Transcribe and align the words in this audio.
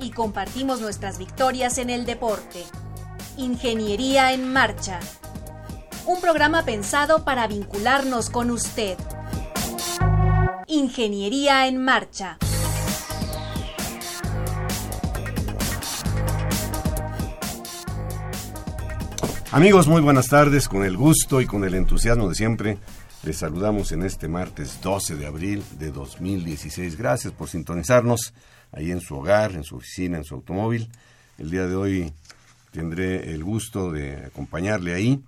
y 0.00 0.10
compartimos 0.10 0.80
nuestras 0.80 1.18
victorias 1.18 1.78
en 1.78 1.90
el 1.90 2.06
deporte. 2.06 2.64
Ingeniería 3.36 4.32
en 4.32 4.52
Marcha. 4.52 5.00
Un 6.06 6.20
programa 6.20 6.64
pensado 6.64 7.24
para 7.24 7.46
vincularnos 7.46 8.30
con 8.30 8.50
usted. 8.50 8.96
Ingeniería 10.66 11.66
en 11.66 11.82
Marcha. 11.82 12.38
Amigos, 19.52 19.88
muy 19.88 20.00
buenas 20.00 20.28
tardes. 20.28 20.68
Con 20.68 20.84
el 20.84 20.96
gusto 20.96 21.40
y 21.40 21.46
con 21.46 21.64
el 21.64 21.74
entusiasmo 21.74 22.28
de 22.28 22.36
siempre, 22.36 22.78
les 23.24 23.38
saludamos 23.38 23.92
en 23.92 24.04
este 24.04 24.28
martes 24.28 24.80
12 24.80 25.16
de 25.16 25.26
abril 25.26 25.64
de 25.78 25.90
2016. 25.90 26.96
Gracias 26.96 27.32
por 27.32 27.48
sintonizarnos 27.48 28.32
ahí 28.72 28.90
en 28.90 29.00
su 29.00 29.16
hogar, 29.16 29.52
en 29.52 29.64
su 29.64 29.76
oficina, 29.76 30.18
en 30.18 30.24
su 30.24 30.34
automóvil. 30.34 30.88
El 31.38 31.50
día 31.50 31.66
de 31.66 31.74
hoy 31.74 32.12
tendré 32.70 33.32
el 33.32 33.42
gusto 33.44 33.90
de 33.90 34.26
acompañarle 34.26 34.94
ahí, 34.94 35.22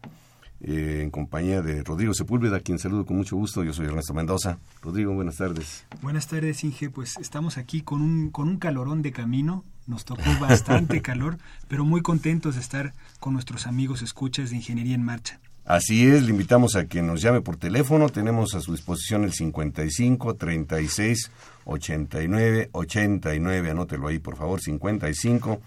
eh, 0.61 1.01
en 1.03 1.11
compañía 1.11 1.61
de 1.61 1.83
Rodrigo 1.83 2.15
Sepúlveda, 2.15 2.59
a 2.59 2.61
quien 2.61 2.79
saludo 2.79 3.05
con 3.05 3.17
mucho 3.17 3.37
gusto. 3.37 3.65
Yo 3.65 3.73
soy 3.73 3.87
Ernesto 3.87 4.15
Mendoza. 4.15 4.59
Rodrigo, 4.81 5.13
buenas 5.13 5.37
tardes. 5.37 5.85
Buenas 6.01 6.29
tardes, 6.29 6.63
Inge. 6.63 6.89
Pues 6.89 7.17
estamos 7.19 7.59
aquí 7.59 7.81
con 7.81 8.01
un, 8.01 8.31
con 8.31 8.49
un 8.49 8.59
calorón 8.59 9.03
de 9.03 9.11
camino. 9.11 9.65
Nos 9.89 10.05
tocó 10.05 10.31
bastante 10.41 11.03
calor, 11.03 11.39
pero 11.67 11.85
muy 11.85 12.03
contentos 12.03 12.55
de 12.55 12.61
estar 12.61 12.95
con 13.19 13.33
nuestros 13.33 13.67
amigos 13.67 14.03
escuchas 14.03 14.51
de 14.51 14.57
Ingeniería 14.57 14.95
en 14.95 15.03
Marcha. 15.03 15.41
Así 15.65 16.09
es, 16.09 16.25
le 16.25 16.31
invitamos 16.31 16.75
a 16.75 16.87
que 16.87 17.03
nos 17.03 17.23
llame 17.23 17.41
por 17.41 17.57
teléfono. 17.57 18.09
Tenemos 18.09 18.55
a 18.55 18.61
su 18.61 18.73
disposición 18.73 19.23
el 19.23 19.33
55 19.33 20.35
36 20.35 21.31
89 21.65 22.71
89. 22.73 23.71
Anótelo 23.71 24.09
ahí, 24.09 24.19
por 24.19 24.37
favor, 24.37 24.61
55 24.61 25.61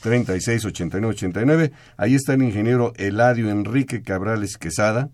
36 0.00 0.64
89 0.64 1.14
89. 1.14 1.72
Ahí 1.98 2.14
está 2.14 2.32
el 2.32 2.42
ingeniero 2.42 2.94
Eladio 2.96 3.50
Enrique 3.50 4.02
Cabrales 4.02 4.56
Quesada. 4.56 5.10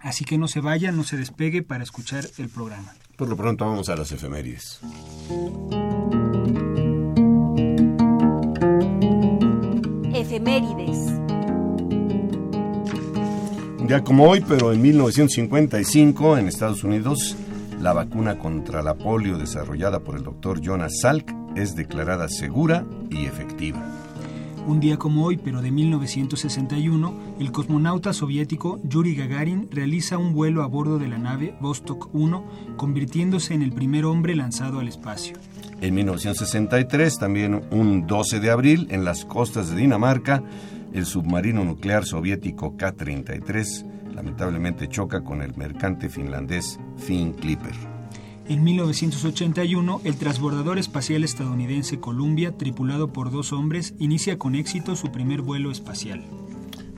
Así 0.02 0.24
que 0.24 0.38
no 0.38 0.48
se 0.48 0.60
vaya, 0.60 0.92
no 0.92 1.04
se 1.04 1.16
despegue 1.16 1.62
para 1.62 1.82
escuchar 1.82 2.24
el 2.38 2.48
programa. 2.48 2.94
Por 3.16 3.28
lo 3.28 3.36
pronto 3.36 3.66
vamos 3.66 3.88
a 3.88 3.96
las 3.96 4.12
efemérides. 4.12 4.80
Efemérides 10.14 11.27
día 13.88 14.04
como 14.04 14.28
hoy, 14.28 14.44
pero 14.46 14.70
en 14.74 14.82
1955, 14.82 16.36
en 16.36 16.46
Estados 16.46 16.84
Unidos, 16.84 17.34
la 17.80 17.94
vacuna 17.94 18.38
contra 18.38 18.82
la 18.82 18.92
polio 18.92 19.38
desarrollada 19.38 20.00
por 20.00 20.16
el 20.16 20.24
doctor 20.24 20.60
Jonas 20.60 21.00
Salk 21.00 21.34
es 21.56 21.74
declarada 21.74 22.28
segura 22.28 22.84
y 23.08 23.24
efectiva. 23.24 23.82
Un 24.66 24.80
día 24.80 24.98
como 24.98 25.24
hoy, 25.24 25.38
pero 25.38 25.62
de 25.62 25.70
1961, 25.70 27.36
el 27.40 27.50
cosmonauta 27.50 28.12
soviético 28.12 28.78
Yuri 28.84 29.14
Gagarin 29.14 29.70
realiza 29.70 30.18
un 30.18 30.34
vuelo 30.34 30.62
a 30.62 30.66
bordo 30.66 30.98
de 30.98 31.08
la 31.08 31.16
nave 31.16 31.54
Vostok 31.58 32.10
1, 32.12 32.44
convirtiéndose 32.76 33.54
en 33.54 33.62
el 33.62 33.72
primer 33.72 34.04
hombre 34.04 34.36
lanzado 34.36 34.80
al 34.80 34.88
espacio. 34.88 35.38
En 35.80 35.94
1963, 35.94 37.18
también 37.18 37.62
un 37.70 38.06
12 38.06 38.40
de 38.40 38.50
abril, 38.50 38.86
en 38.90 39.06
las 39.06 39.24
costas 39.24 39.70
de 39.70 39.76
Dinamarca, 39.76 40.42
el 40.92 41.06
submarino 41.06 41.64
nuclear 41.64 42.04
soviético 42.04 42.76
K-33 42.76 44.12
lamentablemente 44.14 44.88
choca 44.88 45.22
con 45.22 45.42
el 45.42 45.56
mercante 45.56 46.08
finlandés 46.08 46.78
Finn 46.96 47.32
Clipper. 47.32 47.74
En 48.48 48.64
1981, 48.64 50.00
el 50.04 50.16
transbordador 50.16 50.78
espacial 50.78 51.22
estadounidense 51.22 52.00
Columbia, 52.00 52.56
tripulado 52.56 53.12
por 53.12 53.30
dos 53.30 53.52
hombres, 53.52 53.94
inicia 53.98 54.38
con 54.38 54.54
éxito 54.54 54.96
su 54.96 55.12
primer 55.12 55.42
vuelo 55.42 55.70
espacial. 55.70 56.24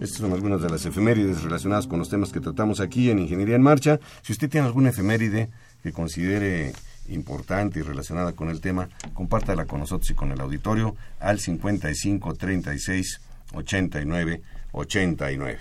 Estas 0.00 0.18
son 0.18 0.32
algunas 0.32 0.62
de 0.62 0.70
las 0.70 0.86
efemérides 0.86 1.42
relacionadas 1.42 1.86
con 1.86 1.98
los 1.98 2.08
temas 2.08 2.32
que 2.32 2.40
tratamos 2.40 2.80
aquí 2.80 3.10
en 3.10 3.18
Ingeniería 3.18 3.56
en 3.56 3.62
Marcha. 3.62 3.98
Si 4.22 4.32
usted 4.32 4.48
tiene 4.48 4.66
alguna 4.66 4.90
efeméride 4.90 5.50
que 5.82 5.92
considere 5.92 6.72
importante 7.08 7.80
y 7.80 7.82
relacionada 7.82 8.32
con 8.32 8.48
el 8.48 8.60
tema, 8.60 8.88
compártala 9.12 9.66
con 9.66 9.80
nosotros 9.80 10.10
y 10.10 10.14
con 10.14 10.30
el 10.30 10.40
auditorio 10.40 10.94
al 11.18 11.40
55 11.40 12.34
36 12.34 13.20
89 13.52 14.42
89. 14.72 15.58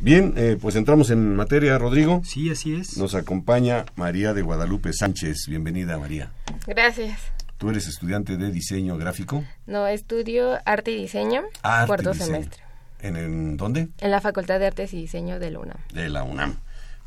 Bien, 0.00 0.34
eh, 0.36 0.58
pues 0.60 0.74
entramos 0.74 1.10
en 1.10 1.36
materia, 1.36 1.78
Rodrigo. 1.78 2.22
Sí, 2.24 2.50
así 2.50 2.74
es. 2.74 2.96
Nos 2.96 3.14
acompaña 3.14 3.86
María 3.94 4.34
de 4.34 4.42
Guadalupe 4.42 4.92
Sánchez. 4.92 5.46
Bienvenida, 5.46 5.96
María. 5.98 6.32
Gracias. 6.66 7.20
¿Tú 7.58 7.70
eres 7.70 7.86
estudiante 7.86 8.36
de 8.36 8.50
diseño 8.50 8.96
gráfico? 8.96 9.44
No, 9.66 9.86
estudio 9.86 10.58
arte 10.64 10.90
y 10.90 11.02
diseño, 11.02 11.42
cuarto 11.86 12.12
semestre. 12.14 12.60
¿En, 13.00 13.56
dónde? 13.56 13.88
En 13.98 14.10
la 14.10 14.20
Facultad 14.20 14.58
de 14.58 14.66
Artes 14.66 14.92
y 14.94 14.96
Diseño 15.02 15.38
de 15.38 15.50
la 15.50 15.60
UNAM. 15.60 15.76
De 15.92 16.08
la 16.08 16.22
UNAM. 16.24 16.56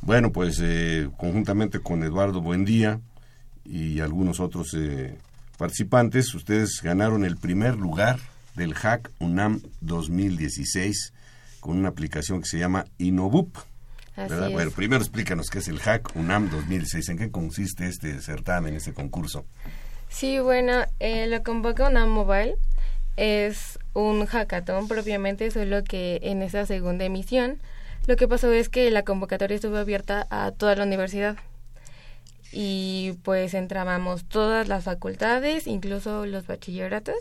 Bueno, 0.02 0.32
pues 0.32 0.60
eh, 0.62 1.10
conjuntamente 1.18 1.80
con 1.80 2.04
Eduardo 2.04 2.42
Buendía 2.42 3.00
y 3.66 4.00
algunos 4.02 4.40
otros 4.40 4.74
eh, 4.78 5.18
participantes, 5.58 6.34
ustedes 6.34 6.82
ganaron 6.82 7.26
el 7.26 7.38
primer 7.38 7.76
lugar 7.76 8.20
del 8.56 8.74
Hack 8.74 9.12
UNAM 9.20 9.62
2016 9.82 11.14
con 11.60 11.78
una 11.78 11.90
aplicación 11.90 12.42
que 12.42 12.48
se 12.48 12.60
llama 12.60 12.86
Inobup. 12.98 13.58
Bueno, 14.16 14.72
primero 14.72 15.02
explícanos 15.02 15.50
qué 15.50 15.60
es 15.60 15.68
el 15.68 15.80
Hack 15.80 16.16
UNAM 16.16 16.50
2016, 16.50 17.10
en 17.10 17.18
qué 17.18 17.32
consiste 17.32 17.88
este 17.88 18.22
certamen, 18.22 18.76
este 18.76 18.94
concurso. 18.94 19.46
Sí, 20.10 20.40
bueno, 20.40 20.86
eh, 21.00 21.28
lo 21.28 21.44
convoca 21.44 21.90
UNAM 21.90 22.10
Mobile. 22.10 22.56
Es 23.18 23.80
un 23.94 24.26
hackathon 24.26 24.88
propiamente, 24.88 25.50
solo 25.52 25.84
que 25.84 26.20
en 26.24 26.42
esa 26.42 26.66
segunda 26.66 27.06
emisión 27.06 27.60
lo 28.08 28.16
que 28.18 28.28
pasó 28.28 28.52
es 28.52 28.70
que 28.70 28.92
la 28.92 29.04
convocatoria 29.04 29.56
estuvo 29.56 29.78
abierta 29.78 30.28
a 30.30 30.52
toda 30.52 30.76
la 30.76 30.84
universidad 30.84 31.38
y 32.52 33.14
pues 33.24 33.54
entrábamos 33.54 34.26
todas 34.26 34.68
las 34.68 34.84
facultades, 34.84 35.66
incluso 35.66 36.26
los 36.26 36.46
bachilleratos, 36.46 37.16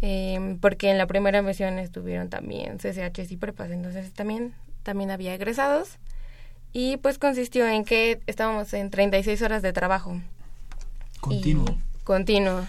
em, 0.00 0.58
porque 0.58 0.90
en 0.90 0.98
la 0.98 1.06
primera 1.06 1.42
versión 1.42 1.78
estuvieron 1.78 2.28
también 2.28 2.78
CCHs 2.78 3.32
y 3.32 3.36
prepas, 3.36 3.70
entonces 3.70 4.12
también, 4.12 4.54
también 4.82 5.10
había 5.10 5.34
egresados 5.34 5.98
y 6.72 6.98
pues 6.98 7.18
consistió 7.18 7.66
en 7.66 7.84
que 7.84 8.20
estábamos 8.26 8.72
en 8.74 8.90
36 8.90 9.40
horas 9.42 9.62
de 9.62 9.72
trabajo. 9.72 10.20
Continuo. 11.20 11.66
continuo. 12.04 12.66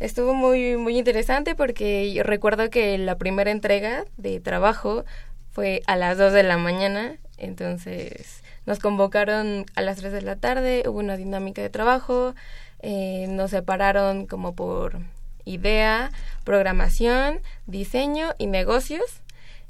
Estuvo 0.00 0.34
muy, 0.34 0.76
muy 0.76 0.98
interesante 0.98 1.54
porque 1.54 2.12
yo 2.12 2.22
recuerdo 2.22 2.70
que 2.70 2.98
la 2.98 3.16
primera 3.18 3.50
entrega 3.50 4.04
de 4.16 4.40
trabajo 4.40 5.04
fue 5.52 5.82
a 5.86 5.96
las 5.96 6.18
2 6.18 6.32
de 6.32 6.42
la 6.42 6.56
mañana, 6.56 7.16
entonces 7.36 8.42
nos 8.66 8.78
convocaron 8.78 9.66
a 9.76 9.82
las 9.82 9.98
3 9.98 10.12
de 10.12 10.22
la 10.22 10.36
tarde, 10.36 10.84
hubo 10.86 10.98
una 10.98 11.16
dinámica 11.16 11.62
de 11.62 11.70
trabajo, 11.70 12.34
eh, 12.80 13.26
nos 13.28 13.50
separaron 13.50 14.26
como 14.26 14.54
por 14.54 14.98
idea, 15.44 16.10
programación, 16.44 17.40
diseño 17.66 18.34
y 18.38 18.46
negocios. 18.46 19.04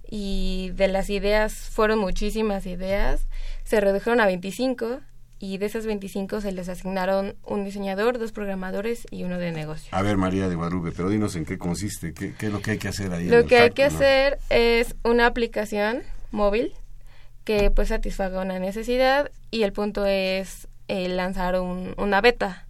Y 0.08 0.70
de 0.74 0.88
las 0.88 1.08
ideas, 1.08 1.54
fueron 1.54 1.98
muchísimas 1.98 2.66
ideas, 2.66 3.26
se 3.64 3.80
redujeron 3.80 4.20
a 4.20 4.26
25 4.26 5.00
y 5.38 5.58
de 5.58 5.66
esas 5.66 5.86
25 5.86 6.40
se 6.40 6.52
les 6.52 6.68
asignaron 6.68 7.34
un 7.44 7.64
diseñador, 7.64 8.18
dos 8.18 8.30
programadores 8.30 9.06
y 9.10 9.24
uno 9.24 9.38
de 9.38 9.50
negocio. 9.50 9.88
A 9.90 10.00
ver, 10.02 10.16
María 10.16 10.48
de 10.48 10.54
Guadalupe, 10.54 10.92
pero 10.96 11.08
dinos 11.08 11.34
en 11.34 11.44
qué 11.44 11.58
consiste, 11.58 12.14
qué, 12.14 12.32
qué 12.34 12.46
es 12.46 12.52
lo 12.52 12.60
que 12.62 12.72
hay 12.72 12.78
que 12.78 12.88
hacer 12.88 13.12
ahí. 13.12 13.26
Lo 13.26 13.44
que 13.46 13.56
hay 13.56 13.70
que 13.70 13.82
hacer 13.82 14.38
es 14.50 14.94
una 15.02 15.26
aplicación 15.26 16.02
móvil 16.30 16.72
que 17.44 17.70
pues 17.70 17.88
satisfaga 17.88 18.42
una 18.42 18.58
necesidad 18.58 19.32
y 19.50 19.64
el 19.64 19.72
punto 19.72 20.06
es 20.06 20.68
eh, 20.88 21.08
lanzar 21.08 21.60
un, 21.60 21.94
una 21.96 22.20
beta. 22.20 22.66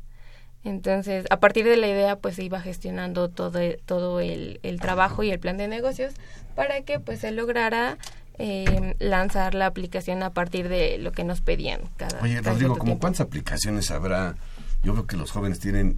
Entonces, 0.65 1.25
a 1.31 1.39
partir 1.41 1.65
de 1.65 1.77
la 1.77 1.89
idea, 1.89 2.17
pues 2.17 2.37
se 2.37 2.45
iba 2.45 2.61
gestionando 2.61 3.29
todo, 3.29 3.59
todo 3.85 4.21
el, 4.21 4.61
el 4.63 4.81
trabajo 4.81 5.23
y 5.23 5.31
el 5.31 5.41
plan 5.41 5.57
de 5.57 5.67
negocios 5.69 6.15
para 6.55 6.83
que 6.83 7.01
pues 7.01 7.21
se 7.21 7.33
lograra 7.33 7.99
eh, 8.39 8.97
lanzar 8.99 9.55
la 9.55 9.67
aplicación 9.67 10.23
a 10.23 10.31
partir 10.31 10.69
de 10.69 10.99
lo 10.99 11.13
que 11.13 11.25
nos 11.25 11.41
pedían 11.41 11.81
cada 11.97 12.21
Oye, 12.23 12.37
cada 12.37 12.53
Rodrigo, 12.53 12.79
¿cómo 12.79 12.99
cuántas 12.99 13.21
aplicaciones 13.21 13.91
habrá? 13.91 14.37
Yo 14.83 14.93
creo 14.95 15.07
que 15.07 15.17
los 15.17 15.31
jóvenes 15.31 15.61
tienen 15.61 15.97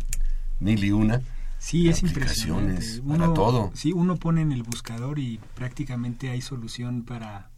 mil 0.60 0.82
y 0.82 0.90
una. 0.92 1.20
Sí, 1.58 1.88
es 1.88 1.98
Aplicaciones 2.04 2.96
impresionante. 2.96 3.18
para 3.18 3.34
todo. 3.34 3.70
Sí, 3.74 3.92
uno 3.92 4.16
pone 4.16 4.42
en 4.42 4.52
el 4.52 4.62
buscador 4.62 5.18
y 5.18 5.40
prácticamente 5.54 6.28
hay 6.28 6.42
solución 6.42 7.04
para 7.04 7.48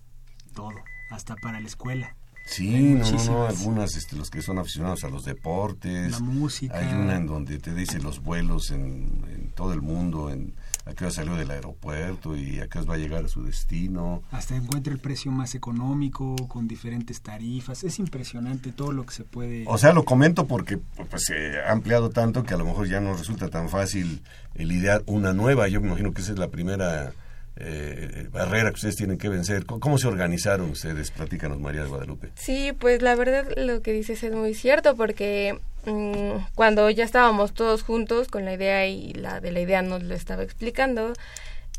todo, 0.54 0.74
hasta 1.10 1.34
para 1.36 1.58
la 1.60 1.66
escuela. 1.66 2.14
Sí, 2.46 2.74
Hay 2.74 2.82
no, 2.82 2.88
no, 2.88 3.04
no, 3.04 3.10
muchísimas. 3.10 3.58
algunas, 3.58 3.96
este, 3.96 4.16
los 4.16 4.30
que 4.30 4.40
son 4.40 4.58
aficionados 4.58 5.04
a 5.04 5.08
los 5.08 5.24
deportes. 5.24 6.12
La 6.12 6.20
música. 6.20 6.78
Hay 6.78 6.94
una 6.94 7.16
en 7.16 7.26
donde 7.26 7.58
te 7.58 7.74
dice 7.74 8.00
los 8.00 8.22
vuelos 8.22 8.70
en, 8.70 9.24
en 9.34 9.50
todo 9.54 9.72
el 9.72 9.82
mundo, 9.82 10.30
en 10.30 10.54
a 10.86 10.94
qué 10.94 11.04
hora 11.04 11.12
salió 11.12 11.34
del 11.34 11.50
aeropuerto 11.50 12.36
y 12.36 12.60
a 12.60 12.68
qué 12.68 12.78
hora 12.78 12.90
va 12.90 12.94
a 12.94 12.98
llegar 12.98 13.24
a 13.24 13.28
su 13.28 13.42
destino. 13.42 14.22
Hasta 14.30 14.54
encuentra 14.54 14.92
el 14.92 15.00
precio 15.00 15.32
más 15.32 15.56
económico, 15.56 16.36
con 16.46 16.68
diferentes 16.68 17.20
tarifas. 17.22 17.82
Es 17.82 17.98
impresionante 17.98 18.70
todo 18.70 18.92
lo 18.92 19.04
que 19.04 19.12
se 19.12 19.24
puede... 19.24 19.64
O 19.66 19.78
sea, 19.78 19.92
lo 19.92 20.04
comento 20.04 20.46
porque 20.46 20.78
pues, 21.10 21.24
se 21.24 21.58
ha 21.58 21.72
ampliado 21.72 22.10
tanto 22.10 22.44
que 22.44 22.54
a 22.54 22.56
lo 22.56 22.64
mejor 22.64 22.86
ya 22.86 23.00
no 23.00 23.14
resulta 23.14 23.48
tan 23.48 23.68
fácil 23.68 24.22
el 24.54 24.70
idear 24.70 25.02
una 25.06 25.32
nueva. 25.32 25.66
Yo 25.66 25.80
me 25.80 25.88
imagino 25.88 26.12
que 26.14 26.22
esa 26.22 26.32
es 26.32 26.38
la 26.38 26.48
primera 26.48 27.12
eh, 27.58 28.28
barrera 28.30 28.70
que 28.70 28.74
ustedes 28.74 28.96
tienen 28.96 29.18
que 29.18 29.28
vencer. 29.28 29.64
¿Cómo, 29.64 29.80
cómo 29.80 29.98
se 29.98 30.06
organizaron 30.06 30.70
ustedes? 30.70 31.10
Platícanos, 31.10 31.58
María 31.58 31.82
de 31.82 31.88
Guadalupe. 31.88 32.30
Sí, 32.34 32.72
pues 32.78 33.02
la 33.02 33.14
verdad 33.14 33.46
lo 33.56 33.82
que 33.82 33.92
dices 33.92 34.22
es 34.22 34.32
muy 34.32 34.54
cierto 34.54 34.94
porque 34.94 35.58
mm, 35.86 36.54
cuando 36.54 36.90
ya 36.90 37.04
estábamos 37.04 37.54
todos 37.54 37.82
juntos 37.82 38.28
con 38.28 38.44
la 38.44 38.52
idea 38.52 38.86
y 38.86 39.12
la 39.14 39.40
de 39.40 39.52
la 39.52 39.60
idea 39.60 39.82
nos 39.82 40.02
lo 40.02 40.14
estaba 40.14 40.42
explicando, 40.42 41.14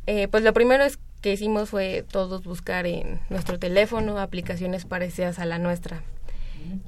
eh, 0.08 0.28
pues 0.28 0.44
lo 0.44 0.54
primero 0.54 0.84
es 0.84 0.98
que 1.22 1.34
hicimos 1.34 1.70
fue 1.70 2.06
todos 2.10 2.44
buscar 2.44 2.88
en 2.88 3.20
nuestro 3.30 3.60
teléfono 3.60 4.20
aplicaciones 4.20 4.86
parecidas 4.86 5.40
a 5.40 5.46
la 5.46 5.60
nuestra. 5.60 6.02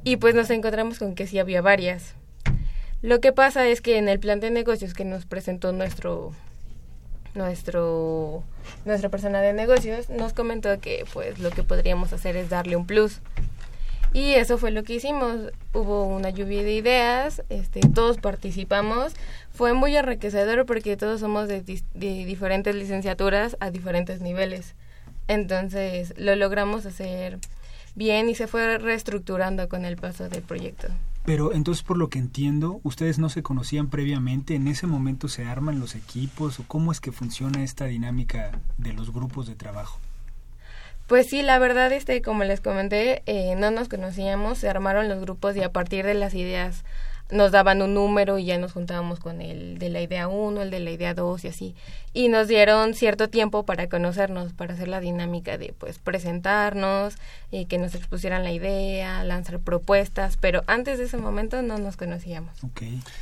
Y 0.03 0.17
pues 0.17 0.35
nos 0.35 0.49
encontramos 0.49 0.99
con 0.99 1.15
que 1.15 1.27
sí 1.27 1.39
había 1.39 1.61
varias. 1.61 2.15
Lo 3.01 3.21
que 3.21 3.31
pasa 3.31 3.67
es 3.67 3.81
que 3.81 3.97
en 3.97 4.09
el 4.09 4.19
plan 4.19 4.39
de 4.39 4.49
negocios 4.51 4.93
que 4.93 5.05
nos 5.05 5.25
presentó 5.25 5.71
nuestro 5.71 6.33
nuestro 7.39 8.43
nuestra 8.85 9.09
persona 9.09 9.41
de 9.41 9.53
negocios 9.53 10.09
nos 10.09 10.33
comentó 10.33 10.79
que 10.79 11.05
pues 11.13 11.39
lo 11.39 11.49
que 11.49 11.63
podríamos 11.63 12.13
hacer 12.13 12.35
es 12.35 12.49
darle 12.49 12.75
un 12.75 12.85
plus. 12.85 13.21
Y 14.11 14.33
eso 14.33 14.57
fue 14.57 14.71
lo 14.71 14.83
que 14.83 14.93
hicimos. 14.93 15.51
Hubo 15.73 16.03
una 16.03 16.31
lluvia 16.31 16.63
de 16.63 16.73
ideas 16.73 17.43
este 17.49 17.79
todos 17.79 18.17
participamos. 18.17 19.13
Fue 19.51 19.73
muy 19.73 19.95
enriquecedor 19.95 20.65
porque 20.65 20.97
todos 20.97 21.19
somos 21.19 21.47
de, 21.47 21.61
de 21.61 22.25
diferentes 22.25 22.75
licenciaturas 22.75 23.57
a 23.59 23.71
diferentes 23.71 24.21
niveles. 24.21 24.75
Entonces 25.27 26.13
lo 26.17 26.35
logramos 26.35 26.85
hacer 26.85 27.39
bien 27.95 28.29
y 28.29 28.35
se 28.35 28.47
fue 28.47 28.77
reestructurando 28.77 29.69
con 29.69 29.85
el 29.85 29.95
paso 29.95 30.27
del 30.29 30.41
proyecto 30.41 30.87
Pero 31.29 31.53
entonces, 31.53 31.83
por 31.83 31.95
lo 31.95 32.09
que 32.09 32.17
entiendo, 32.17 32.81
ustedes 32.81 33.19
no 33.19 33.29
se 33.29 33.43
conocían 33.43 33.91
previamente, 33.91 34.55
en 34.55 34.67
ese 34.67 34.87
momento 34.87 35.27
se 35.27 35.45
arman 35.45 35.79
los 35.79 35.93
equipos 35.93 36.59
o 36.59 36.63
cómo 36.67 36.91
es 36.91 36.99
que 36.99 37.11
funciona 37.11 37.63
esta 37.63 37.85
dinámica 37.85 38.59
de 38.79 38.93
los 38.93 39.13
grupos 39.13 39.45
de 39.45 39.53
trabajo. 39.53 39.99
Pues 41.05 41.27
sí, 41.29 41.43
la 41.43 41.59
verdad, 41.59 41.93
este, 41.93 42.23
como 42.23 42.45
les 42.45 42.61
comenté, 42.61 43.21
eh, 43.27 43.53
no 43.55 43.69
nos 43.69 43.89
conocíamos, 43.89 44.57
se 44.57 44.69
armaron 44.69 45.07
los 45.07 45.21
grupos 45.21 45.55
y 45.55 45.61
a 45.61 45.71
partir 45.71 46.03
de 46.03 46.15
las 46.15 46.33
ideas 46.33 46.83
nos 47.31 47.51
daban 47.51 47.81
un 47.81 47.93
número 47.93 48.39
y 48.39 48.45
ya 48.45 48.57
nos 48.57 48.73
juntábamos 48.73 49.19
con 49.19 49.41
el 49.41 49.77
de 49.77 49.89
la 49.89 50.01
idea 50.01 50.27
1, 50.27 50.61
el 50.61 50.71
de 50.71 50.79
la 50.79 50.91
idea 50.91 51.13
2 51.13 51.45
y 51.45 51.47
así. 51.47 51.75
Y 52.13 52.27
nos 52.27 52.47
dieron 52.47 52.95
cierto 52.95 53.29
tiempo 53.29 53.65
para 53.65 53.87
conocernos, 53.87 54.53
para 54.53 54.73
hacer 54.73 54.87
la 54.87 54.99
dinámica 54.99 55.57
de 55.57 55.73
pues 55.77 55.99
presentarnos, 55.99 57.15
y 57.51 57.65
que 57.65 57.77
nos 57.77 57.93
expusieran 57.95 58.43
la 58.43 58.51
idea, 58.51 59.23
lanzar 59.23 59.59
propuestas, 59.59 60.37
pero 60.37 60.63
antes 60.67 60.97
de 60.97 61.05
ese 61.05 61.17
momento 61.17 61.61
no 61.61 61.77
nos 61.77 61.97
conocíamos. 61.97 62.63
Ok. 62.63 62.81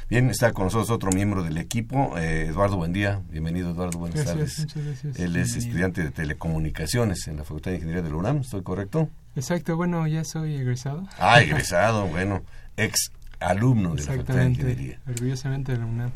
Bien, 0.10 0.30
está 0.30 0.54
con 0.54 0.66
nosotros 0.66 0.90
otro 0.90 1.12
miembro 1.12 1.44
del 1.44 1.58
equipo, 1.58 2.18
eh, 2.18 2.46
Eduardo 2.48 2.78
Buendía. 2.78 3.22
Bienvenido, 3.30 3.72
Eduardo, 3.72 4.00
buenas 4.00 4.24
Gracias, 4.24 4.36
tardes. 4.36 4.60
muchas 4.60 4.84
gracias. 4.86 5.20
Él 5.20 5.36
es 5.36 5.54
Bienvenido. 5.54 5.60
estudiante 5.60 6.04
de 6.04 6.12
telecomunicaciones 6.12 7.28
en 7.28 7.38
la 7.38 7.44
Facultad 7.44 7.72
de 7.72 7.78
Ingeniería 7.78 8.04
de 8.04 8.10
la 8.10 8.16
UNAM, 8.16 8.38
¿estoy 8.38 8.64
correcto? 8.64 9.10
Exacto, 9.36 9.76
bueno, 9.76 10.08
ya 10.08 10.24
soy 10.24 10.56
egresado. 10.56 11.08
Ah, 11.20 11.42
egresado, 11.42 12.08
bueno, 12.08 12.42
ex 12.78 13.12
alumno 13.40 13.96
de 13.96 14.02
la 14.02 14.08
Facultad 14.08 14.34
de 14.36 14.42
Exactamente, 14.42 14.62
Ingeniería. 14.62 15.00
orgullosamente 15.08 15.72
de 15.74 15.78
la 15.80 15.86
UNAM. 15.86 16.12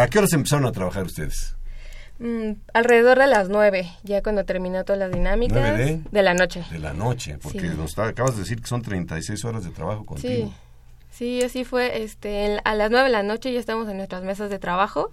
¿A 0.00 0.06
qué 0.08 0.18
horas 0.18 0.32
empezaron 0.32 0.66
a 0.66 0.72
trabajar 0.72 1.04
ustedes? 1.04 1.54
Mm, 2.18 2.52
alrededor 2.72 3.18
de 3.18 3.26
las 3.26 3.48
nueve, 3.50 3.90
ya 4.02 4.22
cuando 4.22 4.44
terminó 4.44 4.84
todas 4.84 4.98
las 4.98 5.12
dinámicas 5.12 5.58
¿Nueve 5.58 6.02
de? 6.10 6.22
la 6.22 6.32
noche. 6.34 6.64
De 6.70 6.78
la 6.78 6.92
noche, 6.94 7.36
porque 7.42 7.60
Sí. 7.60 7.68
nos 7.76 7.98
acabas 7.98 8.34
de 8.34 8.40
decir 8.40 8.60
que 8.60 8.66
son 8.68 8.80
36 8.82 9.44
horas 9.44 9.64
de 9.64 9.70
trabajo 9.70 10.04
continuo. 10.06 10.48
Sí, 11.10 11.40
sí, 11.40 11.42
así 11.44 11.64
fue. 11.64 12.02
Este, 12.02 12.46
en- 12.46 12.60
a 12.64 12.74
las 12.74 12.90
nueve 12.90 13.06
de 13.06 13.12
la 13.12 13.22
noche 13.22 13.52
ya 13.52 13.60
estamos 13.60 13.88
en 13.88 13.98
nuestras 13.98 14.22
mesas 14.22 14.48
de 14.48 14.58
trabajo. 14.58 15.12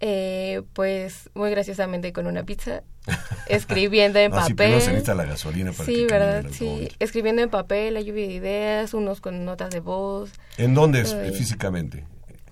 Eh, 0.00 0.62
pues 0.74 1.30
muy 1.34 1.50
graciosamente 1.50 2.12
con 2.12 2.26
una 2.26 2.42
pizza, 2.44 2.82
escribiendo 3.48 4.18
en 4.18 4.30
No, 4.30 4.40
sí, 4.42 4.48
se 4.48 4.54
papel. 4.54 4.70
necesita 4.72 5.14
la 5.14 5.24
gasolina 5.24 5.72
para 5.72 5.84
sí, 5.86 5.94
que 5.94 6.06
verdad, 6.06 6.44
sí, 6.52 6.88
escribiendo 6.98 7.40
en 7.42 7.48
papel, 7.48 7.94
la 7.94 8.00
lluvia 8.02 8.26
de 8.26 8.34
ideas, 8.34 8.92
unos 8.94 9.20
con 9.20 9.44
notas 9.46 9.70
de 9.70 9.80
voz. 9.80 10.30
¿En 10.58 10.74
dónde 10.74 11.00
es, 11.00 11.12
eh, 11.12 11.32
físicamente? 11.32 12.04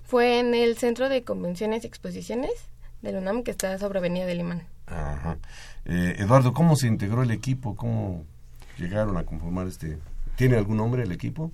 Fue 0.05 0.39
en 0.39 0.55
el 0.55 0.77
Centro 0.77 1.07
de 1.09 1.23
Convenciones 1.23 1.83
y 1.83 1.87
Exposiciones 1.87 2.51
del 3.01 3.17
UNAM 3.17 3.43
que 3.43 3.51
está 3.51 3.77
sobre 3.77 3.99
Avenida 3.99 4.25
del 4.25 4.39
Imán. 4.39 4.63
Ajá. 4.87 5.37
Eh, 5.85 6.15
Eduardo, 6.17 6.53
¿cómo 6.53 6.75
se 6.75 6.87
integró 6.87 7.21
el 7.23 7.31
equipo? 7.31 7.75
¿Cómo 7.75 8.23
llegaron 8.79 9.17
a 9.17 9.23
conformar 9.23 9.67
este? 9.67 9.97
¿Tiene 10.35 10.57
algún 10.57 10.77
nombre 10.77 11.03
el 11.03 11.11
equipo? 11.11 11.51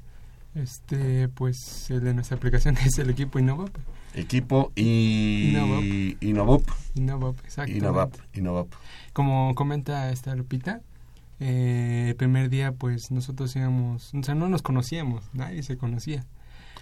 Este, 0.55 1.29
pues 1.29 1.89
el 1.89 2.01
de 2.01 2.13
nuestra 2.13 2.38
aplicación 2.38 2.77
es 2.86 2.98
el 3.00 3.10
equipo 3.10 3.39
Innovap. 3.39 3.70
Equipo 4.13 4.72
y 4.75 5.50
Innovop. 5.51 5.84
Innovop. 6.22 6.70
Innovap, 6.96 7.39
exacto. 7.46 7.72
Innovap. 7.72 8.13
Innovap. 8.34 8.67
Como 9.13 9.55
comenta 9.55 10.12
esta 10.12 10.36
Lupita, 10.36 10.81
eh, 11.39 12.08
el 12.10 12.15
primer 12.15 12.50
día 12.50 12.74
pues 12.74 13.12
nosotros 13.12 13.55
íbamos, 13.55 14.13
o 14.13 14.24
sea, 14.24 14.36
no 14.36 14.50
nos 14.50 14.62
conocíamos, 14.62 15.24
nadie 15.34 15.63
se 15.63 15.77
conocía. 15.77 16.25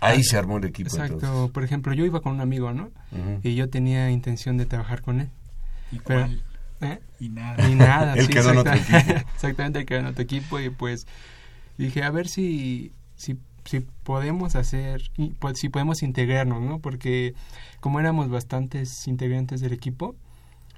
Ahí 0.02 0.24
se 0.24 0.38
armó 0.38 0.58
el 0.58 0.64
equipo 0.66 0.88
Exacto, 0.90 1.16
entonces. 1.16 1.52
por 1.52 1.64
ejemplo, 1.64 1.94
yo 1.94 2.06
iba 2.06 2.22
con 2.22 2.34
un 2.34 2.42
amigo, 2.42 2.72
¿no? 2.74 2.90
Y 3.44 3.56
yo 3.56 3.70
tenía 3.70 4.10
intención 4.12 4.58
de 4.58 4.66
trabajar 4.66 5.02
con 5.02 5.20
él. 5.20 5.30
¿Y 5.92 6.00
Pero- 6.00 6.22
cuál? 6.22 6.44
¿eh? 6.82 7.00
Y 7.20 7.30
nada. 7.30 7.68
Ni 7.68 7.76
nada. 7.76 8.14
Él 8.18 8.26
sí, 8.26 8.32
quedó 8.32 8.52
en 8.52 8.58
otro 8.60 8.74
equipo. 8.74 8.98
Exactamente, 9.36 9.80
él 9.80 9.86
quedó 9.86 10.00
en 10.00 10.06
otro 10.08 10.24
equipo 10.24 10.60
y 10.60 10.70
pues 10.70 11.06
dije, 11.78 12.04
a 12.04 12.12
ver 12.12 12.28
si, 12.30 12.94
si, 13.16 13.38
si 13.70 13.82
podemos 13.82 14.56
hacer, 14.56 15.12
pues, 15.38 15.60
si 15.60 15.70
podemos 15.70 16.02
integrarnos, 16.02 16.62
¿no? 16.62 16.80
Porque 16.80 17.36
como 17.80 18.00
éramos 18.00 18.30
bastantes 18.30 19.08
integrantes 19.08 19.62
del 19.62 19.74
equipo, 19.74 20.16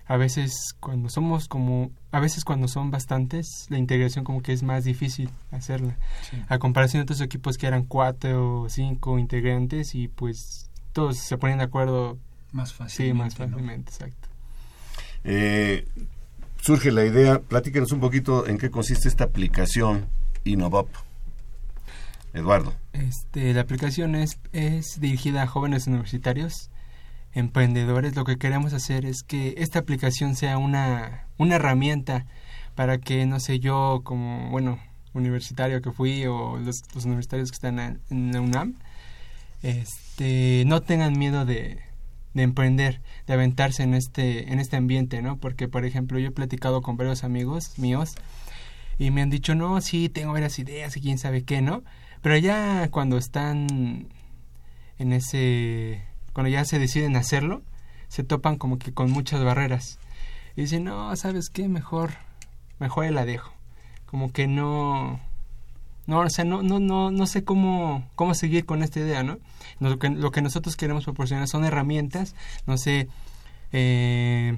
a 0.08 0.18
veces 0.18 0.76
cuando 0.82 1.08
somos 1.08 1.48
como 1.48 1.90
a 2.12 2.20
veces 2.20 2.44
cuando 2.44 2.68
son 2.68 2.92
bastantes 2.92 3.66
la 3.70 3.78
integración 3.78 4.26
como 4.26 4.42
que 4.42 4.52
es 4.52 4.62
más 4.62 4.84
difícil 4.84 5.30
hacerla. 5.52 5.98
A 6.50 6.60
comparación 6.60 7.00
de 7.00 7.04
otros 7.04 7.22
equipos 7.22 7.58
que 7.58 7.68
eran 7.68 7.86
cuatro 7.86 8.64
o 8.64 8.70
cinco 8.70 9.18
integrantes 9.20 9.96
y 9.96 10.10
pues 10.10 10.70
todos 10.92 11.18
se 11.18 11.38
ponen 11.38 11.60
de 11.60 11.64
acuerdo 11.64 12.18
más 12.52 12.74
fácilmente 12.74 13.14
sí 13.14 13.14
más 13.14 13.36
fácilmente 13.36 13.92
exacto. 13.92 14.28
Eh, 15.24 15.88
surge 16.60 16.92
la 16.92 17.06
idea 17.06 17.40
platíquenos 17.40 17.94
un 17.94 18.02
poquito 18.02 18.46
en 18.48 18.58
qué 18.58 18.70
consiste 18.70 19.08
esta 19.08 19.24
aplicación 19.24 20.08
Innovop 20.44 20.90
Eduardo 22.34 22.74
este 22.94 23.54
la 23.54 23.62
aplicación 23.62 24.16
es 24.16 24.40
es 24.54 25.00
dirigida 25.00 25.44
a 25.44 25.48
jóvenes 25.48 25.88
universitarios 25.88 26.72
emprendedores, 27.34 28.16
lo 28.16 28.26
que 28.26 28.38
queremos 28.38 28.74
hacer 28.74 29.06
es 29.06 29.24
que 29.24 29.56
esta 29.58 29.80
aplicación 29.80 30.36
sea 30.36 30.58
una, 30.58 31.28
una 31.38 31.56
herramienta 31.56 32.26
para 32.76 32.98
que, 32.98 33.26
no 33.26 33.40
sé, 33.40 33.60
yo 33.60 34.02
como, 34.04 34.50
bueno, 34.50 34.80
universitario 35.14 35.82
que 35.82 35.92
fui 35.92 36.26
o 36.26 36.58
los, 36.58 36.84
universitarios 37.06 37.52
que 37.52 37.56
están 37.56 38.02
en, 38.10 38.32
la 38.32 38.42
UNAM, 38.42 38.76
este, 39.62 40.64
no 40.66 40.82
tengan 40.82 41.18
miedo 41.18 41.46
de, 41.46 41.80
de 42.34 42.44
emprender, 42.44 43.02
de 43.28 43.34
aventarse 43.34 43.84
en 43.84 43.94
este, 43.94 44.52
en 44.52 44.60
este 44.60 44.78
ambiente, 44.78 45.22
¿no? 45.22 45.38
Porque, 45.38 45.68
por 45.68 45.86
ejemplo, 45.86 46.20
yo 46.20 46.30
he 46.30 46.32
platicado 46.32 46.82
con 46.82 46.98
varios 46.98 47.24
amigos 47.24 47.78
míos 47.78 48.16
y 48.98 49.12
me 49.12 49.22
han 49.22 49.30
dicho, 49.30 49.56
no, 49.56 49.80
sí, 49.82 50.10
tengo 50.10 50.34
varias 50.34 50.60
ideas 50.60 50.96
y 50.98 51.02
quién 51.02 51.18
sabe 51.18 51.44
qué, 51.44 51.62
¿no? 51.62 51.84
Pero 52.22 52.38
ya 52.38 52.90
cuando 52.90 53.18
están 53.18 54.08
en 55.00 55.14
ese 55.14 56.04
cuando 56.34 56.50
ya 56.50 56.66
se 56.66 56.80
deciden 56.80 57.16
hacerlo, 57.16 57.62
se 58.08 58.24
topan 58.24 58.58
como 58.58 58.78
que 58.78 58.94
con 58.94 59.12
muchas 59.12 59.44
barreras. 59.44 60.00
Y 60.56 60.62
dicen, 60.62 60.84
no, 60.86 61.16
¿sabes 61.16 61.50
qué? 61.50 61.68
Mejor, 61.68 62.12
mejor 62.80 63.10
la 63.12 63.26
dejo. 63.26 63.54
Como 64.06 64.32
que 64.32 64.48
no, 64.48 65.20
no, 66.08 66.20
o 66.20 66.30
sea, 66.30 66.46
no, 66.46 66.62
no, 66.62 66.80
no, 66.80 67.12
no 67.12 67.28
sé 67.28 67.44
cómo, 67.44 68.10
cómo 68.16 68.34
seguir 68.34 68.66
con 68.66 68.84
esta 68.84 69.00
idea, 69.00 69.24
¿no? 69.24 69.40
Lo 69.80 69.98
que, 70.00 70.10
lo 70.10 70.32
que 70.32 70.42
nosotros 70.42 70.76
queremos 70.76 71.06
proporcionar 71.06 71.48
son 71.48 71.64
herramientas, 71.64 72.36
no 72.66 72.78
sé, 72.78 73.08
eh, 73.72 74.58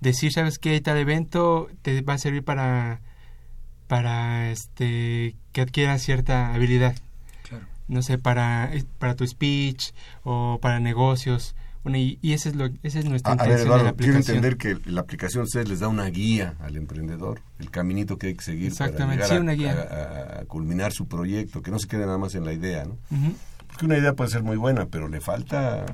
decir, 0.00 0.32
¿sabes 0.32 0.58
qué? 0.58 0.80
Tal 0.80 0.96
evento 0.96 1.68
te 1.82 2.00
va 2.02 2.14
a 2.14 2.18
servir 2.18 2.44
para, 2.44 3.00
para, 3.94 4.50
este, 4.50 5.36
que 5.52 5.60
adquieras 5.60 6.02
cierta 6.02 6.52
habilidad 6.52 6.96
no 7.86 8.02
sé, 8.02 8.18
para, 8.18 8.72
para 8.98 9.14
tu 9.14 9.24
speech 9.24 9.92
o 10.24 10.58
para 10.60 10.80
negocios. 10.80 11.54
Bueno, 11.84 11.98
y, 11.98 12.18
y 12.20 12.32
ese 12.32 12.48
es 12.48 12.56
lo, 12.56 12.70
esa 12.82 12.98
es 12.98 13.04
nuestra 13.04 13.34
a, 13.34 13.46
ver, 13.46 13.60
Eduardo, 13.60 13.94
quiero 13.94 14.16
entender 14.16 14.56
que 14.56 14.78
la 14.86 15.02
aplicación 15.02 15.44
ustedes 15.44 15.68
les 15.68 15.78
da 15.78 15.86
una 15.86 16.06
guía 16.06 16.54
al 16.58 16.76
emprendedor, 16.76 17.40
el 17.60 17.70
caminito 17.70 18.18
que 18.18 18.28
hay 18.28 18.34
que 18.34 18.42
seguir 18.42 18.74
para 18.74 18.90
llegar 19.14 19.78
a, 19.78 20.40
A, 20.40 20.44
culminar 20.46 20.90
su 20.92 21.06
proyecto, 21.06 21.62
que 21.62 21.70
no 21.70 21.78
se 21.78 21.86
quede 21.86 22.04
nada 22.04 22.18
más 22.18 22.34
en 22.34 22.44
la 22.44 22.52
idea, 22.52 22.84
¿no? 22.84 22.98
Porque 23.68 23.84
una 23.84 23.96
idea 23.96 24.14
puede 24.14 24.30
ser 24.30 24.42
muy 24.42 24.56
buena, 24.56 24.86
pero 24.86 25.06
le 25.06 25.20
falta 25.20 25.86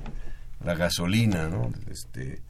la 0.64 0.74
gasolina, 0.74 1.50
¿no? 1.50 1.70
Este, 1.90 2.40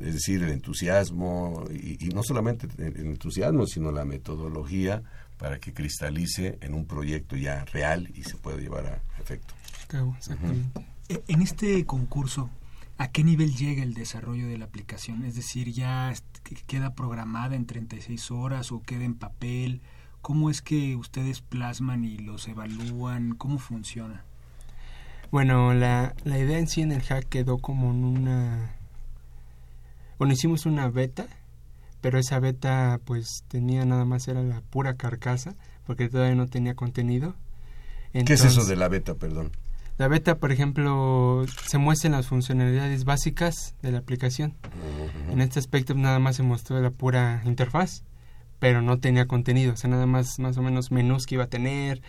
es 0.00 0.14
decir, 0.14 0.42
el 0.42 0.50
entusiasmo, 0.50 1.64
y, 1.70 2.04
y 2.04 2.08
no 2.10 2.22
solamente 2.22 2.68
el 2.78 3.06
entusiasmo, 3.06 3.66
sino 3.66 3.92
la 3.92 4.04
metodología 4.04 5.02
para 5.38 5.58
que 5.58 5.72
cristalice 5.72 6.58
en 6.60 6.74
un 6.74 6.86
proyecto 6.86 7.36
ya 7.36 7.64
real 7.66 8.10
y 8.14 8.22
se 8.22 8.36
pueda 8.36 8.58
llevar 8.58 8.86
a 8.86 9.20
efecto. 9.20 9.54
E, 11.08 11.22
en 11.28 11.42
este 11.42 11.84
concurso, 11.84 12.50
¿a 12.98 13.08
qué 13.08 13.24
nivel 13.24 13.54
llega 13.54 13.82
el 13.82 13.94
desarrollo 13.94 14.48
de 14.48 14.58
la 14.58 14.64
aplicación? 14.64 15.24
Es 15.24 15.34
decir, 15.34 15.70
¿ya 15.72 16.12
queda 16.66 16.94
programada 16.94 17.56
en 17.56 17.66
36 17.66 18.30
horas 18.30 18.72
o 18.72 18.82
queda 18.82 19.04
en 19.04 19.14
papel? 19.14 19.82
¿Cómo 20.22 20.50
es 20.50 20.62
que 20.62 20.96
ustedes 20.96 21.40
plasman 21.42 22.04
y 22.04 22.18
los 22.18 22.48
evalúan? 22.48 23.34
¿Cómo 23.34 23.58
funciona? 23.58 24.24
Bueno, 25.30 25.74
la, 25.74 26.14
la 26.24 26.38
idea 26.38 26.58
en 26.58 26.68
sí 26.68 26.80
en 26.80 26.92
el 26.92 27.02
hack 27.02 27.28
quedó 27.28 27.58
como 27.58 27.90
en 27.90 28.04
una... 28.04 28.76
Bueno, 30.18 30.32
hicimos 30.32 30.66
una 30.66 30.88
beta 30.88 31.26
pero 32.04 32.18
esa 32.18 32.38
beta 32.38 33.00
pues 33.06 33.44
tenía 33.48 33.86
nada 33.86 34.04
más 34.04 34.28
era 34.28 34.42
la 34.42 34.60
pura 34.60 34.92
carcasa 34.92 35.54
porque 35.86 36.10
todavía 36.10 36.34
no 36.34 36.46
tenía 36.46 36.74
contenido. 36.74 37.34
¿Qué 38.12 38.34
es 38.34 38.44
eso 38.44 38.66
de 38.66 38.76
la 38.76 38.88
beta, 38.88 39.14
perdón? 39.14 39.52
La 39.96 40.06
beta, 40.06 40.36
por 40.36 40.52
ejemplo, 40.52 41.46
se 41.66 41.78
muestran 41.78 42.12
las 42.12 42.26
funcionalidades 42.26 43.06
básicas 43.06 43.74
de 43.80 43.90
la 43.90 44.00
aplicación. 44.00 44.54
En 45.30 45.40
este 45.40 45.58
aspecto 45.58 45.94
nada 45.94 46.18
más 46.18 46.36
se 46.36 46.42
mostró 46.42 46.78
la 46.78 46.90
pura 46.90 47.40
interfaz, 47.46 48.02
pero 48.58 48.82
no 48.82 48.98
tenía 48.98 49.24
contenido, 49.26 49.72
o 49.72 49.76
sea, 49.78 49.88
nada 49.88 50.04
más 50.04 50.38
más 50.38 50.58
o 50.58 50.62
menos 50.62 50.90
menús 50.90 51.24
que 51.24 51.36
iba 51.36 51.44
a 51.44 51.48
tener, 51.48 52.02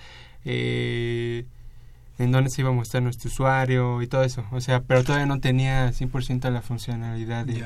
eh, 0.43 1.45
en 2.19 2.33
dónde 2.33 2.49
se 2.49 2.63
iba 2.63 2.69
a 2.69 2.73
mostrar 2.73 3.01
nuestro 3.01 3.29
usuario 3.29 4.01
y 4.01 4.07
todo 4.07 4.23
eso, 4.23 4.43
o 4.51 4.59
sea, 4.59 4.81
pero 4.81 5.05
todavía 5.05 5.25
no 5.25 5.39
tenía 5.39 5.89
100% 5.93 6.49
la 6.49 6.61
funcionalidad 6.61 7.45
de, 7.45 7.63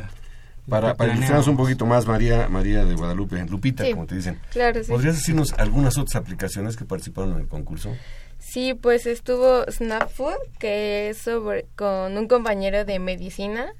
para, 0.69 0.93
para 0.95 1.13
ilustrarnos 1.13 1.47
un 1.47 1.57
poquito 1.57 1.85
más, 1.85 2.05
María 2.05 2.47
María 2.47 2.85
de 2.85 2.95
Guadalupe, 2.95 3.43
Lupita, 3.45 3.89
como 3.91 4.05
te 4.05 4.15
dicen. 4.15 4.39
Claro, 4.51 4.81
¿Podrías 4.87 5.15
decirnos 5.15 5.53
algunas 5.53 5.97
otras 5.97 6.15
aplicaciones 6.15 6.77
que 6.77 6.85
participaron 6.85 7.33
en 7.33 7.39
el 7.41 7.47
concurso? 7.47 7.95
Sí, 8.39 8.73
pues 8.73 9.05
estuvo 9.05 9.63
SnapFood, 9.69 10.37
que 10.59 11.09
es 11.09 11.17
sobre, 11.17 11.65
con 11.75 12.17
un 12.17 12.27
compañero 12.27 12.85
de 12.85 12.97
medicina, 12.99 13.73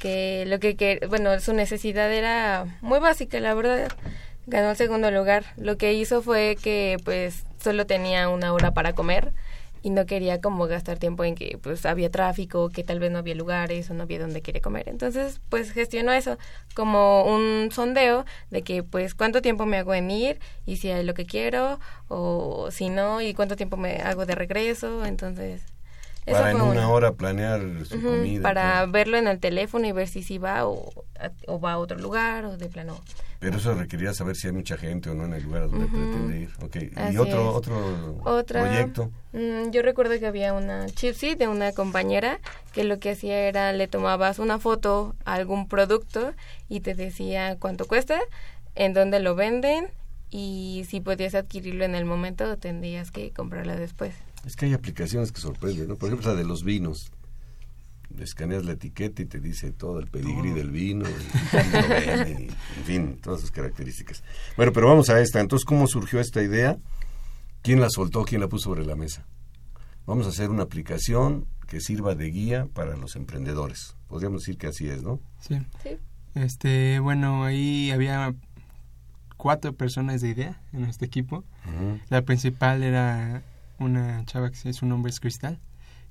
que 0.00 0.44
lo 0.46 0.58
que, 0.58 0.76
que, 0.76 1.06
bueno, 1.08 1.38
su 1.40 1.52
necesidad 1.52 2.12
era 2.12 2.66
muy 2.80 2.98
básica, 2.98 3.38
la 3.40 3.54
verdad. 3.54 3.88
Ganó 4.46 4.70
el 4.70 4.76
segundo 4.76 5.10
lugar. 5.10 5.44
Lo 5.56 5.76
que 5.78 5.94
hizo 5.94 6.22
fue 6.22 6.56
que, 6.62 6.98
pues, 7.04 7.44
solo 7.62 7.86
tenía 7.86 8.28
una 8.28 8.52
hora 8.52 8.72
para 8.72 8.92
comer 8.92 9.32
y 9.84 9.90
no 9.90 10.06
quería 10.06 10.40
como 10.40 10.66
gastar 10.66 10.98
tiempo 10.98 11.24
en 11.24 11.34
que 11.34 11.58
pues 11.62 11.84
había 11.84 12.10
tráfico, 12.10 12.70
que 12.70 12.82
tal 12.82 13.00
vez 13.00 13.12
no 13.12 13.18
había 13.18 13.34
lugares 13.34 13.90
o 13.90 13.94
no 13.94 14.04
había 14.04 14.18
donde 14.18 14.40
quiere 14.40 14.62
comer. 14.62 14.88
Entonces, 14.88 15.42
pues 15.50 15.72
gestionó 15.72 16.10
eso 16.12 16.38
como 16.74 17.24
un 17.24 17.68
sondeo 17.70 18.24
de 18.50 18.62
que 18.62 18.82
pues 18.82 19.14
cuánto 19.14 19.42
tiempo 19.42 19.66
me 19.66 19.76
hago 19.76 19.92
en 19.92 20.10
ir 20.10 20.40
y 20.64 20.78
si 20.78 20.90
hay 20.90 21.04
lo 21.04 21.12
que 21.12 21.26
quiero 21.26 21.78
o 22.08 22.70
si 22.70 22.88
no 22.88 23.20
y 23.20 23.34
cuánto 23.34 23.56
tiempo 23.56 23.76
me 23.76 23.96
hago 23.98 24.24
de 24.24 24.34
regreso. 24.34 25.04
Entonces, 25.04 25.62
para 26.24 26.50
en 26.50 26.60
una 26.60 26.88
hora 26.88 27.12
planear 27.12 27.60
su 27.84 28.00
comida. 28.00 28.42
Para 28.42 28.86
verlo 28.86 29.16
en 29.16 29.26
el 29.26 29.38
teléfono 29.38 29.86
y 29.86 29.92
ver 29.92 30.08
si 30.08 30.22
sí 30.22 30.38
va 30.38 30.66
o, 30.66 31.04
o, 31.46 31.60
va 31.60 31.72
a 31.72 31.78
otro 31.78 31.98
lugar 31.98 32.44
o 32.44 32.56
de 32.56 32.68
plano. 32.68 32.98
Pero 33.40 33.58
eso 33.58 33.74
requería 33.74 34.14
saber 34.14 34.36
si 34.36 34.46
hay 34.46 34.54
mucha 34.54 34.78
gente 34.78 35.10
o 35.10 35.14
no 35.14 35.26
en 35.26 35.34
el 35.34 35.42
lugar 35.42 35.68
donde 35.68 35.86
pretende 35.86 36.40
ir. 36.40 36.50
Okay. 36.62 36.90
¿Y 37.12 37.18
otro, 37.18 37.54
otro 37.54 38.44
proyecto? 38.46 39.10
Mm, 39.32 39.70
yo 39.70 39.82
recuerdo 39.82 40.18
que 40.18 40.26
había 40.26 40.54
una 40.54 40.86
chipsy 40.86 41.34
de 41.34 41.48
una 41.48 41.72
compañera 41.72 42.38
que 42.72 42.84
lo 42.84 42.98
que 42.98 43.10
hacía 43.10 43.38
era 43.40 43.72
le 43.72 43.86
tomabas 43.86 44.38
una 44.38 44.58
foto 44.58 45.14
a 45.26 45.34
algún 45.34 45.68
producto 45.68 46.32
y 46.70 46.80
te 46.80 46.94
decía 46.94 47.56
cuánto 47.58 47.86
cuesta, 47.86 48.18
en 48.74 48.94
dónde 48.94 49.20
lo 49.20 49.34
venden 49.34 49.88
y 50.30 50.86
si 50.88 51.00
podías 51.00 51.34
adquirirlo 51.34 51.84
en 51.84 51.94
el 51.94 52.06
momento 52.06 52.50
o 52.50 52.56
tendrías 52.56 53.10
que 53.10 53.30
comprarlo 53.30 53.76
después. 53.76 54.14
Es 54.46 54.56
que 54.56 54.66
hay 54.66 54.74
aplicaciones 54.74 55.32
que 55.32 55.40
sorprenden, 55.40 55.88
¿no? 55.88 55.96
Por 55.96 56.08
ejemplo, 56.08 56.32
la 56.32 56.36
de 56.36 56.44
los 56.44 56.64
vinos. 56.64 57.10
Escaneas 58.18 58.64
la 58.64 58.72
etiqueta 58.72 59.22
y 59.22 59.26
te 59.26 59.40
dice 59.40 59.72
todo 59.72 59.98
el 59.98 60.06
pedigrí 60.06 60.52
del 60.52 60.70
vino, 60.70 61.04
y, 61.08 62.48
en 62.78 62.84
fin, 62.84 63.18
todas 63.20 63.40
sus 63.40 63.50
características. 63.50 64.22
Bueno, 64.56 64.72
pero 64.72 64.86
vamos 64.86 65.10
a 65.10 65.20
esta. 65.20 65.40
Entonces, 65.40 65.64
¿cómo 65.64 65.88
surgió 65.88 66.20
esta 66.20 66.40
idea? 66.40 66.78
¿Quién 67.62 67.80
la 67.80 67.90
soltó? 67.90 68.24
¿Quién 68.24 68.40
la 68.40 68.48
puso 68.48 68.70
sobre 68.70 68.86
la 68.86 68.94
mesa? 68.94 69.26
Vamos 70.06 70.26
a 70.26 70.28
hacer 70.28 70.50
una 70.50 70.62
aplicación 70.62 71.46
que 71.66 71.80
sirva 71.80 72.14
de 72.14 72.30
guía 72.30 72.68
para 72.72 72.96
los 72.96 73.16
emprendedores. 73.16 73.96
Podríamos 74.06 74.42
decir 74.42 74.58
que 74.58 74.68
así 74.68 74.88
es, 74.88 75.02
¿no? 75.02 75.18
Sí. 75.40 75.58
sí. 75.82 75.98
Este, 76.34 77.00
bueno, 77.00 77.44
ahí 77.44 77.90
había 77.90 78.34
cuatro 79.36 79.72
personas 79.72 80.20
de 80.20 80.28
idea 80.28 80.62
en 80.72 80.84
este 80.84 81.04
equipo. 81.04 81.44
La 82.10 82.22
principal 82.22 82.82
era 82.82 83.42
una 83.84 84.24
chava 84.24 84.50
que 84.50 84.72
su 84.72 84.86
nombre 84.86 85.10
es 85.10 85.20
Cristal 85.20 85.60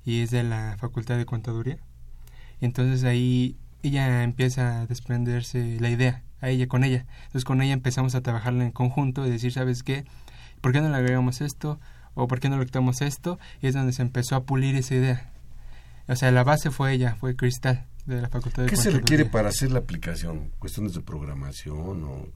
y 0.04 0.20
es 0.20 0.30
de 0.30 0.42
la 0.42 0.76
Facultad 0.78 1.16
de 1.16 1.26
Contaduría. 1.26 1.78
Entonces 2.60 3.04
ahí 3.04 3.56
ella 3.82 4.22
empieza 4.22 4.80
a 4.80 4.86
desprenderse 4.86 5.78
la 5.80 5.90
idea, 5.90 6.22
a 6.40 6.48
ella 6.48 6.66
con 6.66 6.84
ella. 6.84 7.06
Entonces 7.24 7.44
con 7.44 7.62
ella 7.62 7.72
empezamos 7.72 8.14
a 8.14 8.22
trabajarla 8.22 8.64
en 8.64 8.72
conjunto 8.72 9.26
y 9.26 9.30
decir, 9.30 9.52
¿sabes 9.52 9.82
qué? 9.82 10.04
¿Por 10.60 10.72
qué 10.72 10.80
no 10.80 10.88
le 10.88 10.96
agregamos 10.96 11.40
esto? 11.40 11.80
¿O 12.14 12.28
por 12.28 12.40
qué 12.40 12.48
no 12.48 12.58
le 12.58 12.64
quitamos 12.64 13.02
esto? 13.02 13.38
Y 13.60 13.66
es 13.66 13.74
donde 13.74 13.92
se 13.92 14.02
empezó 14.02 14.36
a 14.36 14.44
pulir 14.44 14.76
esa 14.76 14.94
idea. 14.94 15.30
O 16.06 16.16
sea, 16.16 16.30
la 16.30 16.44
base 16.44 16.70
fue 16.70 16.92
ella, 16.92 17.16
fue 17.16 17.34
Cristal, 17.34 17.86
de 18.06 18.20
la 18.20 18.28
Facultad 18.28 18.62
de 18.62 18.68
¿Qué 18.68 18.76
se 18.76 18.90
requiere 18.90 19.24
para 19.24 19.48
hacer 19.48 19.72
la 19.72 19.80
aplicación? 19.80 20.52
¿Cuestiones 20.58 20.94
de 20.94 21.00
programación 21.00 22.04
o 22.04 22.28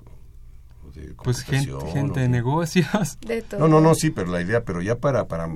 pues 1.22 1.42
gente, 1.42 2.20
de 2.20 2.28
negocios. 2.28 3.18
No, 3.58 3.68
no, 3.68 3.80
no, 3.80 3.94
sí, 3.94 4.10
pero 4.10 4.30
la 4.30 4.40
idea, 4.40 4.64
pero 4.64 4.82
ya 4.82 4.96
para, 4.96 5.28
para, 5.28 5.48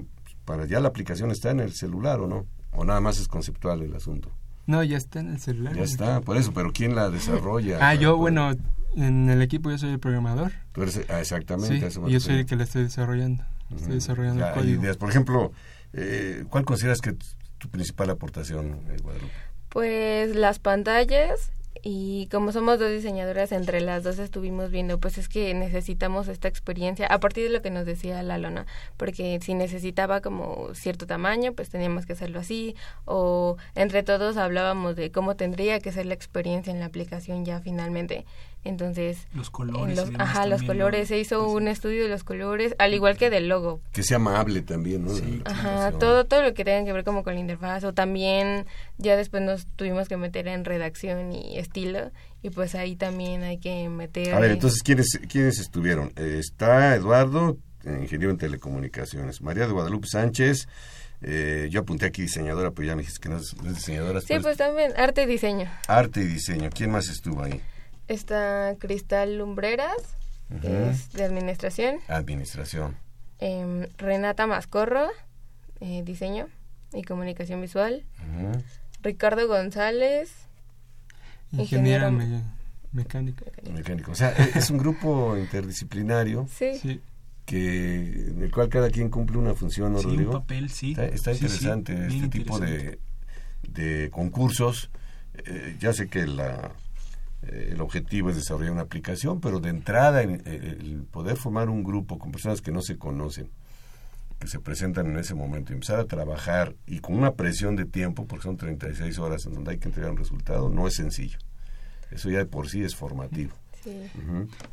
para 0.44 0.66
ya 0.66 0.80
la 0.80 0.88
aplicación 0.88 1.30
está 1.30 1.50
en 1.50 1.60
el 1.60 1.72
celular 1.72 2.20
o 2.20 2.26
no, 2.26 2.46
o 2.72 2.84
nada 2.84 3.00
más 3.00 3.18
es 3.18 3.28
conceptual 3.28 3.82
el 3.82 3.94
asunto. 3.94 4.30
No, 4.66 4.82
ya 4.82 4.96
está 4.96 5.20
en 5.20 5.30
el 5.30 5.40
celular. 5.40 5.74
Ya 5.74 5.82
está, 5.82 6.20
por 6.20 6.36
eso, 6.36 6.52
pero 6.52 6.72
¿quién 6.72 6.94
la 6.94 7.10
desarrolla? 7.10 7.78
Ah, 7.80 7.94
yo, 7.94 8.16
bueno, 8.16 8.52
en 8.96 9.28
el 9.28 9.42
equipo 9.42 9.70
yo 9.70 9.78
soy 9.78 9.90
el 9.90 9.98
programador. 9.98 10.52
Tú 10.72 10.82
eres, 10.82 11.00
ah, 11.08 11.20
exactamente. 11.20 11.90
Sí, 11.90 12.00
yo 12.08 12.20
soy 12.20 12.36
el 12.36 12.46
que 12.46 12.56
la 12.56 12.64
estoy 12.64 12.84
desarrollando. 12.84 13.44
Estoy 13.74 13.94
desarrollando 13.94 14.46
el 14.46 14.54
código. 14.54 14.82
Ideas. 14.82 14.96
Por 14.96 15.10
ejemplo, 15.10 15.52
eh, 15.92 16.44
¿cuál 16.48 16.64
consideras 16.64 17.00
que 17.00 17.16
tu 17.58 17.68
principal 17.70 18.10
aportación, 18.10 18.80
eh, 18.90 18.96
Guadalupe? 19.02 19.32
Pues 19.68 20.36
las 20.36 20.58
pantallas 20.58 21.52
y 21.82 22.28
como 22.30 22.52
somos 22.52 22.78
dos 22.78 22.90
diseñadoras, 22.90 23.52
entre 23.52 23.80
las 23.80 24.04
dos 24.04 24.18
estuvimos 24.18 24.70
viendo, 24.70 24.98
pues 25.00 25.18
es 25.18 25.28
que 25.28 25.54
necesitamos 25.54 26.28
esta 26.28 26.48
experiencia, 26.48 27.06
a 27.06 27.20
partir 27.20 27.44
de 27.44 27.50
lo 27.50 27.62
que 27.62 27.70
nos 27.70 27.86
decía 27.86 28.22
la 28.22 28.38
lona, 28.38 28.66
porque 28.96 29.38
si 29.42 29.54
necesitaba 29.54 30.20
como 30.20 30.74
cierto 30.74 31.06
tamaño, 31.06 31.52
pues 31.54 31.70
teníamos 31.70 32.06
que 32.06 32.12
hacerlo 32.12 32.40
así, 32.40 32.76
o 33.04 33.56
entre 33.74 34.02
todos 34.02 34.36
hablábamos 34.36 34.96
de 34.96 35.10
cómo 35.10 35.36
tendría 35.36 35.80
que 35.80 35.92
ser 35.92 36.06
la 36.06 36.14
experiencia 36.14 36.72
en 36.72 36.80
la 36.80 36.86
aplicación 36.86 37.44
ya 37.44 37.60
finalmente. 37.60 38.24
Entonces, 38.64 39.26
los 39.34 39.50
colores. 39.50 40.00
ajá, 40.18 40.46
los 40.46 40.62
colores. 40.62 41.08
Se 41.08 41.18
hizo 41.18 41.48
un 41.48 41.66
estudio 41.66 42.04
de 42.04 42.08
los 42.08 42.22
colores, 42.22 42.74
al 42.78 42.94
igual 42.94 43.16
que 43.16 43.28
del 43.28 43.48
logo. 43.48 43.80
Que 43.92 44.02
sea 44.02 44.16
amable 44.16 44.62
también, 44.62 45.04
¿no? 45.04 45.12
ajá, 45.44 45.92
todo, 45.92 46.26
todo 46.26 46.42
lo 46.42 46.54
que 46.54 46.64
tenga 46.64 46.84
que 46.84 46.92
ver 46.92 47.04
como 47.04 47.24
con 47.24 47.34
la 47.34 47.40
interfaz. 47.40 47.82
O 47.84 47.92
también 47.92 48.66
ya 48.98 49.16
después 49.16 49.42
nos 49.42 49.66
tuvimos 49.76 50.08
que 50.08 50.16
meter 50.16 50.46
en 50.46 50.64
redacción 50.64 51.32
y 51.32 51.58
estilo. 51.58 52.12
Y 52.42 52.50
pues 52.50 52.74
ahí 52.74 52.96
también 52.96 53.42
hay 53.42 53.58
que 53.58 53.88
meter... 53.88 54.34
A 54.34 54.40
ver, 54.40 54.52
entonces, 54.52 54.82
¿quiénes, 54.82 55.20
¿quiénes 55.30 55.58
estuvieron? 55.58 56.12
Eh, 56.16 56.38
está 56.40 56.94
Eduardo, 56.96 57.56
ingeniero 57.84 58.30
en 58.30 58.38
telecomunicaciones. 58.38 59.42
María 59.42 59.66
de 59.66 59.72
Guadalupe 59.72 60.06
Sánchez. 60.08 60.68
Eh, 61.24 61.68
yo 61.70 61.80
apunté 61.80 62.06
aquí 62.06 62.22
diseñadora, 62.22 62.72
pero 62.72 62.88
ya 62.88 62.96
me 62.96 63.02
dijiste 63.02 63.20
que 63.20 63.28
no 63.28 63.36
es, 63.36 63.54
diseñadora. 63.62 64.20
Sí, 64.20 64.34
pues 64.42 64.56
también, 64.56 64.92
arte 64.96 65.22
y 65.22 65.26
diseño. 65.26 65.70
Arte 65.86 66.20
y 66.20 66.26
diseño. 66.26 66.70
¿Quién 66.74 66.90
más 66.90 67.08
estuvo 67.08 67.42
ahí? 67.42 67.60
Está 68.12 68.76
Cristal 68.78 69.38
Lumbreras, 69.38 69.96
es 70.62 71.14
de 71.14 71.24
administración. 71.24 71.96
Administración. 72.08 72.94
Em, 73.38 73.86
Renata 73.96 74.46
Mascorro, 74.46 75.08
eh, 75.80 76.02
diseño 76.04 76.48
y 76.92 77.04
comunicación 77.04 77.62
visual. 77.62 78.04
Ricardo 79.02 79.48
González, 79.48 80.30
ingeniero, 81.52 82.12
mecánico. 82.92 83.46
mecánico. 83.72 84.12
O 84.12 84.14
sea, 84.14 84.32
e-, 84.32 84.58
es 84.58 84.68
un 84.68 84.76
grupo 84.76 85.36
interdisciplinario. 85.38 86.46
Sí. 86.58 87.00
Que, 87.46 88.28
en 88.28 88.42
el 88.42 88.52
cual 88.52 88.68
cada 88.68 88.88
quien 88.90 89.08
cumple 89.08 89.38
una 89.38 89.54
función, 89.54 89.94
¿no, 89.94 89.98
sí, 89.98 90.06
un 90.06 90.30
papel, 90.30 90.70
sí. 90.70 90.94
Está, 90.96 91.32
interesante 91.32 92.06
este 92.06 92.28
tipo 92.28 92.60
de, 92.60 92.98
de 93.68 94.10
concursos. 94.10 94.90
Eh, 95.46 95.76
ya 95.80 95.92
sé 95.92 96.08
que 96.08 96.26
la 96.26 96.70
eh, 97.42 97.70
el 97.72 97.80
objetivo 97.80 98.30
es 98.30 98.36
desarrollar 98.36 98.72
una 98.72 98.82
aplicación, 98.82 99.40
pero 99.40 99.60
de 99.60 99.70
entrada 99.70 100.22
eh, 100.22 100.40
el 100.44 101.04
poder 101.10 101.36
formar 101.36 101.68
un 101.68 101.82
grupo 101.82 102.18
con 102.18 102.30
personas 102.30 102.60
que 102.60 102.70
no 102.70 102.82
se 102.82 102.98
conocen, 102.98 103.50
que 104.38 104.46
se 104.46 104.60
presentan 104.60 105.06
en 105.06 105.18
ese 105.18 105.34
momento 105.34 105.72
y 105.72 105.74
empezar 105.74 105.98
a 105.98 106.04
trabajar 106.04 106.74
y 106.86 107.00
con 107.00 107.16
una 107.16 107.34
presión 107.34 107.76
de 107.76 107.84
tiempo, 107.84 108.26
porque 108.26 108.44
son 108.44 108.56
36 108.56 109.18
horas 109.18 109.46
en 109.46 109.54
donde 109.54 109.72
hay 109.72 109.78
que 109.78 109.88
entregar 109.88 110.12
un 110.12 110.18
resultado, 110.18 110.68
no 110.68 110.86
es 110.86 110.94
sencillo. 110.94 111.38
Eso 112.10 112.30
ya 112.30 112.38
de 112.38 112.46
por 112.46 112.68
sí 112.68 112.82
es 112.82 112.94
formativo. 112.94 113.54
Sí. 113.82 113.98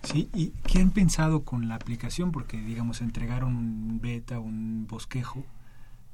sí, 0.04 0.30
¿y 0.36 0.50
qué 0.68 0.80
han 0.80 0.92
pensado 0.92 1.44
con 1.44 1.68
la 1.68 1.74
aplicación? 1.74 2.32
Porque, 2.32 2.62
digamos, 2.62 3.02
entregaron 3.02 3.56
un 3.56 4.00
beta, 4.00 4.40
un 4.40 4.86
bosquejo, 4.86 5.44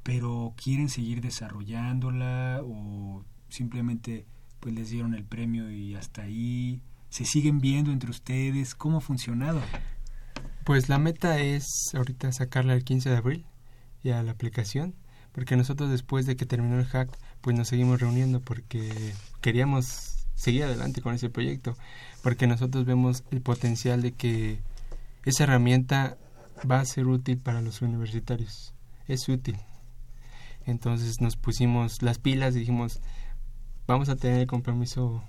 pero 0.02 0.54
quieren 0.56 0.88
seguir 0.88 1.20
desarrollándola 1.20 2.62
o 2.64 3.22
simplemente 3.50 4.24
pues 4.66 4.74
les 4.74 4.90
dieron 4.90 5.14
el 5.14 5.22
premio 5.22 5.70
y 5.70 5.94
hasta 5.94 6.22
ahí. 6.22 6.80
Se 7.08 7.24
siguen 7.24 7.60
viendo 7.60 7.92
entre 7.92 8.10
ustedes 8.10 8.74
cómo 8.74 8.98
ha 8.98 9.00
funcionado 9.00 9.60
pues 10.66 10.88
la 10.88 10.98
meta 10.98 11.38
es 11.38 11.64
ahorita 11.94 12.32
sacarla 12.32 12.74
el 12.74 12.82
15 12.82 13.10
de 13.10 13.16
abril 13.16 13.46
ya 14.02 14.20
la 14.24 14.32
aplicación 14.32 14.96
porque 15.30 15.56
nosotros 15.56 15.88
después 15.90 16.26
de 16.26 16.34
que 16.34 16.44
terminó 16.44 16.80
el 16.80 16.86
hack 16.86 17.16
pues 17.40 17.56
nos 17.56 17.68
seguimos 17.68 18.00
reuniendo 18.00 18.40
porque 18.40 18.90
queríamos 19.40 20.26
seguir 20.34 20.64
adelante 20.64 21.02
con 21.02 21.14
ese 21.14 21.30
proyecto 21.30 21.76
porque 22.24 22.48
nosotros 22.48 22.84
vemos 22.84 23.22
el 23.30 23.42
potencial 23.42 24.02
de 24.02 24.10
que 24.10 24.58
esa 25.24 25.44
herramienta 25.44 26.18
va 26.68 26.80
a 26.80 26.84
ser 26.84 27.06
útil 27.06 27.38
para 27.38 27.62
los 27.62 27.82
universitarios. 27.82 28.74
Es 29.06 29.28
útil. 29.28 29.56
Entonces 30.64 31.20
nos 31.20 31.36
pusimos 31.36 32.02
las 32.02 32.18
pilas 32.18 32.56
y 32.56 32.60
dijimos 32.60 33.00
vamos 33.86 34.08
a 34.08 34.16
tener 34.16 34.40
el 34.40 34.46
compromiso 34.46 35.22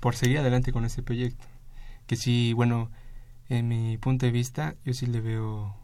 por 0.00 0.14
seguir 0.14 0.38
adelante 0.38 0.72
con 0.72 0.84
este 0.84 1.02
proyecto. 1.02 1.44
Que 2.06 2.16
sí, 2.16 2.52
bueno, 2.52 2.90
en 3.48 3.68
mi 3.68 3.98
punto 3.98 4.26
de 4.26 4.32
vista, 4.32 4.76
yo 4.84 4.94
sí 4.94 5.06
le 5.06 5.20
veo 5.20 5.74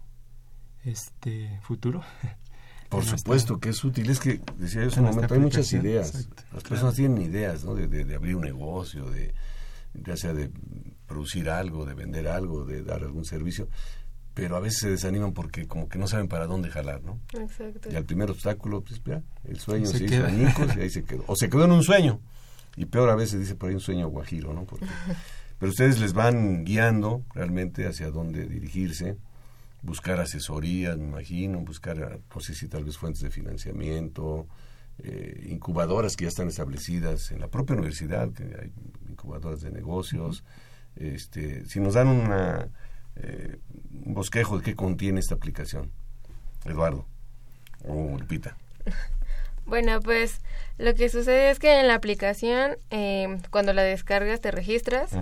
este 0.85 1.59
futuro. 1.62 2.03
Por 2.88 3.05
supuesto 3.05 3.59
que 3.59 3.71
es 3.71 3.83
útil. 3.83 4.09
Es 4.09 4.21
que, 4.21 4.40
decía 4.57 4.83
yo 4.83 4.88
hace 4.88 5.01
un 5.01 5.07
momento, 5.07 5.35
hay 5.35 5.40
muchas 5.40 5.73
ideas. 5.73 6.29
Las 6.53 6.62
personas 6.62 6.95
tienen 6.95 7.21
ideas, 7.23 7.64
¿no? 7.64 7.75
De, 7.75 7.88
de, 7.88 8.14
abrir 8.14 8.37
un 8.37 8.43
negocio, 8.43 9.11
de 9.11 9.35
ya 9.95 10.17
sea 10.17 10.33
de 10.33 10.51
producir 11.07 11.51
algo, 11.51 11.87
de 11.87 11.95
vender 11.95 12.29
algo, 12.29 12.64
de 12.64 12.85
dar 12.85 13.03
algún 13.03 13.25
servicio 13.25 13.69
pero 14.35 14.57
a 14.57 14.61
veces 14.61 14.81
se 14.81 14.90
desaniman 14.90 15.33
porque 15.33 15.66
como 15.66 15.88
que 15.88 15.99
no 15.99 16.09
saben 16.09 16.27
para 16.27 16.47
dónde 16.47 16.68
jalar, 16.68 17.03
¿no? 17.03 17.20
Exacto. 17.33 17.88
Y 17.90 17.94
al 17.94 18.05
primer 18.05 18.31
obstáculo, 18.31 18.83
pues 18.83 19.01
ya, 19.05 19.23
el 19.44 19.61
sueño 19.61 19.87
se, 19.87 20.05
hizo 20.05 20.27
añicos 20.27 20.77
y 20.77 20.81
ahí 20.81 20.90
se 20.90 21.05
quedó. 21.05 21.25
O 21.29 21.37
se 21.37 21.49
quedó 21.49 21.64
en 21.64 21.73
un 21.73 21.85
sueño. 21.85 22.20
Y 22.77 22.87
peor 22.87 23.09
a 23.11 23.14
veces 23.14 23.38
dice 23.38 23.55
por 23.55 23.68
ahí 23.68 23.77
un 23.77 23.81
sueño 23.81 24.09
guajiro, 24.09 24.53
¿no? 24.53 24.64
Porque, 24.64 24.87
pero 25.59 25.70
ustedes 25.70 26.01
les 26.01 26.12
van 26.12 26.64
guiando 26.64 27.23
realmente 27.33 27.87
hacia 27.87 28.11
dónde 28.11 28.47
dirigirse, 28.47 29.16
buscar 29.83 30.18
asesorías, 30.18 30.99
me 30.99 31.05
imagino, 31.05 31.61
buscar, 31.61 32.18
no 32.35 32.40
sé 32.40 32.55
si 32.55 32.66
tal 32.66 32.85
vez 32.85 32.99
fuentes 32.99 33.23
de 33.23 33.31
financiamiento, 33.31 34.49
eh, 34.99 35.47
incubadoras 35.49 36.16
que 36.16 36.25
ya 36.25 36.29
están 36.29 36.49
establecidas 36.49 37.31
en 37.31 37.40
la 37.40 37.47
propia 37.47 37.77
universidad, 37.77 38.33
que 38.33 38.42
hay 38.42 38.73
incubadoras 39.09 39.61
de 39.61 39.70
negocios. 39.70 40.42
Este, 40.97 41.66
si 41.66 41.79
nos 41.79 41.94
dan 41.94 42.09
una 42.09 42.68
eh, 43.16 43.59
un 44.05 44.14
bosquejo 44.14 44.59
de 44.59 44.64
qué 44.64 44.74
contiene 44.74 45.20
esta 45.20 45.35
aplicación. 45.35 45.90
Eduardo 46.64 47.07
o 47.87 48.16
Lupita. 48.18 48.57
Bueno, 49.66 50.00
pues 50.00 50.42
lo 50.77 50.94
que 50.94 51.09
sucede 51.09 51.48
es 51.48 51.59
que 51.59 51.81
en 51.81 51.88
la 51.88 51.94
aplicación, 51.94 52.77
eh, 52.90 53.38
cuando 53.48 53.72
la 53.72 53.83
descargas, 53.83 54.42
te 54.42 54.50
registras 54.50 55.12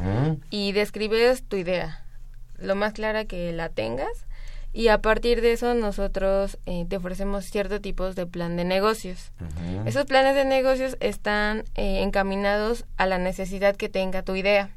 y 0.51 0.73
describes 0.73 1.45
tu 1.45 1.55
idea, 1.55 2.05
lo 2.59 2.75
más 2.75 2.93
clara 2.93 3.25
que 3.25 3.53
la 3.53 3.69
tengas. 3.69 4.27
Y 4.73 4.89
a 4.89 4.99
partir 4.99 5.43
de 5.43 5.53
eso 5.53 5.75
nosotros 5.75 6.59
eh, 6.67 6.87
te 6.89 6.97
ofrecemos 6.97 7.45
ciertos 7.45 7.81
tipos 7.83 8.17
de 8.17 8.27
plan 8.27 8.57
de 8.57 8.65
negocios. 8.65 9.31
Esos 9.87 10.07
planes 10.07 10.35
de 10.35 10.45
negocios 10.45 10.97
están 10.99 11.63
encaminados 11.77 12.85
a 12.97 13.07
la 13.07 13.19
necesidad 13.19 13.77
que 13.77 13.89
tenga 13.89 14.25
tu 14.25 14.35
idea. 14.35 14.71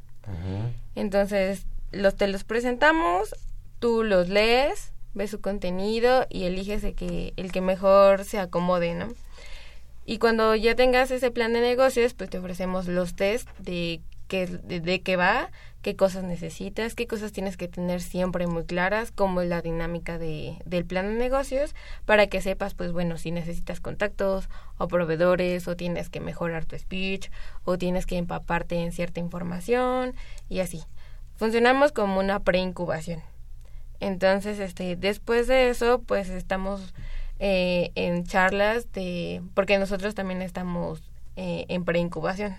Entonces, 0.94 1.66
los 1.92 2.16
te 2.16 2.28
los 2.28 2.44
presentamos, 2.44 3.34
tú 3.78 4.04
los 4.04 4.28
lees, 4.28 4.92
ves 5.14 5.30
su 5.30 5.40
contenido 5.40 6.26
y 6.28 6.44
eliges 6.44 6.84
el 6.84 6.94
que, 6.94 7.32
el 7.36 7.52
que 7.52 7.60
mejor 7.60 8.24
se 8.24 8.38
acomode, 8.38 8.94
¿no? 8.94 9.08
Y 10.04 10.18
cuando 10.18 10.54
ya 10.54 10.76
tengas 10.76 11.10
ese 11.10 11.30
plan 11.30 11.52
de 11.52 11.60
negocios, 11.60 12.14
pues 12.14 12.30
te 12.30 12.38
ofrecemos 12.38 12.86
los 12.86 13.16
test 13.16 13.48
de 13.58 14.00
qué, 14.28 14.46
de, 14.46 15.00
qué 15.00 15.16
va, 15.16 15.50
qué 15.82 15.96
cosas 15.96 16.22
necesitas, 16.22 16.94
qué 16.94 17.08
cosas 17.08 17.32
tienes 17.32 17.56
que 17.56 17.66
tener 17.66 18.00
siempre 18.00 18.46
muy 18.46 18.64
claras, 18.64 19.10
cómo 19.10 19.40
es 19.40 19.48
la 19.48 19.62
dinámica 19.62 20.18
de, 20.18 20.58
del 20.64 20.84
plan 20.84 21.08
de 21.08 21.14
negocios, 21.14 21.74
para 22.04 22.28
que 22.28 22.40
sepas, 22.40 22.74
pues 22.74 22.92
bueno, 22.92 23.18
si 23.18 23.32
necesitas 23.32 23.80
contactos 23.80 24.48
o 24.78 24.86
proveedores, 24.86 25.66
o 25.66 25.74
tienes 25.76 26.08
que 26.08 26.20
mejorar 26.20 26.66
tu 26.66 26.78
speech, 26.78 27.30
o 27.64 27.76
tienes 27.76 28.06
que 28.06 28.16
empaparte 28.16 28.76
en 28.76 28.92
cierta 28.92 29.18
información, 29.18 30.14
y 30.48 30.60
así. 30.60 30.84
Funcionamos 31.36 31.92
como 31.92 32.18
una 32.18 32.40
preincubación. 32.40 33.22
Entonces, 34.00 34.58
este, 34.58 34.96
después 34.96 35.46
de 35.46 35.68
eso, 35.70 36.02
pues 36.02 36.28
estamos 36.28 36.94
eh, 37.38 37.92
en 37.94 38.24
charlas 38.24 38.92
de, 38.92 39.42
porque 39.54 39.78
nosotros 39.78 40.14
también 40.14 40.42
estamos 40.42 41.02
eh, 41.36 41.66
en 41.68 41.84
preincubación 41.84 42.56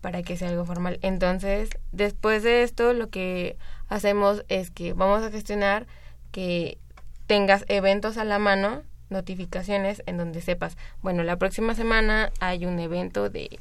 para 0.00 0.22
que 0.22 0.36
sea 0.36 0.48
algo 0.48 0.64
formal. 0.64 0.98
Entonces, 1.02 1.70
después 1.92 2.42
de 2.42 2.62
esto, 2.62 2.92
lo 2.92 3.10
que 3.10 3.56
hacemos 3.88 4.44
es 4.48 4.70
que 4.70 4.92
vamos 4.92 5.22
a 5.22 5.30
gestionar 5.30 5.86
que 6.30 6.78
tengas 7.26 7.64
eventos 7.68 8.16
a 8.16 8.24
la 8.24 8.38
mano, 8.38 8.82
notificaciones 9.10 10.02
en 10.06 10.16
donde 10.16 10.40
sepas, 10.40 10.76
bueno, 11.02 11.22
la 11.22 11.36
próxima 11.36 11.74
semana 11.74 12.30
hay 12.40 12.64
un 12.66 12.78
evento 12.78 13.28
de 13.28 13.58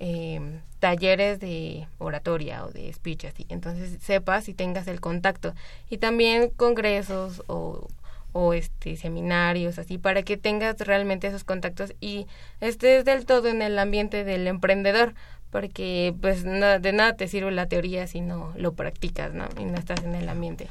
eh, 0.00 0.60
talleres 0.78 1.40
de 1.40 1.86
oratoria 1.98 2.64
o 2.64 2.70
de 2.70 2.92
speech 2.92 3.24
así. 3.24 3.46
Entonces 3.48 3.98
sepas 4.02 4.48
y 4.48 4.54
tengas 4.54 4.86
el 4.88 5.00
contacto. 5.00 5.54
Y 5.90 5.98
también 5.98 6.50
congresos 6.50 7.42
o, 7.46 7.88
o 8.32 8.52
este 8.52 8.96
seminarios 8.96 9.78
así 9.78 9.98
para 9.98 10.22
que 10.22 10.36
tengas 10.36 10.78
realmente 10.80 11.26
esos 11.26 11.44
contactos 11.44 11.94
y 12.00 12.26
estés 12.60 13.04
del 13.04 13.24
todo 13.26 13.48
en 13.48 13.62
el 13.62 13.78
ambiente 13.78 14.24
del 14.24 14.46
emprendedor 14.46 15.14
porque 15.50 16.14
pues 16.20 16.44
de 16.44 16.92
nada 16.92 17.16
te 17.16 17.26
sirve 17.26 17.50
la 17.50 17.66
teoría 17.66 18.06
si 18.06 18.20
no 18.20 18.52
lo 18.56 18.74
practicas 18.74 19.32
no 19.32 19.48
y 19.58 19.64
no 19.64 19.76
estás 19.76 20.04
en 20.04 20.14
el 20.14 20.28
ambiente. 20.28 20.68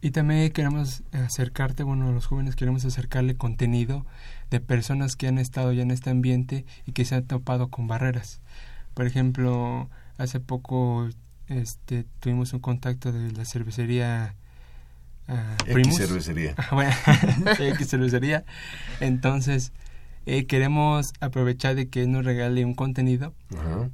Y 0.00 0.12
también 0.12 0.52
queremos 0.52 1.02
acercarte 1.12 1.82
bueno 1.82 2.12
los 2.12 2.26
jóvenes 2.26 2.54
queremos 2.54 2.84
acercarle 2.84 3.34
contenido 3.34 4.04
de 4.50 4.60
personas 4.60 5.16
que 5.16 5.26
han 5.26 5.38
estado 5.38 5.72
ya 5.72 5.82
en 5.82 5.90
este 5.90 6.10
ambiente 6.10 6.64
y 6.86 6.92
que 6.92 7.04
se 7.04 7.16
han 7.16 7.24
topado 7.24 7.68
con 7.68 7.88
barreras 7.88 8.40
por 8.98 9.06
ejemplo 9.06 9.88
hace 10.16 10.40
poco 10.40 11.08
este 11.46 12.04
tuvimos 12.18 12.52
un 12.52 12.58
contacto 12.58 13.12
de 13.12 13.30
la 13.30 13.44
cervecería 13.44 14.34
Uh, 15.28 15.78
X 15.78 15.98
cervecería. 15.98 16.54
bueno, 16.72 16.90
X 17.58 17.90
cervecería. 17.90 18.46
Entonces, 18.98 19.72
eh, 20.24 20.46
queremos 20.46 21.08
aprovechar 21.20 21.74
de 21.74 21.90
que 21.90 22.06
nos 22.06 22.24
regale 22.24 22.64
un 22.64 22.72
contenido 22.72 23.34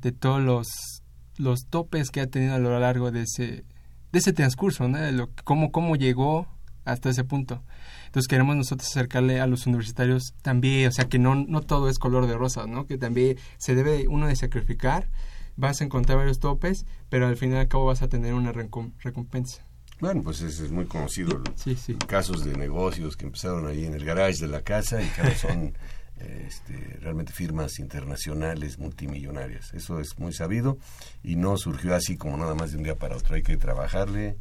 de 0.00 0.12
todos 0.12 0.40
los, 0.40 1.02
los 1.36 1.66
topes 1.66 2.12
que 2.12 2.20
ha 2.20 2.28
tenido 2.28 2.54
a 2.54 2.60
lo 2.60 2.78
largo 2.78 3.10
de 3.10 3.22
ese, 3.22 3.64
de 4.12 4.18
ese 4.20 4.32
transcurso, 4.32 4.86
¿no? 4.86 4.98
De 4.98 5.10
lo, 5.10 5.28
cómo, 5.42 5.72
cómo 5.72 5.96
llegó 5.96 6.46
hasta 6.84 7.10
ese 7.10 7.24
punto. 7.24 7.62
Entonces 8.06 8.28
queremos 8.28 8.56
nosotros 8.56 8.88
acercarle 8.88 9.40
a 9.40 9.46
los 9.46 9.66
universitarios 9.66 10.34
también, 10.42 10.88
o 10.88 10.92
sea, 10.92 11.08
que 11.08 11.18
no, 11.18 11.34
no 11.34 11.60
todo 11.60 11.88
es 11.88 11.98
color 11.98 12.26
de 12.26 12.34
rosa, 12.34 12.66
¿no? 12.66 12.86
Que 12.86 12.98
también 12.98 13.38
se 13.58 13.74
debe 13.74 14.06
uno 14.08 14.28
de 14.28 14.36
sacrificar, 14.36 15.08
vas 15.56 15.80
a 15.80 15.84
encontrar 15.84 16.18
varios 16.18 16.38
topes, 16.38 16.86
pero 17.08 17.26
al 17.26 17.36
final 17.36 17.56
y 17.56 17.60
al 17.60 17.68
cabo 17.68 17.86
vas 17.86 18.02
a 18.02 18.08
tener 18.08 18.34
una 18.34 18.52
recompensa. 18.52 19.64
Bueno, 20.00 20.22
pues 20.22 20.42
es, 20.42 20.70
muy 20.70 20.86
conocido. 20.86 21.42
Sí, 21.54 21.76
sí. 21.76 21.94
Casos 21.94 22.44
de 22.44 22.56
negocios 22.56 23.16
que 23.16 23.26
empezaron 23.26 23.66
ahí 23.66 23.84
en 23.84 23.94
el 23.94 24.04
garage 24.04 24.40
de 24.40 24.48
la 24.48 24.62
casa 24.62 25.00
y 25.00 25.06
que 25.06 25.34
son 25.36 25.72
este, 26.16 26.98
realmente 27.00 27.32
firmas 27.32 27.78
internacionales 27.78 28.78
multimillonarias. 28.78 29.72
Eso 29.72 30.00
es 30.00 30.18
muy 30.18 30.32
sabido 30.32 30.78
y 31.22 31.36
no 31.36 31.56
surgió 31.56 31.94
así 31.94 32.16
como 32.16 32.36
nada 32.36 32.54
más 32.54 32.72
de 32.72 32.78
un 32.78 32.82
día 32.82 32.96
para 32.96 33.16
otro. 33.16 33.36
Hay 33.36 33.42
que 33.42 33.56
trabajarle, 33.56 34.36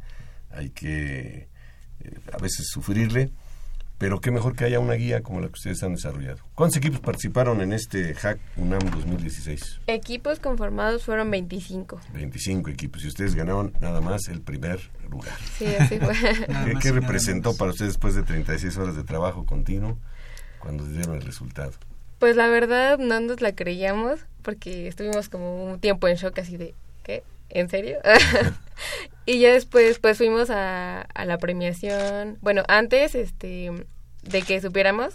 hay 0.50 0.70
que 0.70 1.48
eh, 2.00 2.18
a 2.32 2.38
veces 2.38 2.68
sufrirle 2.68 3.30
pero 3.98 4.20
qué 4.20 4.30
mejor 4.30 4.56
que 4.56 4.64
haya 4.64 4.80
una 4.80 4.94
guía 4.94 5.22
como 5.22 5.40
la 5.40 5.46
que 5.46 5.54
ustedes 5.54 5.82
han 5.82 5.94
desarrollado. 5.94 6.38
¿Cuántos 6.54 6.76
equipos 6.78 7.00
participaron 7.00 7.60
en 7.60 7.72
este 7.72 8.14
Hack 8.14 8.38
UNAM 8.56 8.80
2016? 8.90 9.80
Equipos 9.86 10.40
conformados 10.40 11.04
fueron 11.04 11.30
25. 11.30 12.00
25 12.12 12.70
equipos 12.70 13.04
y 13.04 13.08
ustedes 13.08 13.34
ganaron 13.34 13.72
nada 13.80 14.00
más 14.00 14.28
el 14.28 14.40
primer 14.40 14.80
lugar. 15.08 15.34
Sí, 15.56 15.66
así 15.78 15.98
fue. 15.98 16.14
¿Qué, 16.82 16.92
representó 16.92 17.56
para 17.56 17.70
ustedes 17.70 17.92
después 17.92 18.14
de 18.14 18.24
36 18.24 18.76
horas 18.78 18.96
de 18.96 19.04
trabajo 19.04 19.46
continuo 19.46 19.96
cuando 20.58 20.84
dieron 20.84 21.14
el 21.14 21.22
resultado? 21.22 21.72
Pues 22.18 22.36
la 22.36 22.48
verdad 22.48 22.98
no 22.98 23.20
nos 23.20 23.40
la 23.40 23.54
creíamos 23.54 24.20
porque 24.42 24.88
estuvimos 24.88 25.28
como 25.28 25.64
un 25.64 25.78
tiempo 25.78 26.08
en 26.08 26.16
shock 26.16 26.38
así 26.40 26.56
de, 26.56 26.74
¿qué? 27.04 27.22
¿En 27.54 27.70
serio? 27.70 27.98
y 29.26 29.38
ya 29.40 29.52
después 29.52 29.98
pues 29.98 30.18
fuimos 30.18 30.50
a, 30.50 31.00
a 31.00 31.24
la 31.24 31.38
premiación. 31.38 32.36
Bueno, 32.42 32.64
antes 32.68 33.14
este 33.14 33.70
de 34.22 34.42
que 34.42 34.60
supiéramos, 34.60 35.14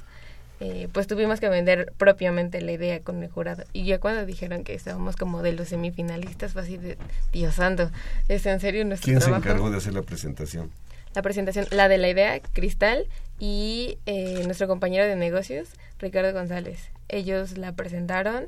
eh, 0.61 0.89
pues 0.91 1.07
tuvimos 1.07 1.39
que 1.39 1.47
vender 1.47 1.93
propiamente 1.97 2.61
la 2.61 2.73
idea 2.73 2.99
con 3.01 3.23
el 3.23 3.29
jurado. 3.29 3.63
Y 3.71 3.85
ya 3.85 3.99
cuando 3.99 4.25
dijeron 4.25 4.63
que 4.63 4.73
estábamos 4.73 5.15
como 5.15 5.41
de 5.41 5.53
los 5.53 5.69
semifinalistas, 5.69 6.53
fue 6.53 6.63
así 6.63 6.77
de, 6.77 6.97
Dios 7.31 7.55
santo, 7.55 7.91
¿es 8.27 8.45
en 8.45 8.59
serio 8.59 8.83
nuestro 8.83 9.05
¿Quién 9.05 9.21
se 9.21 9.29
encargó 9.29 9.69
de 9.71 9.77
hacer 9.77 9.93
la 9.93 10.01
presentación? 10.01 10.71
La 11.15 11.21
presentación, 11.21 11.65
la 11.71 11.87
de 11.87 11.97
la 11.97 12.09
idea, 12.09 12.39
Cristal, 12.53 13.07
y 13.39 13.97
eh, 14.05 14.43
nuestro 14.45 14.67
compañero 14.67 15.05
de 15.05 15.15
negocios, 15.15 15.69
Ricardo 15.97 16.33
González. 16.33 16.91
Ellos 17.07 17.57
la 17.57 17.71
presentaron 17.71 18.47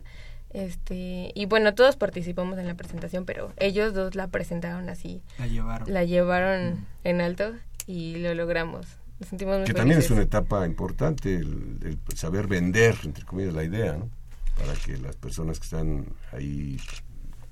este, 0.53 1.31
y 1.33 1.45
bueno, 1.45 1.73
todos 1.73 1.95
participamos 1.95 2.57
en 2.59 2.67
la 2.67 2.75
presentación, 2.75 3.25
pero 3.25 3.53
ellos 3.57 3.93
dos 3.93 4.15
la 4.15 4.27
presentaron 4.27 4.89
así. 4.89 5.21
La 5.37 5.47
llevaron. 5.47 5.93
La 5.93 6.03
llevaron 6.03 6.73
mm. 6.73 6.85
en 7.05 7.21
alto 7.21 7.53
y 7.87 8.17
lo 8.17 8.33
logramos. 8.33 8.87
Nos 9.19 9.29
sentimos 9.29 9.57
muy 9.57 9.65
que 9.65 9.73
también 9.73 9.99
es 9.99 10.09
una 10.09 10.23
etapa 10.23 10.65
importante 10.65 11.35
el, 11.35 11.99
saber 12.15 12.47
vender, 12.47 12.95
entre 13.03 13.23
comillas, 13.23 13.53
la 13.53 13.63
idea, 13.63 13.93
¿no? 13.93 14.09
Para 14.57 14.73
que 14.73 14.97
las 14.97 15.15
personas 15.15 15.59
que 15.59 15.63
están 15.63 16.05
ahí 16.31 16.77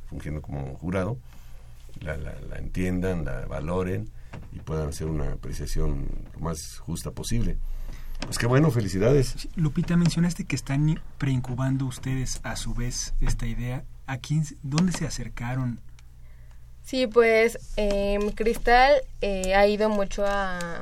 fungiendo 0.07 0.41
como 0.41 0.75
jurado 0.75 1.17
la, 2.01 2.17
la, 2.17 2.33
la 2.49 2.57
entiendan, 2.57 3.25
la 3.25 3.45
valoren 3.45 4.09
y 4.51 4.59
puedan 4.59 4.89
hacer 4.89 5.07
una 5.07 5.33
apreciación 5.33 6.07
lo 6.33 6.39
más 6.39 6.79
justa 6.79 7.11
posible. 7.11 7.57
Pues 8.21 8.37
qué 8.37 8.45
bueno, 8.45 8.71
felicidades. 8.71 9.47
Lupita, 9.55 9.97
mencionaste 9.97 10.45
que 10.45 10.55
están 10.55 11.01
preincubando 11.17 11.85
ustedes 11.85 12.39
a 12.43 12.55
su 12.55 12.73
vez 12.73 13.13
esta 13.21 13.47
idea. 13.47 13.83
¿A 14.05 14.17
quién, 14.17 14.43
dónde 14.63 14.91
se 14.91 15.05
acercaron? 15.05 15.79
Sí, 16.83 17.07
pues 17.07 17.59
eh, 17.77 18.17
Cristal 18.35 18.93
eh, 19.21 19.53
ha 19.53 19.67
ido 19.67 19.89
mucho 19.89 20.25
a, 20.25 20.81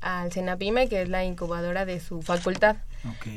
al 0.00 0.32
Senapime, 0.32 0.88
que 0.88 1.02
es 1.02 1.08
la 1.08 1.24
incubadora 1.24 1.84
de 1.84 2.00
su 2.00 2.22
facultad. 2.22 2.76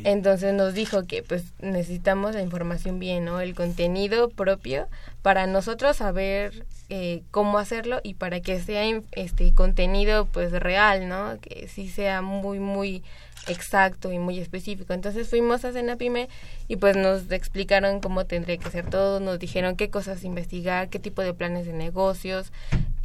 Entonces 0.04 0.54
nos 0.54 0.74
dijo 0.74 1.06
que 1.06 1.22
pues 1.22 1.44
necesitamos 1.60 2.34
la 2.34 2.42
información 2.42 3.00
bien, 3.00 3.26
¿no? 3.26 3.40
El 3.40 3.54
contenido 3.54 4.30
propio 4.30 4.88
para 5.22 5.46
nosotros 5.46 5.98
saber 5.98 6.66
eh, 6.90 7.22
cómo 7.32 7.60
hacerlo 7.60 8.02
y 8.04 8.16
para 8.16 8.42
que 8.42 8.60
sea 8.60 8.84
este 9.12 9.54
contenido 9.54 10.26
pues 10.26 10.52
real, 10.52 11.08
¿no? 11.08 11.40
Que 11.42 11.68
sí 11.68 11.90
sea 11.90 12.22
muy 12.22 12.60
muy 12.60 13.04
exacto 13.48 14.12
y 14.12 14.20
muy 14.20 14.40
específico. 14.40 14.94
Entonces 14.94 15.30
fuimos 15.30 15.66
a 15.66 15.72
Cenapime 15.72 16.30
y 16.68 16.76
pues 16.76 16.96
nos 16.96 17.32
explicaron 17.32 18.00
cómo 18.00 18.26
tendría 18.26 18.58
que 18.58 18.70
ser 18.70 18.90
todo, 18.90 19.20
nos 19.20 19.40
dijeron 19.40 19.76
qué 19.76 19.90
cosas 19.90 20.24
investigar, 20.24 20.90
qué 20.90 21.00
tipo 21.00 21.22
de 21.22 21.34
planes 21.34 21.66
de 21.66 21.74
negocios 21.74 22.52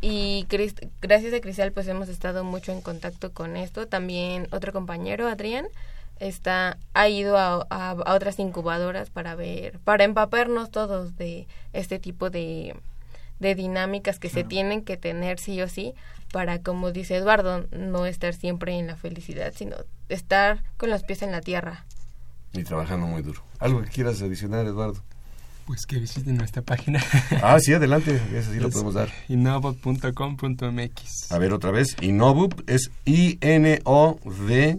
y 0.01 0.47
gracias 1.01 1.33
a 1.35 1.41
Cristal 1.41 1.73
pues 1.73 1.89
hemos 1.89 2.09
estado 2.09 2.45
mucho 2.45 2.73
en 2.73 2.81
contacto 2.81 3.33
con 3.33 3.57
esto. 3.57 3.87
También 3.87 4.49
otro 4.51 4.73
compañero, 4.73 5.29
Adrián, 5.29 5.67
está 6.21 6.79
ha 6.95 7.09
ido 7.09 7.37
a, 7.39 7.67
a, 7.71 8.15
otras 8.15 8.39
incubadoras 8.39 9.11
para 9.11 9.35
ver, 9.35 9.79
para 9.81 10.05
empaparnos 10.05 10.71
todos 10.71 11.17
de 11.17 11.47
este 11.73 11.99
tipo 11.99 12.31
de, 12.31 12.75
de 13.39 13.55
dinámicas 13.55 14.19
que 14.19 14.29
se 14.29 14.45
tienen 14.45 14.83
que 14.83 14.97
tener 14.97 15.39
sí 15.39 15.61
o 15.61 15.69
sí 15.69 15.95
para, 16.33 16.63
como 16.63 16.93
dice 16.93 17.17
Eduardo, 17.17 17.67
no 17.71 18.07
estar 18.07 18.35
siempre 18.35 18.79
en 18.79 18.87
la 18.87 18.97
felicidad, 18.97 19.53
sino 19.55 19.77
estar 20.09 20.63
con 20.77 20.91
los 20.91 21.03
pies 21.03 21.23
en 21.23 21.33
la 21.33 21.41
tierra. 21.41 21.85
Y 22.53 22.63
trabajando 22.63 23.07
muy 23.07 23.23
duro. 23.23 23.43
¿Algo 23.59 23.83
que 23.83 23.91
quieras 23.91 24.23
adicionar, 24.23 24.67
Eduardo? 24.67 25.03
Pues 25.67 25.85
que 25.85 25.99
visiten 25.99 26.37
nuestra 26.37 26.63
página. 26.63 27.03
Ah, 27.43 27.59
sí, 27.61 27.75
adelante, 27.75 28.21
eso 28.33 28.53
sí 28.53 28.61
lo 28.61 28.71
podemos 28.71 28.95
dar. 28.95 29.11
Innovup.com.mx. 29.29 31.33
A 31.33 31.39
ver, 31.39 31.53
otra 31.53 31.73
vez, 31.73 31.97
Innovup 32.01 32.63
es 32.69 32.91
I-N-O-V 33.05 34.79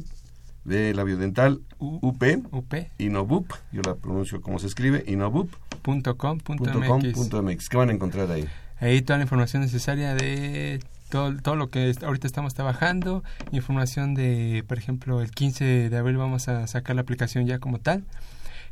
de 0.63 0.93
la 0.93 1.03
biodental 1.03 1.61
U-P. 1.79 2.41
UP. 2.51 2.73
Innovup, 2.97 3.53
yo 3.71 3.81
la 3.83 3.95
pronuncio 3.95 4.41
como 4.41 4.59
se 4.59 4.67
escribe, 4.67 5.03
innovup.com.mx. 5.07 7.69
¿Qué 7.69 7.77
van 7.77 7.89
a 7.89 7.93
encontrar 7.93 8.29
ahí? 8.31 8.47
Ahí 8.79 9.01
toda 9.01 9.17
la 9.17 9.23
información 9.23 9.63
necesaria 9.63 10.13
de 10.13 10.79
todo, 11.09 11.35
todo 11.37 11.55
lo 11.55 11.69
que 11.69 11.93
ahorita 12.01 12.27
estamos 12.27 12.53
trabajando, 12.53 13.23
información 13.51 14.13
de, 14.13 14.63
por 14.67 14.77
ejemplo, 14.77 15.21
el 15.21 15.31
15 15.31 15.89
de 15.89 15.97
abril 15.97 16.17
vamos 16.17 16.47
a 16.47 16.67
sacar 16.67 16.95
la 16.95 17.01
aplicación 17.01 17.45
ya 17.45 17.59
como 17.59 17.79
tal 17.79 18.03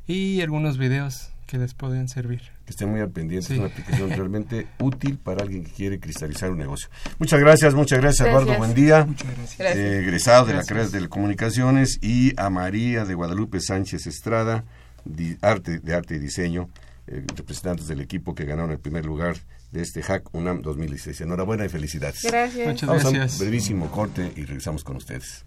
y 0.07 0.41
algunos 0.41 0.77
videos 0.77 1.29
que 1.45 1.57
les 1.57 1.73
pueden 1.73 2.07
servir. 2.07 2.41
Que 2.65 2.71
estén 2.71 2.89
muy 2.89 3.01
al 3.01 3.11
pendiente, 3.11 3.53
es 3.53 3.59
una 3.59 3.67
aplicación 3.67 4.09
realmente 4.09 4.67
útil 4.79 5.17
para 5.17 5.43
alguien 5.43 5.63
que 5.63 5.71
quiere 5.71 5.99
cristalizar 5.99 6.51
un 6.51 6.57
negocio. 6.57 6.89
Muchas 7.19 7.39
gracias, 7.39 7.73
muchas 7.73 7.99
gracias, 7.99 8.27
Eduardo, 8.27 8.57
buen 8.57 8.73
día. 8.73 9.05
Muchas 9.05 9.35
gracias. 9.35 9.77
Eh, 9.77 9.99
egresado 9.99 10.45
de 10.45 10.53
la 10.55 10.63
carrera 10.63 10.85
de 10.85 10.91
Telecomunicaciones 10.91 11.99
y 12.01 12.33
a 12.39 12.49
María 12.49 13.05
de 13.05 13.13
Guadalupe 13.13 13.59
Sánchez 13.59 14.07
Estrada, 14.07 14.63
de 15.05 15.37
arte, 15.41 15.79
de 15.79 15.93
arte 15.93 16.15
y 16.15 16.19
diseño, 16.19 16.69
eh, 17.07 17.23
representantes 17.35 17.87
del 17.87 18.01
equipo 18.01 18.33
que 18.33 18.45
ganaron 18.45 18.71
el 18.71 18.79
primer 18.79 19.05
lugar 19.05 19.35
de 19.75 19.83
este 19.83 20.01
Hack 20.01 20.33
UNAM 20.33 20.61
2016. 20.61 21.21
Enhorabuena 21.21 21.65
y 21.65 21.69
felicidades. 21.69 22.23
Gracias. 22.23 22.67
Muchas 22.67 22.89
gracias. 22.89 23.33
un 23.33 23.39
brevísimo 23.39 23.91
corte 23.91 24.31
y 24.35 24.45
regresamos 24.45 24.83
con 24.83 24.95
ustedes. 24.95 25.45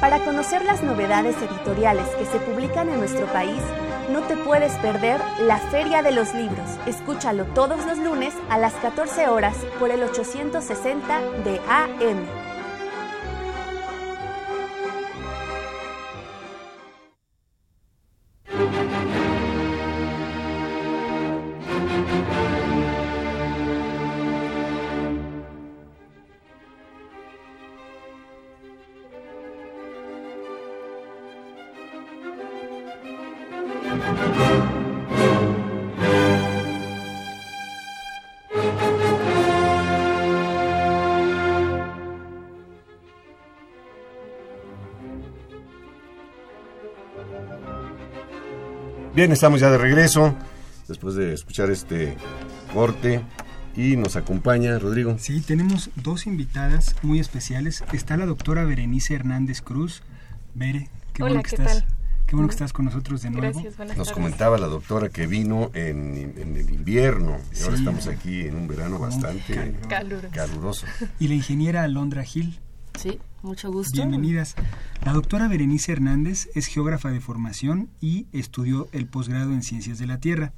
Para 0.00 0.24
conocer 0.24 0.64
las 0.64 0.82
novedades 0.82 1.36
editoriales 1.36 2.06
que 2.18 2.26
se 2.26 2.38
publican 2.40 2.88
en 2.88 2.98
nuestro 2.98 3.26
país, 3.32 3.60
no 4.12 4.22
te 4.22 4.36
puedes 4.36 4.72
perder 4.74 5.20
la 5.42 5.58
Feria 5.58 6.02
de 6.02 6.12
los 6.12 6.34
Libros. 6.34 6.68
Escúchalo 6.86 7.44
todos 7.46 7.84
los 7.86 7.98
lunes 7.98 8.34
a 8.48 8.58
las 8.58 8.74
14 8.74 9.28
horas 9.28 9.56
por 9.78 9.90
el 9.90 10.02
860 10.02 11.20
de 11.44 11.60
AM. 11.68 12.47
Bien, 49.18 49.32
estamos 49.32 49.58
ya 49.58 49.68
de 49.68 49.78
regreso 49.78 50.32
después 50.86 51.16
de 51.16 51.34
escuchar 51.34 51.72
este 51.72 52.16
corte 52.72 53.20
y 53.74 53.96
nos 53.96 54.14
acompaña 54.14 54.78
Rodrigo. 54.78 55.16
Sí, 55.18 55.40
tenemos 55.40 55.90
dos 55.96 56.28
invitadas 56.28 56.94
muy 57.02 57.18
especiales. 57.18 57.82
Está 57.92 58.16
la 58.16 58.26
doctora 58.26 58.62
Berenice 58.62 59.14
Hernández 59.14 59.60
Cruz. 59.60 60.04
Bere, 60.54 60.88
qué 61.14 61.24
Hola, 61.24 61.32
bueno 61.32 61.42
que 61.42 61.56
¿qué 61.56 61.62
estás. 61.62 61.78
tal? 61.80 61.88
Qué 62.28 62.36
bueno 62.36 62.46
que 62.48 62.52
estás 62.52 62.72
con 62.72 62.84
nosotros 62.84 63.22
de 63.22 63.30
nuevo. 63.30 63.54
Gracias, 63.54 63.76
buenas 63.76 63.96
Nos 63.96 64.06
tardes. 64.06 64.22
comentaba 64.22 64.56
la 64.56 64.68
doctora 64.68 65.08
que 65.08 65.26
vino 65.26 65.72
en, 65.74 66.34
en 66.38 66.56
el 66.56 66.70
invierno 66.70 67.38
y 67.58 67.62
ahora 67.64 67.74
estamos 67.74 68.06
aquí 68.06 68.42
en 68.42 68.54
un 68.54 68.68
verano 68.68 69.00
bastante 69.00 69.74
calor. 69.88 70.28
Caluroso. 70.32 70.86
Y 71.18 71.26
la 71.26 71.34
ingeniera 71.34 71.82
Alondra 71.82 72.22
Gil. 72.22 72.60
Sí, 72.96 73.18
mucho 73.42 73.70
gusto. 73.70 73.92
Bienvenidas. 73.94 74.54
La 75.04 75.12
doctora 75.12 75.48
Berenice 75.48 75.92
Hernández 75.92 76.48
es 76.54 76.66
geógrafa 76.66 77.10
de 77.10 77.20
formación 77.20 77.88
y 78.00 78.26
estudió 78.32 78.88
el 78.92 79.06
posgrado 79.06 79.52
en 79.52 79.62
Ciencias 79.62 79.98
de 79.98 80.06
la 80.06 80.18
Tierra. 80.18 80.52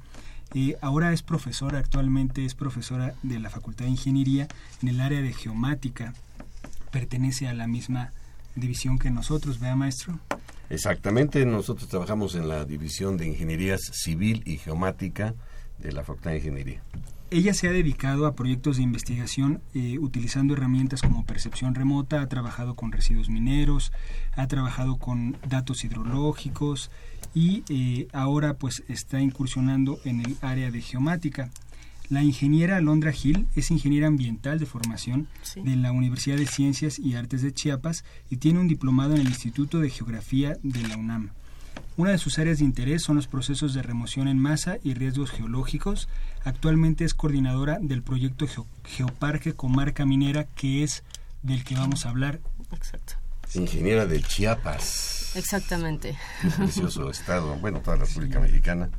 Eh, 0.53 0.77
ahora 0.81 1.13
es 1.13 1.23
profesora, 1.23 1.79
actualmente 1.79 2.43
es 2.43 2.55
profesora 2.55 3.13
de 3.23 3.39
la 3.39 3.49
Facultad 3.49 3.85
de 3.85 3.91
Ingeniería 3.91 4.47
en 4.81 4.89
el 4.89 4.99
área 4.99 5.21
de 5.21 5.33
geomática. 5.33 6.13
Pertenece 6.91 7.47
a 7.47 7.53
la 7.53 7.67
misma 7.67 8.11
división 8.55 8.99
que 8.99 9.09
nosotros, 9.09 9.59
¿vea 9.59 9.75
maestro? 9.75 10.19
Exactamente, 10.69 11.45
nosotros 11.45 11.87
trabajamos 11.87 12.35
en 12.35 12.49
la 12.49 12.65
división 12.65 13.17
de 13.17 13.27
Ingenierías 13.27 13.81
Civil 13.93 14.41
y 14.45 14.57
Geomática 14.57 15.33
de 15.79 15.91
la 15.91 16.03
Facultad 16.03 16.31
de 16.31 16.37
Ingeniería. 16.37 16.81
Ella 17.33 17.53
se 17.53 17.69
ha 17.69 17.71
dedicado 17.71 18.25
a 18.25 18.35
proyectos 18.35 18.75
de 18.75 18.83
investigación 18.83 19.61
eh, 19.73 19.97
utilizando 19.99 20.53
herramientas 20.53 21.01
como 21.01 21.25
percepción 21.25 21.75
remota, 21.75 22.21
ha 22.21 22.27
trabajado 22.27 22.75
con 22.75 22.91
residuos 22.91 23.29
mineros, 23.29 23.93
ha 24.33 24.47
trabajado 24.47 24.97
con 24.97 25.37
datos 25.47 25.85
hidrológicos 25.85 26.91
y 27.33 27.63
eh, 27.69 28.09
ahora 28.11 28.55
pues 28.55 28.83
está 28.89 29.21
incursionando 29.21 29.97
en 30.03 30.19
el 30.19 30.35
área 30.41 30.71
de 30.71 30.81
geomática. 30.81 31.49
La 32.09 32.21
ingeniera 32.21 32.75
Alondra 32.75 33.13
Gil 33.13 33.47
es 33.55 33.71
ingeniera 33.71 34.07
ambiental 34.07 34.59
de 34.59 34.65
formación 34.65 35.29
Sí. 35.41 35.61
de 35.61 35.77
la 35.77 35.93
Universidad 35.93 36.35
de 36.35 36.47
Ciencias 36.47 36.99
y 36.99 37.15
Artes 37.15 37.41
de 37.43 37.53
Chiapas 37.53 38.03
y 38.29 38.37
tiene 38.37 38.59
un 38.59 38.67
diplomado 38.67 39.13
en 39.15 39.21
el 39.21 39.27
Instituto 39.27 39.79
de 39.79 39.89
Geografía 39.89 40.57
de 40.63 40.85
la 40.85 40.97
UNAM. 40.97 41.29
Una 41.95 42.11
de 42.11 42.17
sus 42.17 42.39
áreas 42.39 42.59
de 42.59 42.65
interés 42.65 43.03
son 43.03 43.15
los 43.15 43.27
procesos 43.27 43.73
de 43.73 43.81
remoción 43.83 44.27
en 44.27 44.39
masa 44.39 44.77
y 44.83 44.93
riesgos 44.93 45.29
geológicos. 45.31 46.09
Actualmente 46.43 47.05
es 47.05 47.13
coordinadora 47.13 47.77
del 47.81 48.01
proyecto 48.01 48.47
Geo- 48.47 48.65
Geoparque 48.85 49.53
Comarca 49.53 50.05
Minera, 50.05 50.45
que 50.55 50.83
es 50.83 51.03
del 51.43 51.63
que 51.63 51.75
vamos 51.75 52.05
a 52.05 52.09
hablar. 52.09 52.39
Exacto. 52.71 53.13
Ingeniera 53.53 54.05
de 54.05 54.21
Chiapas, 54.21 55.33
Exactamente. 55.35 56.17
qué 56.41 56.49
precioso 56.49 57.09
estado, 57.11 57.55
bueno, 57.57 57.81
toda 57.81 57.97
la 57.97 58.05
República 58.05 58.39
Mexicana, 58.39 58.89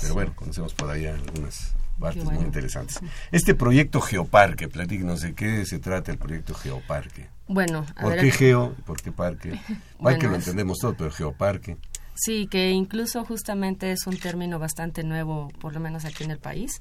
pero 0.00 0.14
bueno, 0.14 0.32
conocemos 0.34 0.72
por 0.72 0.90
ahí 0.90 1.04
algunas 1.06 1.74
partes 2.00 2.24
bueno. 2.24 2.38
muy 2.40 2.46
interesantes. 2.46 3.00
Este 3.32 3.54
proyecto 3.54 4.00
Geoparque, 4.00 4.68
platíquenos 4.68 5.20
de 5.20 5.34
qué 5.34 5.66
se 5.66 5.78
trata 5.78 6.10
el 6.10 6.16
proyecto 6.18 6.54
Geoparque. 6.54 7.28
Bueno, 7.48 7.84
a 7.96 8.00
¿Por 8.02 8.12
ver, 8.12 8.20
qué 8.22 8.30
geo 8.30 8.74
por 8.86 9.00
qué 9.02 9.12
parque? 9.12 9.50
Bueno, 9.98 10.18
Parque 10.18 10.26
lo 10.26 10.32
es- 10.32 10.38
entendemos 10.38 10.78
todo, 10.78 10.94
pero 10.96 11.10
geoparque. 11.10 11.76
Sí, 12.22 12.46
que 12.46 12.70
incluso 12.70 13.24
justamente 13.24 13.90
es 13.90 14.06
un 14.06 14.16
término 14.16 14.58
bastante 14.58 15.02
nuevo, 15.02 15.48
por 15.60 15.74
lo 15.74 15.80
menos 15.80 16.04
aquí 16.04 16.24
en 16.24 16.30
el 16.30 16.38
país. 16.38 16.78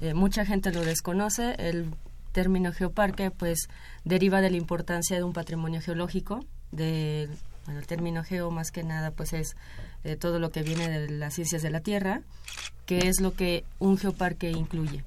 Eh, 0.00 0.14
mucha 0.14 0.44
gente 0.44 0.72
lo 0.72 0.84
desconoce. 0.84 1.54
El 1.58 1.94
término 2.32 2.72
geoparque, 2.72 3.30
pues, 3.30 3.68
deriva 4.04 4.40
de 4.40 4.50
la 4.50 4.56
importancia 4.56 5.16
de 5.16 5.22
un 5.22 5.32
patrimonio 5.32 5.80
geológico. 5.80 6.44
De, 6.70 7.28
bueno, 7.64 7.80
el 7.80 7.86
término 7.86 8.22
geo, 8.24 8.50
más 8.50 8.70
que 8.70 8.82
nada, 8.82 9.10
pues, 9.10 9.32
es 9.32 9.56
eh, 10.04 10.16
todo 10.16 10.38
lo 10.38 10.50
que 10.50 10.62
viene 10.62 10.88
de 10.88 11.10
las 11.10 11.34
ciencias 11.34 11.62
de 11.62 11.70
la 11.70 11.80
Tierra, 11.80 12.20
que 12.84 13.08
es 13.08 13.20
lo 13.20 13.32
que 13.32 13.64
un 13.78 13.96
geoparque 13.96 14.50
incluye. 14.50 15.02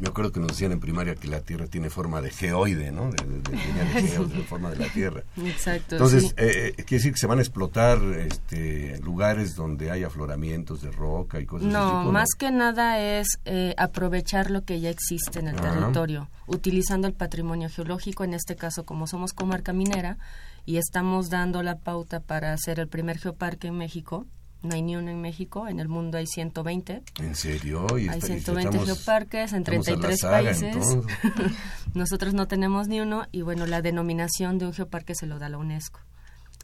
Me 0.00 0.08
acuerdo 0.08 0.32
que 0.32 0.40
nos 0.40 0.48
decían 0.48 0.72
en 0.72 0.80
primaria 0.80 1.14
que 1.14 1.28
la 1.28 1.40
Tierra 1.42 1.66
tiene 1.66 1.90
forma 1.90 2.20
de 2.22 2.30
geoide, 2.30 2.90
¿no? 2.90 3.10
De, 3.10 3.22
de- 3.22 4.18
de 4.34 4.42
forma 4.44 4.70
de 4.70 4.76
la 4.76 4.88
Tierra. 4.88 5.22
Exacto. 5.36 5.96
Entonces, 5.96 6.22
sí. 6.24 6.34
eh, 6.38 6.68
eh, 6.68 6.72
quiere 6.84 6.96
decir 6.96 7.12
que 7.12 7.18
se 7.18 7.26
van 7.26 7.38
a 7.38 7.42
explotar 7.42 7.98
este, 8.18 8.98
lugares 9.00 9.54
donde 9.54 9.90
hay 9.90 10.02
afloramientos 10.04 10.80
de 10.82 10.90
roca 10.90 11.38
y 11.38 11.44
cosas 11.46 11.68
No, 11.68 12.00
tipo, 12.00 12.12
más 12.12 12.28
que 12.38 12.50
nada 12.50 12.98
es 12.98 13.26
eh, 13.44 13.74
aprovechar 13.76 14.50
lo 14.50 14.64
que 14.64 14.80
ya 14.80 14.88
existe 14.90 15.38
en 15.38 15.48
el 15.48 15.58
Ajá. 15.58 15.70
territorio, 15.74 16.30
utilizando 16.46 17.06
el 17.06 17.12
patrimonio 17.14 17.68
geológico, 17.68 18.24
en 18.24 18.32
este 18.34 18.56
caso 18.56 18.84
como 18.84 19.06
somos 19.06 19.32
comarca 19.34 19.72
minera 19.74 20.16
y 20.64 20.78
estamos 20.78 21.28
dando 21.28 21.62
la 21.62 21.76
pauta 21.78 22.20
para 22.20 22.52
hacer 22.54 22.80
el 22.80 22.88
primer 22.88 23.18
geoparque 23.18 23.68
en 23.68 23.76
México. 23.76 24.26
No 24.62 24.74
hay 24.74 24.82
ni 24.82 24.94
uno 24.96 25.10
en 25.10 25.20
México, 25.22 25.68
en 25.68 25.80
el 25.80 25.88
mundo 25.88 26.18
hay 26.18 26.26
120. 26.26 27.02
¿En 27.18 27.34
serio? 27.34 27.86
Y 27.98 28.08
Hay 28.08 28.18
está- 28.18 28.26
y 28.34 28.40
120 28.40 28.76
estamos- 28.78 28.86
geoparques 28.86 29.52
en 29.54 29.58
estamos 29.62 29.88
a 29.88 29.90
la 29.92 29.96
33 30.00 30.20
saga, 30.20 30.42
países. 30.42 30.76
Nosotros 31.94 32.34
no 32.34 32.46
tenemos 32.46 32.88
ni 32.88 33.00
uno 33.00 33.24
y 33.32 33.42
bueno, 33.42 33.66
la 33.66 33.82
denominación 33.82 34.58
de 34.58 34.66
un 34.66 34.72
geoparque 34.72 35.14
se 35.14 35.26
lo 35.26 35.38
da 35.38 35.48
la 35.48 35.58
UNESCO. 35.58 36.00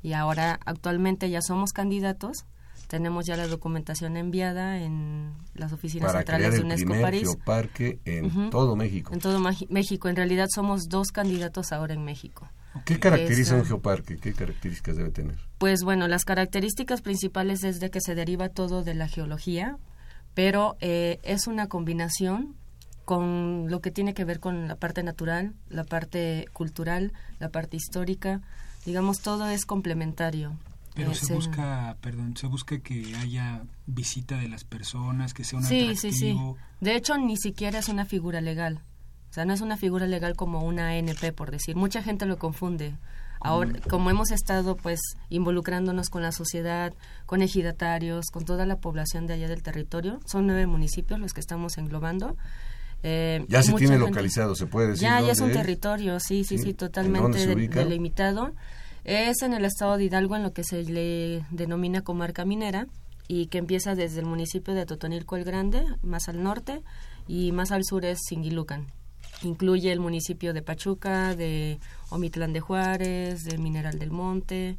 Y 0.02 0.12
ahora 0.12 0.60
actualmente 0.66 1.30
ya 1.30 1.40
somos 1.42 1.72
candidatos, 1.72 2.44
tenemos 2.86 3.24
ya 3.26 3.36
la 3.36 3.46
documentación 3.48 4.16
enviada 4.16 4.78
en 4.78 5.32
las 5.54 5.72
oficinas 5.72 6.12
Para 6.12 6.22
crear 6.24 6.42
centrales 6.42 6.52
de 6.52 6.58
el 6.58 6.64
UNESCO 6.66 6.84
primer 6.86 7.02
París. 7.02 7.22
geoparque 7.22 7.98
en 8.04 8.50
todo 8.50 8.76
México. 8.76 9.12
En 9.12 9.20
todo 9.20 9.40
México, 9.70 10.08
en 10.08 10.16
realidad 10.16 10.46
somos 10.54 10.88
dos 10.88 11.08
candidatos 11.08 11.72
ahora 11.72 11.94
en 11.94 12.04
México. 12.04 12.48
¿Qué 12.84 12.98
caracteriza 12.98 13.54
un 13.56 13.64
geoparque? 13.64 14.18
¿Qué 14.18 14.32
características 14.32 14.96
debe 14.96 15.10
tener? 15.10 15.36
Pues 15.58 15.82
bueno, 15.82 16.06
las 16.08 16.24
características 16.24 17.00
principales 17.02 17.64
es 17.64 17.80
de 17.80 17.90
que 17.90 18.00
se 18.00 18.14
deriva 18.14 18.48
todo 18.48 18.82
de 18.84 18.94
la 18.94 19.08
geología, 19.08 19.76
pero 20.34 20.76
eh, 20.80 21.18
es 21.22 21.46
una 21.46 21.68
combinación 21.68 22.54
con 23.04 23.70
lo 23.70 23.80
que 23.80 23.90
tiene 23.90 24.14
que 24.14 24.24
ver 24.24 24.40
con 24.40 24.66
la 24.68 24.76
parte 24.76 25.02
natural, 25.02 25.54
la 25.68 25.84
parte 25.84 26.46
cultural, 26.52 27.12
la 27.38 27.48
parte 27.50 27.76
histórica, 27.76 28.40
digamos 28.84 29.20
todo 29.20 29.48
es 29.48 29.64
complementario. 29.64 30.52
Pero 30.94 31.12
se 31.14 31.34
busca, 31.34 31.96
perdón, 32.00 32.36
se 32.38 32.46
busca 32.46 32.78
que 32.78 33.14
haya 33.16 33.62
visita 33.86 34.38
de 34.38 34.48
las 34.48 34.64
personas, 34.64 35.34
que 35.34 35.44
sea 35.44 35.58
un 35.58 35.64
Sí, 35.66 35.82
atractivo. 35.82 36.00
sí, 36.00 36.12
sí. 36.12 36.36
De 36.80 36.96
hecho, 36.96 37.18
ni 37.18 37.36
siquiera 37.36 37.78
es 37.78 37.88
una 37.88 38.06
figura 38.06 38.40
legal. 38.40 38.80
O 39.36 39.38
sea, 39.38 39.44
no 39.44 39.52
es 39.52 39.60
una 39.60 39.76
figura 39.76 40.06
legal 40.06 40.34
como 40.34 40.60
una 40.64 40.88
ANP, 40.92 41.30
por 41.34 41.50
decir. 41.50 41.76
Mucha 41.76 42.02
gente 42.02 42.24
lo 42.24 42.38
confunde. 42.38 42.94
Ahora, 43.38 43.70
como 43.90 44.08
hemos 44.08 44.30
estado, 44.30 44.76
pues, 44.78 44.98
involucrándonos 45.28 46.08
con 46.08 46.22
la 46.22 46.32
sociedad, 46.32 46.94
con 47.26 47.42
ejidatarios, 47.42 48.30
con 48.32 48.46
toda 48.46 48.64
la 48.64 48.76
población 48.78 49.26
de 49.26 49.34
allá 49.34 49.46
del 49.48 49.62
territorio, 49.62 50.20
son 50.24 50.46
nueve 50.46 50.66
municipios 50.66 51.20
los 51.20 51.34
que 51.34 51.40
estamos 51.40 51.76
englobando. 51.76 52.34
Eh, 53.02 53.44
Ya 53.50 53.62
se 53.62 53.74
tiene 53.74 53.96
gente- 53.96 54.08
localizado, 54.08 54.54
¿se 54.56 54.64
puede 54.66 54.86
decir? 54.92 55.02
Ya, 55.02 55.20
ya 55.20 55.32
es 55.32 55.40
un 55.40 55.52
territorio, 55.52 56.18
sí, 56.18 56.42
sí, 56.44 56.56
Sí. 56.56 56.64
sí, 56.64 56.70
¿En 56.70 56.76
totalmente 56.76 57.46
delimitado. 57.46 58.52
Es 59.04 59.42
en 59.42 59.52
el 59.52 59.66
estado 59.66 59.98
de 59.98 60.04
Hidalgo, 60.04 60.34
en 60.36 60.44
lo 60.44 60.54
que 60.54 60.64
se 60.64 60.82
le 60.82 61.44
denomina 61.50 62.00
comarca 62.00 62.46
minera, 62.46 62.86
y 63.28 63.48
que 63.48 63.58
empieza 63.58 63.94
desde 63.94 64.20
el 64.20 64.24
municipio 64.24 64.72
de 64.72 64.86
Totonilco 64.86 65.36
el 65.36 65.44
Grande, 65.44 65.84
más 66.02 66.30
al 66.30 66.42
norte, 66.42 66.80
y 67.28 67.52
más 67.52 67.70
al 67.70 67.84
sur 67.84 68.06
es 68.06 68.18
Singilucan. 68.26 68.86
Incluye 69.42 69.92
el 69.92 70.00
municipio 70.00 70.52
de 70.54 70.62
Pachuca, 70.62 71.34
de 71.36 71.78
Omitlán 72.10 72.52
de 72.52 72.60
Juárez, 72.60 73.44
de 73.44 73.58
Mineral 73.58 73.98
del 73.98 74.10
Monte, 74.10 74.76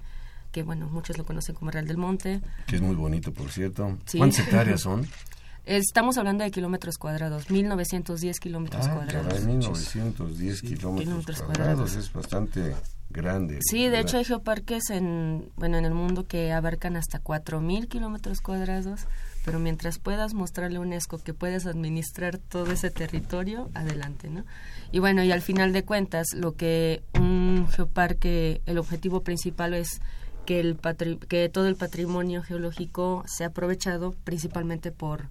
que 0.52 0.64
bueno, 0.64 0.88
muchos 0.90 1.18
lo 1.18 1.26
conocen 1.26 1.56
como 1.56 1.70
Real 1.72 1.86
del 1.88 1.98
Monte. 1.98 2.42
Que 2.66 2.78
es 2.78 2.82
muy 2.82 2.96
bonito, 2.96 3.32
por 3.34 3.52
cierto. 3.52 3.98
Sí. 4.06 4.18
¿Cuántas 4.18 4.40
hectáreas 4.40 4.82
son? 4.82 5.06
Estamos 5.66 6.18
hablando 6.18 6.44
de 6.46 6.52
kilómetros 6.52 6.98
cuadrados, 6.98 7.50
1910 7.52 8.40
kilómetros 8.40 8.88
Ah, 8.88 8.94
cuadrados. 8.96 9.34
caray, 9.34 9.46
1910 9.46 10.62
kilómetros, 10.62 11.04
kilómetros 11.06 11.42
cuadrados. 11.42 11.76
cuadrados. 11.76 11.96
Es 11.98 12.14
bastante 12.14 12.74
grande. 13.10 13.60
Sí, 13.62 13.90
de 13.90 14.00
hecho 14.00 14.18
hay 14.18 14.24
geoparques 14.24 14.90
en, 14.92 15.50
bueno, 15.58 15.78
en 15.78 15.84
el 15.84 15.94
mundo 15.94 16.26
que 16.26 16.54
abarcan 16.54 16.96
hasta 16.96 17.22
4.000 17.22 17.90
kilómetros 17.90 18.40
cuadrados, 18.40 19.02
pero 19.48 19.60
mientras 19.60 19.98
puedas 19.98 20.34
mostrarle 20.34 20.76
a 20.76 20.82
UNESCO 20.82 21.20
que 21.20 21.34
puedes 21.34 21.66
administrar 21.68 22.38
todo 22.38 22.70
ese 22.74 22.92
territorio, 22.92 23.70
adelante, 23.74 24.30
¿no? 24.30 24.44
Y 24.92 25.00
bueno, 25.00 25.24
y 25.24 25.32
al 25.32 25.42
final 25.42 25.72
de 25.72 25.86
cuentas, 25.86 26.28
lo 26.36 26.58
que 26.58 27.02
un 27.18 27.66
geoparque, 27.72 28.60
el 28.66 28.78
objetivo 28.78 29.22
principal 29.22 29.74
es 29.74 30.02
que, 30.46 30.60
el 30.60 30.78
patri- 30.78 31.18
que 31.30 31.48
todo 31.48 31.68
el 31.70 31.78
patrimonio 31.78 32.44
geológico 32.44 33.24
sea 33.26 33.48
aprovechado 33.48 34.14
principalmente 34.26 34.92
por 34.92 35.30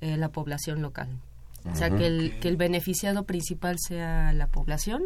eh, 0.00 0.16
la 0.16 0.30
población 0.30 0.80
local. 0.80 1.10
O 1.70 1.76
sea, 1.76 1.90
que 1.90 2.06
el, 2.06 2.40
que 2.40 2.48
el 2.48 2.56
beneficiado 2.56 3.24
principal 3.24 3.76
sea 3.78 4.32
la 4.32 4.46
población 4.46 5.02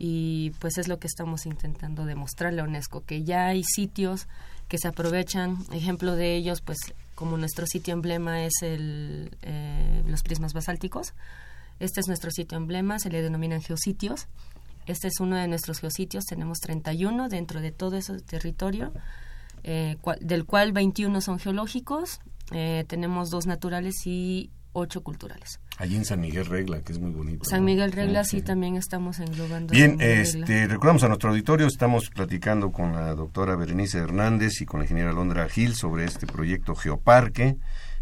y 0.00 0.50
pues 0.58 0.76
es 0.78 0.88
lo 0.88 0.98
que 0.98 1.06
estamos 1.06 1.46
intentando 1.46 2.04
demostrarle 2.04 2.62
a 2.62 2.64
UNESCO, 2.64 3.04
que 3.04 3.22
ya 3.22 3.46
hay 3.46 3.62
sitios 3.62 4.26
que 4.66 4.78
se 4.78 4.88
aprovechan, 4.88 5.58
ejemplo 5.72 6.16
de 6.16 6.34
ellos, 6.34 6.62
pues 6.62 6.78
como 7.16 7.36
nuestro 7.38 7.66
sitio 7.66 7.94
emblema 7.94 8.44
es 8.44 8.62
el, 8.62 9.36
eh, 9.42 10.04
los 10.06 10.22
prismas 10.22 10.52
basálticos. 10.52 11.14
Este 11.80 11.98
es 12.00 12.06
nuestro 12.06 12.30
sitio 12.30 12.56
emblema, 12.56 13.00
se 13.00 13.10
le 13.10 13.22
denominan 13.22 13.62
geositios. 13.62 14.28
Este 14.86 15.08
es 15.08 15.18
uno 15.18 15.34
de 15.34 15.48
nuestros 15.48 15.80
geositios, 15.80 16.26
tenemos 16.26 16.60
31 16.60 17.28
dentro 17.28 17.60
de 17.60 17.72
todo 17.72 17.96
ese 17.96 18.20
territorio, 18.20 18.92
eh, 19.64 19.96
del 20.20 20.44
cual 20.44 20.72
21 20.72 21.20
son 21.22 21.40
geológicos, 21.40 22.20
eh, 22.52 22.84
tenemos 22.86 23.30
dos 23.30 23.46
naturales 23.46 24.06
y 24.06 24.50
ocho 24.72 25.02
culturales. 25.02 25.58
Allí 25.78 25.96
en 25.96 26.04
San 26.04 26.20
Miguel 26.20 26.46
Regla, 26.46 26.80
que 26.80 26.92
es 26.92 26.98
muy 26.98 27.10
bonito. 27.10 27.44
San 27.44 27.64
Miguel 27.64 27.92
Regla 27.92 28.24
sí, 28.24 28.40
también 28.40 28.76
estamos 28.76 29.18
englobando. 29.18 29.72
Bien, 29.72 29.98
este, 30.00 30.66
recordamos 30.66 31.02
a 31.04 31.08
nuestro 31.08 31.30
auditorio, 31.30 31.66
estamos 31.66 32.08
platicando 32.08 32.72
con 32.72 32.94
la 32.94 33.14
doctora 33.14 33.56
Berenice 33.56 33.98
Hernández 33.98 34.60
y 34.62 34.66
con 34.66 34.80
la 34.80 34.84
ingeniera 34.84 35.12
Londra 35.12 35.48
Gil 35.48 35.74
sobre 35.74 36.04
este 36.04 36.26
proyecto 36.26 36.74
Geoparque 36.74 37.56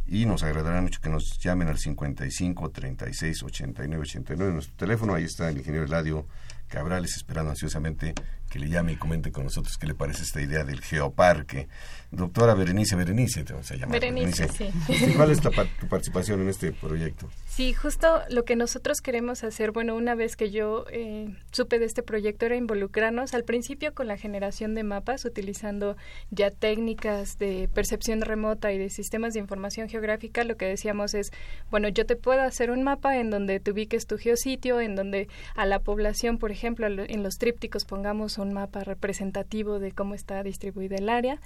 y 0.06 0.26
nos 0.26 0.42
agradará 0.42 0.80
mucho 0.82 1.00
que 1.00 1.08
nos 1.08 1.38
llamen 1.38 1.68
al 1.68 1.78
55 1.78 2.70
36 2.70 3.42
89 3.42 4.02
89 4.02 4.52
nuestro 4.52 4.76
teléfono, 4.76 5.14
ahí 5.14 5.24
está 5.24 5.48
el 5.48 5.58
ingeniero 5.58 5.86
Eladio 5.86 6.26
Cabrales 6.68 7.16
esperando 7.16 7.50
ansiosamente 7.50 8.14
que 8.50 8.58
le 8.58 8.68
llame 8.68 8.92
y 8.92 8.96
comente 8.96 9.32
con 9.32 9.44
nosotros 9.44 9.76
qué 9.78 9.86
le 9.86 9.94
parece 9.94 10.22
esta 10.22 10.40
idea 10.40 10.64
del 10.64 10.80
geoparque. 10.80 11.68
Doctora 12.16 12.54
Berenice, 12.54 12.96
Berenice, 12.96 13.44
te 13.44 13.52
vamos 13.52 13.70
a 13.70 13.74
llamar. 13.74 14.00
Berenice, 14.00 14.48
sí. 14.48 14.68
¿Cuál 15.16 15.30
es 15.30 15.40
tu 15.40 15.50
participación 15.88 16.40
en 16.42 16.48
este 16.48 16.72
proyecto? 16.72 17.28
Sí, 17.46 17.72
justo 17.72 18.22
lo 18.30 18.44
que 18.44 18.56
nosotros 18.56 19.00
queremos 19.00 19.44
hacer, 19.44 19.70
bueno, 19.70 19.94
una 19.94 20.14
vez 20.14 20.36
que 20.36 20.50
yo 20.50 20.86
eh, 20.90 21.36
supe 21.52 21.78
de 21.78 21.84
este 21.84 22.02
proyecto 22.02 22.46
era 22.46 22.56
involucrarnos 22.56 23.34
al 23.34 23.44
principio 23.44 23.94
con 23.94 24.08
la 24.08 24.16
generación 24.16 24.74
de 24.74 24.82
mapas, 24.82 25.24
utilizando 25.24 25.96
ya 26.30 26.50
técnicas 26.50 27.38
de 27.38 27.68
percepción 27.72 28.20
remota 28.22 28.72
y 28.72 28.78
de 28.78 28.90
sistemas 28.90 29.34
de 29.34 29.40
información 29.40 29.88
geográfica. 29.88 30.44
Lo 30.44 30.56
que 30.56 30.66
decíamos 30.66 31.14
es, 31.14 31.30
bueno, 31.70 31.88
yo 31.88 32.06
te 32.06 32.16
puedo 32.16 32.42
hacer 32.42 32.70
un 32.70 32.82
mapa 32.82 33.18
en 33.18 33.30
donde 33.30 33.60
te 33.60 33.70
ubiques 33.70 34.06
tu 34.06 34.18
geositio, 34.18 34.80
en 34.80 34.96
donde 34.96 35.28
a 35.54 35.66
la 35.66 35.78
población, 35.78 36.38
por 36.38 36.50
ejemplo, 36.50 36.86
en 36.86 37.22
los 37.22 37.34
trípticos 37.34 37.84
pongamos 37.84 38.38
un 38.38 38.52
mapa 38.52 38.84
representativo 38.84 39.78
de 39.78 39.92
cómo 39.92 40.14
está 40.14 40.42
distribuida 40.42 40.96
el 40.96 41.08
área. 41.08 41.40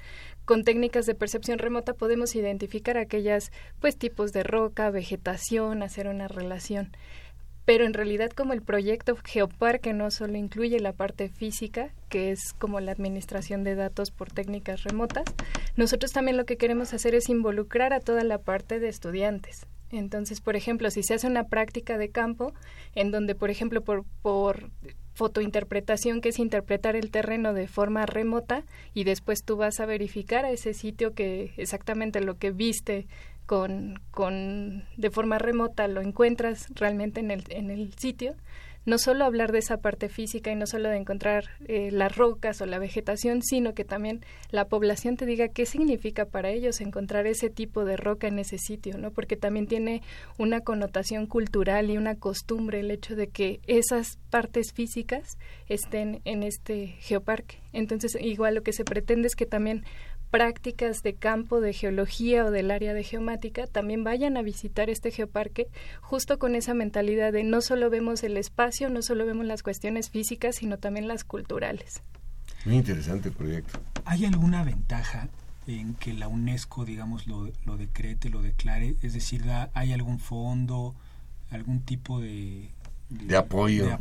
Con 0.44 0.58
técnicas 0.64 1.07
de 1.07 1.14
percepción 1.14 1.59
remota 1.59 1.94
podemos 1.94 2.35
identificar 2.35 2.97
aquellas 2.97 3.51
pues 3.81 3.97
tipos 3.97 4.33
de 4.33 4.42
roca, 4.42 4.90
vegetación, 4.90 5.83
hacer 5.83 6.09
una 6.09 6.29
relación. 6.29 6.92
Pero 7.64 7.85
en 7.85 7.92
realidad 7.92 8.31
como 8.31 8.55
el 8.55 8.62
proyecto 8.62 9.14
Geoparque 9.23 9.92
no 9.92 10.11
solo 10.11 10.38
incluye 10.38 10.81
la 10.81 10.94
parte 10.94 11.29
física, 11.29 11.90
que 12.09 12.31
es 12.31 12.55
como 12.59 12.81
la 12.81 12.92
administración 12.92 13.62
de 13.62 13.75
datos 13.75 14.11
por 14.11 14.31
técnicas 14.31 14.85
remotas, 14.85 15.25
nosotros 15.77 16.12
también 16.12 16.38
lo 16.38 16.47
que 16.47 16.57
queremos 16.57 16.94
hacer 16.94 17.14
es 17.14 17.29
involucrar 17.29 17.92
a 17.92 18.01
toda 18.01 18.25
la 18.25 18.38
parte 18.38 18.81
de 18.81 18.88
estudiantes. 18.88 19.66
Entonces, 19.90 20.40
por 20.40 20.57
ejemplo, 20.57 20.90
si 20.90 21.03
se 21.03 21.14
hace 21.14 21.27
una 21.27 21.44
práctica 21.44 21.99
de 21.99 22.11
campo, 22.11 22.55
en 22.94 23.11
donde, 23.11 23.35
por 23.35 23.51
ejemplo, 23.51 23.83
por, 23.83 24.05
por 24.23 24.71
fotointerpretación, 25.18 26.20
que 26.20 26.28
es 26.28 26.38
interpretar 26.38 26.94
el 26.94 27.11
terreno 27.11 27.52
de 27.52 27.66
forma 27.66 28.07
remota 28.07 28.62
y 28.94 29.02
después 29.02 29.42
tú 29.44 29.57
vas 29.57 29.81
a 29.81 29.87
verificar 29.87 30.44
a 30.44 30.52
ese 30.52 30.74
sitio 30.74 31.12
que 31.12 31.52
exactamente 31.57 32.20
lo 32.20 32.38
que 32.38 32.52
viste 32.52 33.09
con, 33.44 34.00
con 34.12 34.85
de 34.96 35.11
forma 35.11 35.38
remota 35.38 35.88
lo 35.88 36.02
encuentras 36.02 36.66
realmente 36.74 37.18
en 37.18 37.33
el, 37.33 37.44
en 37.48 37.70
el 37.70 37.92
sitio 37.94 38.37
no 38.88 38.96
solo 38.96 39.27
hablar 39.27 39.53
de 39.53 39.59
esa 39.59 39.77
parte 39.77 40.09
física 40.09 40.51
y 40.51 40.57
no 40.57 40.66
solo 40.66 40.88
de 40.88 40.96
encontrar 40.96 41.44
eh, 41.66 41.90
las 41.92 42.16
rocas 42.16 42.61
o 42.62 42.66
la 42.66 42.79
vegetación, 42.79 43.42
sino 43.42 43.74
que 43.74 43.85
también 43.85 44.24
la 44.51 44.64
población 44.64 45.16
te 45.16 45.27
diga 45.27 45.48
qué 45.48 45.66
significa 45.66 46.24
para 46.24 46.51
ellos 46.51 46.81
encontrar 46.81 47.27
ese 47.27 47.51
tipo 47.51 47.85
de 47.85 47.98
roca 47.98 48.29
en 48.29 48.38
ese 48.38 48.57
sitio, 48.57 48.96
¿no? 48.96 49.11
Porque 49.11 49.37
también 49.37 49.66
tiene 49.66 50.03
una 50.38 50.61
connotación 50.61 51.27
cultural 51.27 51.90
y 51.90 51.98
una 51.98 52.14
costumbre 52.14 52.81
el 52.81 52.90
hecho 52.90 53.14
de 53.14 53.29
que 53.29 53.61
esas 53.66 54.18
partes 54.31 54.72
físicas 54.72 55.37
estén 55.68 56.22
en 56.24 56.42
este 56.42 56.96
geoparque. 57.01 57.61
Entonces, 57.74 58.16
igual 58.18 58.55
lo 58.55 58.62
que 58.62 58.72
se 58.72 58.85
pretende 58.85 59.29
es 59.29 59.37
que 59.37 59.44
también 59.44 59.85
prácticas 60.31 61.03
de 61.03 61.14
campo 61.14 61.61
de 61.61 61.73
geología 61.73 62.45
o 62.45 62.51
del 62.51 62.71
área 62.71 62.95
de 62.95 63.03
geomática 63.03 63.67
también 63.67 64.05
vayan 64.05 64.37
a 64.37 64.43
visitar 64.43 64.91
este 64.91 65.11
geoparque 65.11 65.69
justo 66.01 66.38
con 66.38 66.55
esa 66.55 66.75
mentalidad 66.75 67.33
de 67.33 67.45
no 67.45 67.61
solo 67.61 67.91
vemos 67.91 68.23
el 68.23 68.37
espacio, 68.37 68.91
no 68.91 69.03
solo 69.03 69.27
vemos 69.27 69.47
las 69.47 69.62
cuestiones 69.62 70.11
físicas, 70.11 70.57
sino 70.57 70.79
también 70.79 71.09
las 71.09 71.25
culturales. 71.25 72.03
Muy 72.64 72.77
interesante 72.77 73.29
el 73.29 73.35
proyecto. 73.35 73.81
¿Hay 74.05 74.25
alguna 74.25 74.64
ventaja 74.64 75.29
en 75.67 75.95
que 75.95 76.12
la 76.12 76.29
UNESCO, 76.29 76.85
digamos, 76.85 77.27
lo, 77.27 77.51
lo 77.64 77.77
decrete, 77.77 78.31
lo 78.31 78.43
declare? 78.43 78.97
Es 79.03 79.14
decir, 79.14 79.45
¿hay 79.75 79.93
algún 79.93 80.19
fondo, 80.19 80.95
algún 81.51 81.81
tipo 81.81 82.21
de, 82.21 82.71
de, 83.09 83.37
apoyo. 83.37 83.97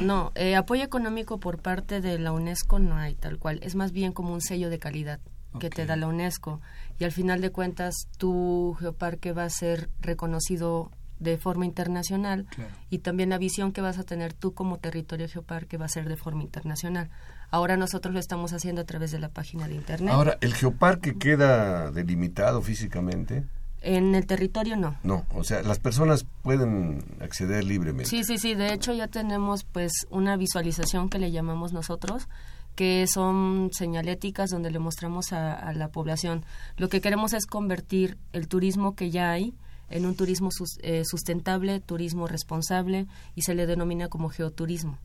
No, 0.00 0.32
eh, 0.34 0.56
apoyo 0.56 0.82
económico 0.82 1.38
por 1.38 1.58
parte 1.58 2.00
de 2.00 2.18
la 2.18 2.32
UNESCO 2.32 2.78
no 2.78 2.96
hay 2.96 3.14
tal 3.14 3.38
cual. 3.38 3.58
Es 3.62 3.74
más 3.74 3.92
bien 3.92 4.12
como 4.12 4.32
un 4.32 4.40
sello 4.40 4.70
de 4.70 4.78
calidad 4.78 5.20
que 5.58 5.70
te 5.70 5.86
da 5.86 5.96
la 5.96 6.06
UNESCO. 6.06 6.60
Y 6.98 7.04
al 7.04 7.12
final 7.12 7.40
de 7.40 7.50
cuentas, 7.50 7.94
tu 8.18 8.76
geoparque 8.78 9.32
va 9.32 9.44
a 9.44 9.50
ser 9.50 9.90
reconocido 10.00 10.90
de 11.18 11.38
forma 11.38 11.64
internacional 11.64 12.46
y 12.90 12.98
también 12.98 13.30
la 13.30 13.38
visión 13.38 13.72
que 13.72 13.80
vas 13.80 13.98
a 13.98 14.04
tener 14.04 14.34
tú 14.34 14.52
como 14.52 14.78
territorio 14.78 15.28
geoparque 15.28 15.78
va 15.78 15.86
a 15.86 15.88
ser 15.88 16.08
de 16.08 16.16
forma 16.16 16.42
internacional. 16.42 17.08
Ahora 17.50 17.76
nosotros 17.76 18.12
lo 18.12 18.20
estamos 18.20 18.52
haciendo 18.52 18.82
a 18.82 18.84
través 18.84 19.12
de 19.12 19.18
la 19.18 19.28
página 19.28 19.68
de 19.68 19.74
internet. 19.74 20.12
Ahora, 20.12 20.36
¿el 20.40 20.52
geoparque 20.52 21.16
queda 21.16 21.90
delimitado 21.90 22.60
físicamente? 22.60 23.44
En 23.82 24.14
el 24.14 24.26
territorio 24.26 24.76
no. 24.76 24.96
No, 25.04 25.24
o 25.34 25.44
sea, 25.44 25.62
las 25.62 25.78
personas 25.78 26.26
pueden 26.42 27.04
acceder 27.20 27.62
libremente. 27.64 28.10
Sí, 28.10 28.24
sí, 28.24 28.36
sí, 28.36 28.54
de 28.54 28.72
hecho 28.72 28.92
ya 28.92 29.06
tenemos 29.06 29.64
pues 29.64 29.92
una 30.10 30.36
visualización 30.36 31.08
que 31.08 31.18
le 31.18 31.30
llamamos 31.30 31.72
nosotros 31.72 32.28
que 32.76 33.06
son 33.12 33.70
señaléticas 33.72 34.50
donde 34.50 34.70
le 34.70 34.78
mostramos 34.78 35.32
a, 35.32 35.72
la 35.72 35.88
población. 35.88 36.44
Lo 36.76 36.88
que 36.88 37.00
queremos 37.00 37.32
es 37.32 37.46
convertir 37.46 38.18
el 38.32 38.46
turismo 38.46 38.94
que 38.94 39.10
ya 39.10 39.32
hay 39.32 39.54
en 39.88 40.04
un 40.06 40.14
turismo 40.14 40.50
eh, 40.82 41.02
sustentable, 41.04 41.80
turismo 41.80 42.28
responsable 42.28 43.06
y 43.34 43.42
se 43.42 43.54
le 43.54 43.66
denomina 43.66 44.08
como 44.08 44.28
geoturismo. 44.28 44.98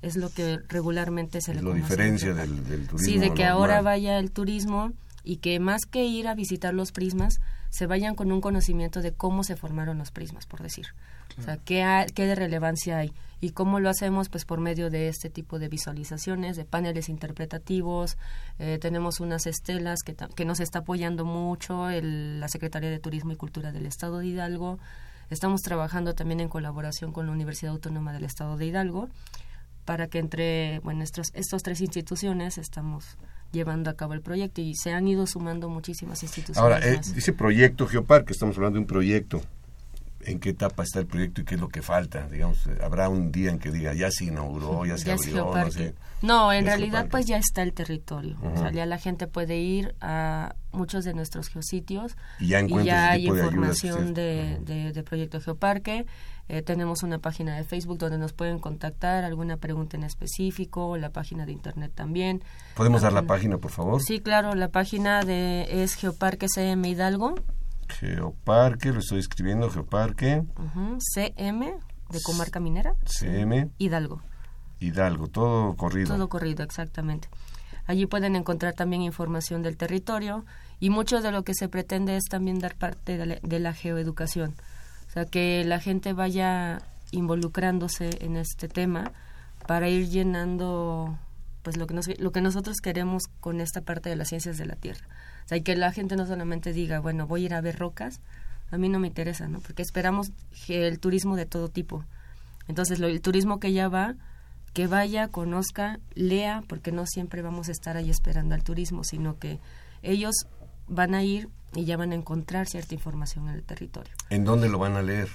Es 0.00 0.16
lo 0.16 0.30
que 0.30 0.58
regularmente 0.68 1.40
se 1.40 1.54
le 1.54 1.62
Lo 1.62 1.74
diferencia 1.74 2.32
del, 2.32 2.56
turismo. 2.86 2.98
Sí, 2.98 3.18
de 3.18 3.34
que 3.34 3.44
ahora 3.44 3.82
vaya 3.82 4.18
el 4.18 4.30
turismo 4.30 4.92
y 5.24 5.36
que 5.36 5.60
más 5.60 5.82
que 5.84 6.06
ir 6.06 6.26
a 6.26 6.34
visitar 6.34 6.72
los 6.72 6.92
prismas, 6.92 7.40
se 7.70 7.86
vayan 7.86 8.14
con 8.14 8.32
un 8.32 8.40
conocimiento 8.40 9.02
de 9.02 9.12
cómo 9.12 9.44
se 9.44 9.56
formaron 9.56 9.98
los 9.98 10.10
prismas, 10.10 10.46
por 10.46 10.62
decir. 10.62 10.86
O 11.38 11.42
sea, 11.42 11.56
¿qué, 11.58 12.06
¿qué 12.14 12.26
de 12.26 12.34
relevancia 12.34 12.98
hay? 12.98 13.12
¿Y 13.40 13.50
cómo 13.50 13.78
lo 13.78 13.88
hacemos? 13.88 14.28
Pues 14.28 14.44
por 14.44 14.60
medio 14.60 14.90
de 14.90 15.08
este 15.08 15.30
tipo 15.30 15.58
de 15.58 15.68
visualizaciones, 15.68 16.56
de 16.56 16.64
paneles 16.64 17.08
interpretativos. 17.08 18.18
Eh, 18.58 18.78
tenemos 18.80 19.20
unas 19.20 19.46
estelas 19.46 20.00
que, 20.04 20.16
que 20.34 20.44
nos 20.44 20.58
está 20.58 20.80
apoyando 20.80 21.24
mucho 21.24 21.88
el, 21.88 22.40
la 22.40 22.48
Secretaría 22.48 22.90
de 22.90 22.98
Turismo 22.98 23.32
y 23.32 23.36
Cultura 23.36 23.70
del 23.70 23.86
Estado 23.86 24.18
de 24.18 24.26
Hidalgo. 24.26 24.78
Estamos 25.30 25.60
trabajando 25.60 26.14
también 26.14 26.40
en 26.40 26.48
colaboración 26.48 27.12
con 27.12 27.26
la 27.26 27.32
Universidad 27.32 27.72
Autónoma 27.72 28.12
del 28.12 28.24
Estado 28.24 28.56
de 28.56 28.66
Hidalgo 28.66 29.08
para 29.84 30.08
que 30.08 30.18
entre 30.18 30.80
bueno, 30.80 31.02
estos, 31.02 31.30
estos 31.32 31.62
tres 31.62 31.80
instituciones 31.80 32.58
estamos 32.58 33.16
llevando 33.52 33.88
a 33.88 33.94
cabo 33.94 34.12
el 34.12 34.20
proyecto 34.20 34.60
y 34.60 34.74
se 34.74 34.92
han 34.92 35.08
ido 35.08 35.26
sumando 35.26 35.70
muchísimas 35.70 36.22
instituciones. 36.22 36.58
Ahora, 36.58 36.86
eh, 36.86 37.00
ese 37.16 37.32
proyecto 37.32 37.86
Geoparque, 37.86 38.32
estamos 38.32 38.56
hablando 38.56 38.74
de 38.74 38.80
un 38.80 38.86
proyecto 38.86 39.40
en 40.30 40.40
qué 40.40 40.50
etapa 40.50 40.82
está 40.82 41.00
el 41.00 41.06
proyecto 41.06 41.40
y 41.40 41.44
qué 41.44 41.54
es 41.54 41.60
lo 41.60 41.68
que 41.68 41.82
falta. 41.82 42.28
Digamos, 42.28 42.58
habrá 42.82 43.08
un 43.08 43.32
día 43.32 43.50
en 43.50 43.58
que 43.58 43.70
diga 43.70 43.94
ya 43.94 44.10
se 44.10 44.26
inauguró, 44.26 44.84
ya 44.84 44.98
se 44.98 45.10
abrió, 45.10 45.54
no 45.54 45.70
sé. 45.70 45.94
No, 46.20 46.52
en 46.52 46.66
realidad 46.66 47.08
pues 47.10 47.26
ya 47.26 47.38
está 47.38 47.62
el 47.62 47.72
territorio. 47.72 48.36
O 48.42 48.58
sea, 48.58 48.70
ya 48.72 48.86
la 48.86 48.98
gente 48.98 49.26
puede 49.26 49.58
ir 49.58 49.94
a 50.00 50.54
muchos 50.72 51.04
de 51.04 51.14
nuestros 51.14 51.48
geositios 51.48 52.16
y 52.40 52.48
ya, 52.48 53.10
hay 53.10 53.26
información 53.26 54.14
de, 54.14 54.58
de, 54.60 55.02
Proyecto 55.02 55.40
Geoparque. 55.40 56.06
Eh, 56.48 56.62
tenemos 56.62 57.02
una 57.02 57.18
página 57.18 57.56
de 57.56 57.64
Facebook 57.64 57.98
donde 57.98 58.18
nos 58.18 58.32
pueden 58.32 58.58
contactar, 58.58 59.24
alguna 59.24 59.58
pregunta 59.58 59.96
en 59.96 60.04
específico, 60.04 60.96
la 60.96 61.10
página 61.10 61.46
de 61.46 61.52
internet 61.52 61.92
también. 61.94 62.42
¿Podemos 62.74 63.02
dar 63.02 63.12
la 63.12 63.22
página, 63.22 63.58
por 63.58 63.70
favor? 63.70 64.02
Sí, 64.02 64.20
claro, 64.20 64.54
la 64.54 64.68
página 64.68 65.22
de 65.22 65.82
es 65.82 65.94
Geoparque 65.94 66.46
CM 66.48 66.88
Hidalgo. 66.88 67.34
Geoparque, 67.88 68.92
lo 68.92 69.00
estoy 69.00 69.20
escribiendo, 69.20 69.70
Geoparque. 69.70 70.44
CM, 70.98 71.74
de 72.10 72.22
Comarca 72.22 72.60
Minera. 72.60 72.94
CM. 73.04 73.70
Hidalgo. 73.78 74.22
Hidalgo, 74.80 75.28
todo 75.28 75.74
corrido. 75.76 76.14
Todo 76.14 76.28
corrido, 76.28 76.62
exactamente. 76.64 77.28
Allí 77.86 78.06
pueden 78.06 78.36
encontrar 78.36 78.74
también 78.74 79.02
información 79.02 79.62
del 79.62 79.76
territorio 79.76 80.44
y 80.78 80.90
mucho 80.90 81.20
de 81.20 81.32
lo 81.32 81.42
que 81.42 81.54
se 81.54 81.68
pretende 81.68 82.16
es 82.16 82.24
también 82.24 82.58
dar 82.58 82.76
parte 82.76 83.16
de 83.16 83.58
la, 83.60 83.72
geoeducación. 83.72 84.54
O 85.08 85.10
sea, 85.10 85.24
que 85.24 85.64
la 85.64 85.80
gente 85.80 86.12
vaya 86.12 86.82
involucrándose 87.10 88.10
en 88.20 88.36
este 88.36 88.68
tema 88.68 89.12
para 89.66 89.88
ir 89.88 90.08
llenando 90.08 91.18
pues 91.68 91.76
lo 91.76 91.86
que, 91.86 92.16
lo 92.18 92.32
que 92.32 92.40
nosotros 92.40 92.78
queremos 92.78 93.24
con 93.40 93.60
esta 93.60 93.82
parte 93.82 94.08
de 94.08 94.16
las 94.16 94.28
ciencias 94.28 94.56
de 94.56 94.64
la 94.64 94.74
Tierra. 94.74 95.06
O 95.44 95.48
sea, 95.48 95.60
que 95.60 95.76
la 95.76 95.92
gente 95.92 96.16
no 96.16 96.26
solamente 96.26 96.72
diga, 96.72 96.98
bueno, 96.98 97.26
voy 97.26 97.42
a 97.42 97.44
ir 97.44 97.54
a 97.54 97.60
ver 97.60 97.78
rocas, 97.78 98.22
a 98.70 98.78
mí 98.78 98.88
no 98.88 98.98
me 98.98 99.08
interesa, 99.08 99.48
¿no? 99.48 99.60
Porque 99.60 99.82
esperamos 99.82 100.32
el 100.68 100.98
turismo 100.98 101.36
de 101.36 101.44
todo 101.44 101.68
tipo. 101.68 102.06
Entonces, 102.68 103.00
el 103.00 103.20
turismo 103.20 103.60
que 103.60 103.74
ya 103.74 103.90
va, 103.90 104.14
que 104.72 104.86
vaya, 104.86 105.28
conozca, 105.28 106.00
lea, 106.14 106.62
porque 106.68 106.90
no 106.90 107.04
siempre 107.04 107.42
vamos 107.42 107.68
a 107.68 107.72
estar 107.72 107.98
ahí 107.98 108.08
esperando 108.08 108.54
al 108.54 108.62
turismo, 108.62 109.04
sino 109.04 109.38
que 109.38 109.60
ellos 110.00 110.46
van 110.86 111.14
a 111.14 111.22
ir 111.22 111.50
y 111.74 111.84
ya 111.84 111.98
van 111.98 112.12
a 112.12 112.14
encontrar 112.14 112.66
cierta 112.66 112.94
información 112.94 113.46
en 113.50 113.56
el 113.56 113.62
territorio. 113.62 114.14
¿En 114.30 114.44
dónde 114.44 114.70
lo 114.70 114.78
van 114.78 114.96
a 114.96 115.02
leer? 115.02 115.28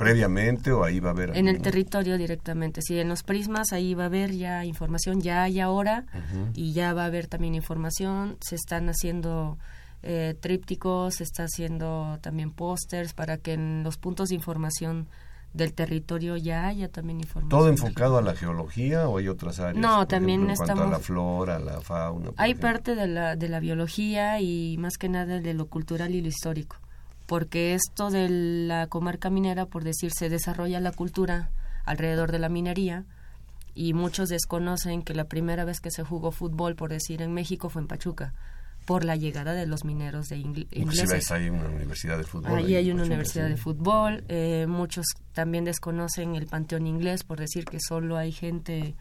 ¿Previamente 0.00 0.72
o 0.72 0.84
ahí 0.84 1.00
va 1.00 1.10
a 1.10 1.12
haber? 1.12 1.36
En 1.36 1.48
el 1.48 1.60
territorio 1.60 2.18
directamente. 2.18 2.80
Sí, 2.82 2.98
en 2.98 3.08
los 3.08 3.22
prismas 3.22 3.72
ahí 3.72 3.94
va 3.94 4.04
a 4.04 4.06
haber 4.06 4.32
ya 4.32 4.64
información, 4.64 5.20
ya 5.20 5.42
hay 5.44 5.60
ahora, 5.60 6.06
y 6.54 6.72
ya 6.72 6.94
va 6.94 7.02
a 7.02 7.06
haber 7.06 7.26
también 7.26 7.54
información. 7.54 8.36
Se 8.40 8.54
están 8.54 8.88
haciendo 8.88 9.58
eh, 10.02 10.34
trípticos, 10.40 11.16
se 11.16 11.24
está 11.24 11.44
haciendo 11.44 12.18
también 12.22 12.50
pósters 12.50 13.12
para 13.12 13.36
que 13.36 13.52
en 13.52 13.82
los 13.82 13.98
puntos 13.98 14.30
de 14.30 14.36
información 14.36 15.08
del 15.52 15.72
territorio 15.74 16.36
ya 16.36 16.68
haya 16.68 16.88
también 16.88 17.20
información. 17.20 17.48
¿Todo 17.48 17.68
enfocado 17.68 18.18
a 18.18 18.22
la 18.22 18.34
geología 18.34 19.08
o 19.08 19.18
hay 19.18 19.28
otras 19.28 19.58
áreas? 19.58 19.76
No, 19.76 20.06
también 20.06 20.44
ejemplo, 20.44 20.54
en 20.54 20.62
estamos... 20.62 20.80
Cuanto 20.80 20.94
a 20.94 20.98
la 20.98 21.04
flora, 21.04 21.58
la 21.58 21.80
fauna. 21.80 22.30
Hay 22.36 22.54
parte 22.54 22.94
de 22.94 23.06
la, 23.08 23.36
de 23.36 23.48
la 23.48 23.60
biología 23.60 24.40
y 24.40 24.76
más 24.78 24.96
que 24.96 25.08
nada 25.08 25.40
de 25.40 25.54
lo 25.54 25.66
cultural 25.66 26.14
y 26.14 26.20
lo 26.20 26.28
histórico, 26.28 26.76
porque 27.30 27.74
esto 27.74 28.10
de 28.10 28.28
la 28.28 28.88
comarca 28.88 29.30
minera, 29.30 29.66
por 29.66 29.84
decir, 29.84 30.10
se 30.10 30.28
desarrolla 30.28 30.80
la 30.80 30.90
cultura 30.90 31.48
alrededor 31.84 32.32
de 32.32 32.40
la 32.40 32.48
minería 32.48 33.04
y 33.72 33.92
muchos 33.92 34.30
desconocen 34.30 35.02
que 35.02 35.14
la 35.14 35.26
primera 35.28 35.64
vez 35.64 35.78
que 35.78 35.92
se 35.92 36.02
jugó 36.02 36.32
fútbol, 36.32 36.74
por 36.74 36.90
decir, 36.90 37.22
en 37.22 37.32
México 37.32 37.68
fue 37.68 37.82
en 37.82 37.86
Pachuca 37.86 38.34
por 38.84 39.04
la 39.04 39.14
llegada 39.14 39.52
de 39.52 39.68
los 39.68 39.84
mineros 39.84 40.26
de 40.26 40.38
ingl 40.38 40.66
ingleses. 40.72 41.30
hay 41.30 41.50
una 41.50 41.68
universidad 41.68 42.18
de 42.18 42.24
fútbol. 42.24 42.58
Ahí 42.58 42.74
hay 42.74 42.90
una 42.90 43.04
universidad 43.04 43.48
de 43.48 43.56
fútbol. 43.56 44.24
Eh, 44.26 44.66
muchos 44.68 45.06
también 45.32 45.64
desconocen 45.64 46.34
el 46.34 46.48
panteón 46.48 46.88
inglés 46.88 47.22
por 47.22 47.38
decir 47.38 47.64
que 47.64 47.78
solo 47.78 48.16
hay 48.16 48.32
gente 48.32 48.96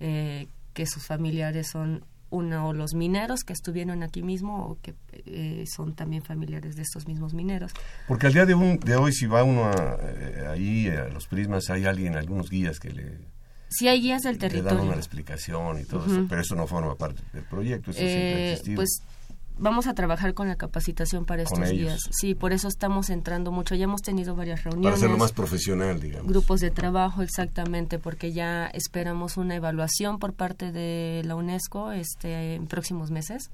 eh, 0.00 0.48
que 0.74 0.84
sus 0.84 1.06
familiares 1.06 1.68
son 1.68 2.04
uno 2.30 2.68
o 2.68 2.72
los 2.72 2.94
mineros 2.94 3.40
que 3.44 3.52
estuvieron 3.52 4.02
aquí 4.02 4.22
mismo 4.22 4.66
o 4.66 4.78
que 4.80 4.94
eh, 5.26 5.64
son 5.66 5.94
también 5.94 6.22
familiares 6.22 6.76
de 6.76 6.82
estos 6.82 7.06
mismos 7.06 7.34
mineros. 7.34 7.72
Porque 8.08 8.26
al 8.26 8.32
día 8.32 8.46
de, 8.46 8.54
un, 8.54 8.78
de 8.78 8.96
hoy 8.96 9.12
si 9.12 9.26
va 9.26 9.44
uno 9.44 9.64
a, 9.64 9.98
ahí 10.50 10.88
a 10.88 11.08
los 11.08 11.26
prismas 11.26 11.70
hay 11.70 11.84
alguien, 11.84 12.16
algunos 12.16 12.50
guías 12.50 12.78
que 12.80 12.90
le 12.90 13.18
Sí 13.70 13.86
hay 13.86 14.00
guías 14.00 14.22
del 14.22 14.36
territorio. 14.36 14.70
Le 14.70 14.76
dan 14.78 14.86
una 14.88 14.96
explicación 14.96 15.78
y 15.80 15.84
todo 15.84 16.04
eso, 16.04 16.26
pero 16.28 16.40
eso 16.40 16.56
no 16.56 16.66
forma 16.66 16.96
parte 16.96 17.22
del 17.32 17.44
proyecto, 17.44 17.92
eso 17.92 18.00
eh, 18.02 18.60
Pues 18.74 19.02
vamos 19.60 19.86
a 19.86 19.94
trabajar 19.94 20.34
con 20.34 20.48
la 20.48 20.56
capacitación 20.56 21.24
para 21.24 21.42
estos 21.42 21.68
días. 21.70 22.00
Sí, 22.10 22.34
por 22.34 22.52
eso 22.52 22.68
estamos 22.68 23.10
entrando 23.10 23.52
mucho. 23.52 23.74
Ya 23.74 23.84
hemos 23.84 24.02
tenido 24.02 24.34
varias 24.34 24.64
reuniones. 24.64 24.86
Para 24.86 24.96
hacerlo 24.96 25.18
más 25.18 25.32
profesional, 25.32 26.00
digamos. 26.00 26.26
Grupos 26.26 26.60
de 26.60 26.70
trabajo, 26.70 27.22
exactamente, 27.22 27.98
porque 27.98 28.32
ya 28.32 28.66
esperamos 28.66 29.36
una 29.36 29.54
evaluación 29.54 30.18
por 30.18 30.32
parte 30.32 30.72
de 30.72 31.22
la 31.24 31.36
UNESCO 31.36 31.92
este, 31.92 32.54
en 32.54 32.66
próximos 32.66 33.10
meses. 33.10 33.50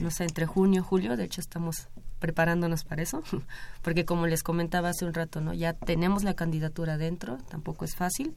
No 0.00 0.10
sé, 0.10 0.24
entre 0.24 0.46
junio 0.46 0.82
y 0.82 0.84
julio. 0.84 1.16
De 1.16 1.24
hecho, 1.24 1.40
estamos 1.40 1.88
preparándonos 2.18 2.84
para 2.84 3.02
eso, 3.02 3.22
porque 3.82 4.04
como 4.04 4.26
les 4.26 4.42
comentaba 4.42 4.90
hace 4.90 5.04
un 5.04 5.14
rato, 5.14 5.40
no, 5.40 5.54
ya 5.54 5.72
tenemos 5.74 6.24
la 6.24 6.34
candidatura 6.34 6.96
dentro. 6.96 7.38
Tampoco 7.48 7.84
es 7.84 7.94
fácil, 7.94 8.34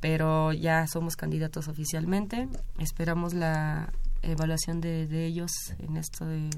pero 0.00 0.52
ya 0.52 0.86
somos 0.86 1.16
candidatos 1.16 1.68
oficialmente. 1.68 2.48
Esperamos 2.78 3.34
la 3.34 3.92
evaluación 4.22 4.80
de, 4.80 5.06
de 5.06 5.26
ellos 5.26 5.52
en 5.78 5.96
esto 5.96 6.26
de, 6.26 6.50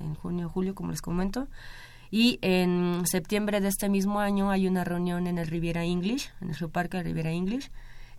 en 0.00 0.14
junio 0.14 0.48
julio, 0.48 0.74
como 0.74 0.90
les 0.90 1.02
comento. 1.02 1.48
Y 2.10 2.38
en 2.42 3.02
septiembre 3.06 3.60
de 3.60 3.68
este 3.68 3.88
mismo 3.88 4.20
año 4.20 4.50
hay 4.50 4.68
una 4.68 4.84
reunión 4.84 5.26
en 5.26 5.38
el 5.38 5.48
Riviera 5.48 5.84
English, 5.84 6.30
en 6.40 6.50
el 6.50 6.56
Geoparque 6.56 7.02
Riviera 7.02 7.30
English. 7.30 7.70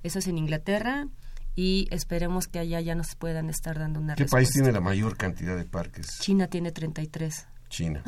Eso 0.03 0.19
es 0.19 0.27
en 0.27 0.37
Inglaterra 0.37 1.07
y 1.55 1.87
esperemos 1.91 2.47
que 2.47 2.59
allá 2.59 2.81
ya 2.81 2.95
nos 2.95 3.15
puedan 3.15 3.49
estar 3.49 3.79
dando 3.79 3.99
una 3.99 4.15
¿Qué 4.15 4.25
país 4.25 4.51
tiene 4.51 4.71
la 4.71 4.81
mayor 4.81 5.15
cantidad 5.15 5.55
de 5.55 5.63
parques? 5.63 6.19
China 6.19 6.47
tiene 6.47 6.71
33. 6.71 7.47
China, 7.69 8.03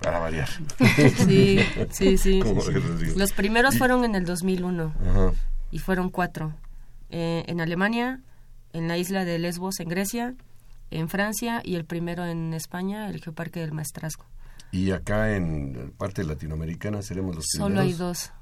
para 0.00 0.18
variar. 0.18 0.48
sí, 1.26 1.60
sí, 1.90 2.18
sí. 2.18 2.42
Los 3.16 3.32
primeros 3.32 3.78
fueron 3.78 4.04
en 4.04 4.14
el 4.14 4.24
2001 4.24 5.34
y 5.70 5.78
fueron 5.78 6.08
cuatro. 6.08 6.54
Eh, 7.10 7.44
en 7.46 7.60
Alemania, 7.60 8.20
en 8.76 8.88
la 8.88 8.98
isla 8.98 9.24
de 9.24 9.38
Lesbos, 9.38 9.80
en 9.80 9.88
Grecia, 9.88 10.34
en 10.90 11.08
Francia 11.08 11.62
y 11.64 11.76
el 11.76 11.86
primero 11.86 12.26
en 12.26 12.52
España, 12.52 13.08
el 13.08 13.22
Geoparque 13.22 13.60
del 13.60 13.72
Maestrazgo. 13.72 14.26
¿Y 14.70 14.90
acá 14.90 15.34
en 15.34 15.94
parte 15.96 16.24
latinoamericana 16.24 17.00
seremos 17.00 17.36
los 17.36 17.46
Solo 17.56 17.80
hay 17.80 17.94
dos. 17.94 18.32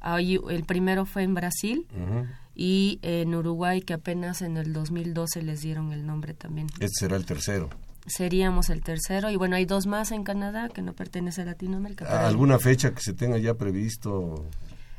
el 0.00 0.64
primero 0.64 1.06
fue 1.06 1.24
en 1.24 1.34
Brasil 1.34 1.86
y 2.54 3.00
en 3.02 3.34
Uruguay, 3.34 3.82
que 3.82 3.94
apenas 3.94 4.42
en 4.42 4.56
el 4.56 4.72
2012 4.72 5.42
les 5.42 5.62
dieron 5.62 5.92
el 5.92 6.06
nombre 6.06 6.34
también. 6.34 6.68
Este 6.78 7.00
será 7.00 7.16
el 7.16 7.26
tercero. 7.26 7.68
Seríamos 8.06 8.70
el 8.70 8.82
tercero 8.82 9.30
y 9.30 9.36
bueno, 9.36 9.56
hay 9.56 9.64
dos 9.64 9.86
más 9.86 10.12
en 10.12 10.22
Canadá 10.22 10.68
que 10.68 10.82
no 10.82 10.92
pertenece 10.92 11.42
a 11.42 11.46
Latinoamérica. 11.46 12.26
¿Alguna 12.26 12.60
fecha 12.60 12.94
que 12.94 13.00
se 13.00 13.14
tenga 13.14 13.38
ya 13.38 13.54
previsto? 13.54 14.44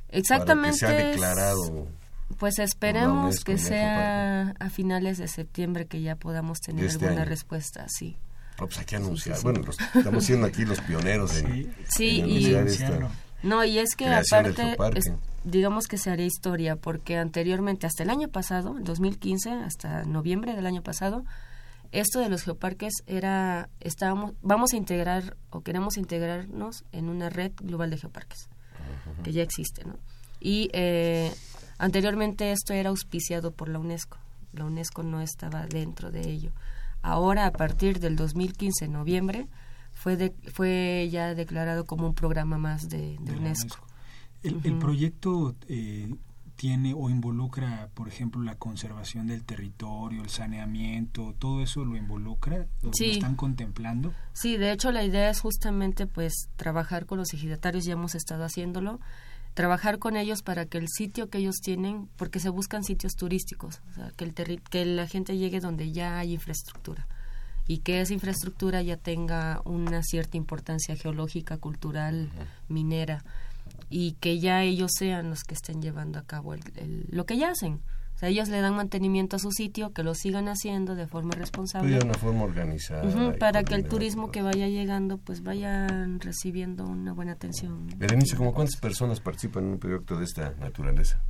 Exactamente. 0.10 0.80
Para 0.80 0.94
que 0.94 1.02
sea 1.02 1.10
declarado. 1.12 1.88
Pues 2.38 2.60
esperemos 2.60 3.44
que 3.44 3.58
sea 3.58 4.56
a 4.60 4.70
finales 4.70 5.18
de 5.18 5.28
septiembre 5.28 5.86
que 5.86 6.02
ya 6.02 6.16
podamos 6.16 6.60
tener 6.60 6.86
este 6.86 7.06
alguna 7.06 7.26
respuesta, 7.26 7.86
sí. 7.88 8.18
pues 8.58 8.78
hay 8.80 8.86
que 8.86 8.96
anunciar. 8.96 9.40
bueno, 9.42 9.62
estamos 9.94 10.26
siendo 10.26 10.48
aquí 10.48 10.66
los 10.66 10.82
pioneros 10.82 11.38
en, 11.38 11.74
sí, 11.88 12.24
y, 12.26 12.56
no, 13.44 13.64
y 13.64 13.78
es 13.78 13.96
que 13.96 14.08
aparte, 14.08 14.76
digamos 15.44 15.86
que 15.88 16.00
se 16.00 16.10
haría 16.10 16.26
historia, 16.26 16.76
porque 16.76 17.18
anteriormente, 17.18 17.86
hasta 17.86 18.02
el 18.02 18.10
año 18.10 18.28
pasado, 18.28 18.76
el 18.78 18.84
2015, 18.84 19.52
hasta 19.52 20.04
noviembre 20.04 20.56
del 20.56 20.66
año 20.66 20.82
pasado, 20.82 21.24
esto 21.92 22.20
de 22.20 22.30
los 22.30 22.44
geoparques 22.44 22.94
era, 23.06 23.70
estábamos, 23.80 24.34
vamos 24.42 24.74
a 24.74 24.78
integrar 24.78 25.38
o 25.52 25.62
queremos 25.62 25.98
integrarnos 25.98 26.84
en 26.92 27.08
una 27.08 27.30
red 27.30 27.52
global 27.62 27.92
de 27.92 27.98
geoparques, 27.98 28.50
que 29.24 29.32
ya 29.32 29.44
existe, 29.44 29.86
¿no? 29.86 29.98
Y 30.40 30.70
eh, 30.74 31.32
Anteriormente 31.78 32.52
esto 32.52 32.74
era 32.74 32.90
auspiciado 32.90 33.52
por 33.52 33.70
la 33.70 33.80
UNESCO. 33.80 34.18
La 34.54 34.66
UNESCO 34.66 35.04
no 35.04 35.22
estaba 35.22 35.66
dentro 35.66 36.12
de 36.12 36.30
ello. 36.30 36.52
Ahora, 37.02 37.46
a 37.46 37.52
partir 37.52 38.00
del 38.00 38.16
2015, 38.16 38.88
noviembre, 38.88 39.48
fue, 39.94 40.34
fue 40.52 41.08
ya 41.12 41.36
declarado 41.36 41.86
como 41.86 42.08
un 42.08 42.16
programa 42.16 42.58
más 42.58 42.90
de, 42.90 43.18
UNESCO. 43.20 43.78
El, 44.44 44.78
proyecto 44.78 45.56
eh, 45.68 46.14
tiene 46.56 46.94
o 46.96 47.10
involucra, 47.10 47.90
por 47.94 48.08
ejemplo, 48.08 48.42
la 48.42 48.56
conservación 48.56 49.28
del 49.28 49.44
territorio, 49.44 50.22
el 50.22 50.30
saneamiento, 50.30 51.34
todo 51.38 51.62
eso 51.62 51.84
lo 51.84 51.98
involucra, 51.98 52.68
lo, 52.82 52.92
están 52.92 53.36
contemplando. 53.36 54.14
Sí, 54.34 54.58
de 54.58 54.72
hecho 54.72 54.92
la 54.92 55.04
idea 55.04 55.30
es 55.30 55.42
justamente 55.42 56.08
pues 56.08 56.50
trabajar 56.56 57.06
con 57.06 57.18
los 57.18 57.34
ejidatarios, 57.34 57.86
ya 57.86 57.94
hemos 57.94 58.16
estado 58.16 58.44
haciéndolo, 58.44 59.00
trabajar 59.56 59.98
con 59.98 60.18
ellos 60.18 60.44
para 60.44 60.68
que 60.68 60.78
el 60.78 60.88
sitio 60.88 61.30
que 61.30 61.40
ellos 61.40 61.56
tienen, 61.64 62.08
porque 62.18 62.40
se 62.40 62.50
buscan 62.50 62.84
sitios 62.84 63.16
turísticos, 63.16 63.82
o 63.90 63.94
sea, 63.94 64.12
que, 64.16 64.26
el 64.26 64.62
que 64.62 64.86
la 64.86 65.08
gente 65.08 65.38
llegue 65.38 65.60
donde 65.60 65.92
ya 65.92 66.20
hay 66.20 66.34
infraestructura 66.34 67.08
y 67.68 67.80
que 67.80 68.02
esa 68.02 68.14
infraestructura 68.14 68.82
ya 68.82 68.98
tenga 68.98 69.62
una 69.66 70.04
cierta 70.04 70.38
importancia 70.38 70.96
geológica, 70.96 71.58
cultural, 71.58 72.30
minera 72.68 73.24
y 73.90 74.14
que 74.14 74.40
ya 74.40 74.62
ellos 74.62 74.92
sean 74.98 75.30
los 75.30 75.44
que 75.44 75.56
estén 75.56 75.82
llevando 75.82 76.20
a 76.20 76.24
cabo 76.24 76.54
lo 77.10 77.26
que 77.26 77.38
ya 77.38 77.50
hacen. 77.50 77.80
O 78.16 78.18
sea, 78.18 78.30
ellos 78.30 78.48
le 78.48 78.62
dan 78.62 78.76
mantenimiento 78.76 79.36
a 79.36 79.40
su 79.40 79.52
sitio, 79.52 79.92
que 79.92 80.02
lo 80.02 80.16
sigan 80.16 80.48
haciendo 80.48 80.96
de 80.96 81.06
forma 81.06 81.36
responsable. 81.36 81.98
De 81.98 82.06
una 82.06 82.14
forma 82.14 82.44
organizada. 82.44 83.04
para 83.38 83.64
que 83.64 83.76
el 83.76 83.86
turismo 83.90 84.32
que 84.32 84.42
vaya 84.42 84.70
llegando, 84.70 85.18
pues 85.18 85.44
vayan 85.44 86.22
recibiendo 86.22 86.86
una 86.86 87.12
buena 87.12 87.34
atención. 87.34 87.88
Berenice, 87.98 88.38
¿cómo 88.38 88.54
cuántas 88.54 88.80
personas 88.80 89.20
participan 89.20 89.66
en 89.66 89.72
un 89.72 89.80
proyecto 89.80 90.16
de 90.16 90.24
esta 90.24 90.52
naturaleza? 90.52 91.22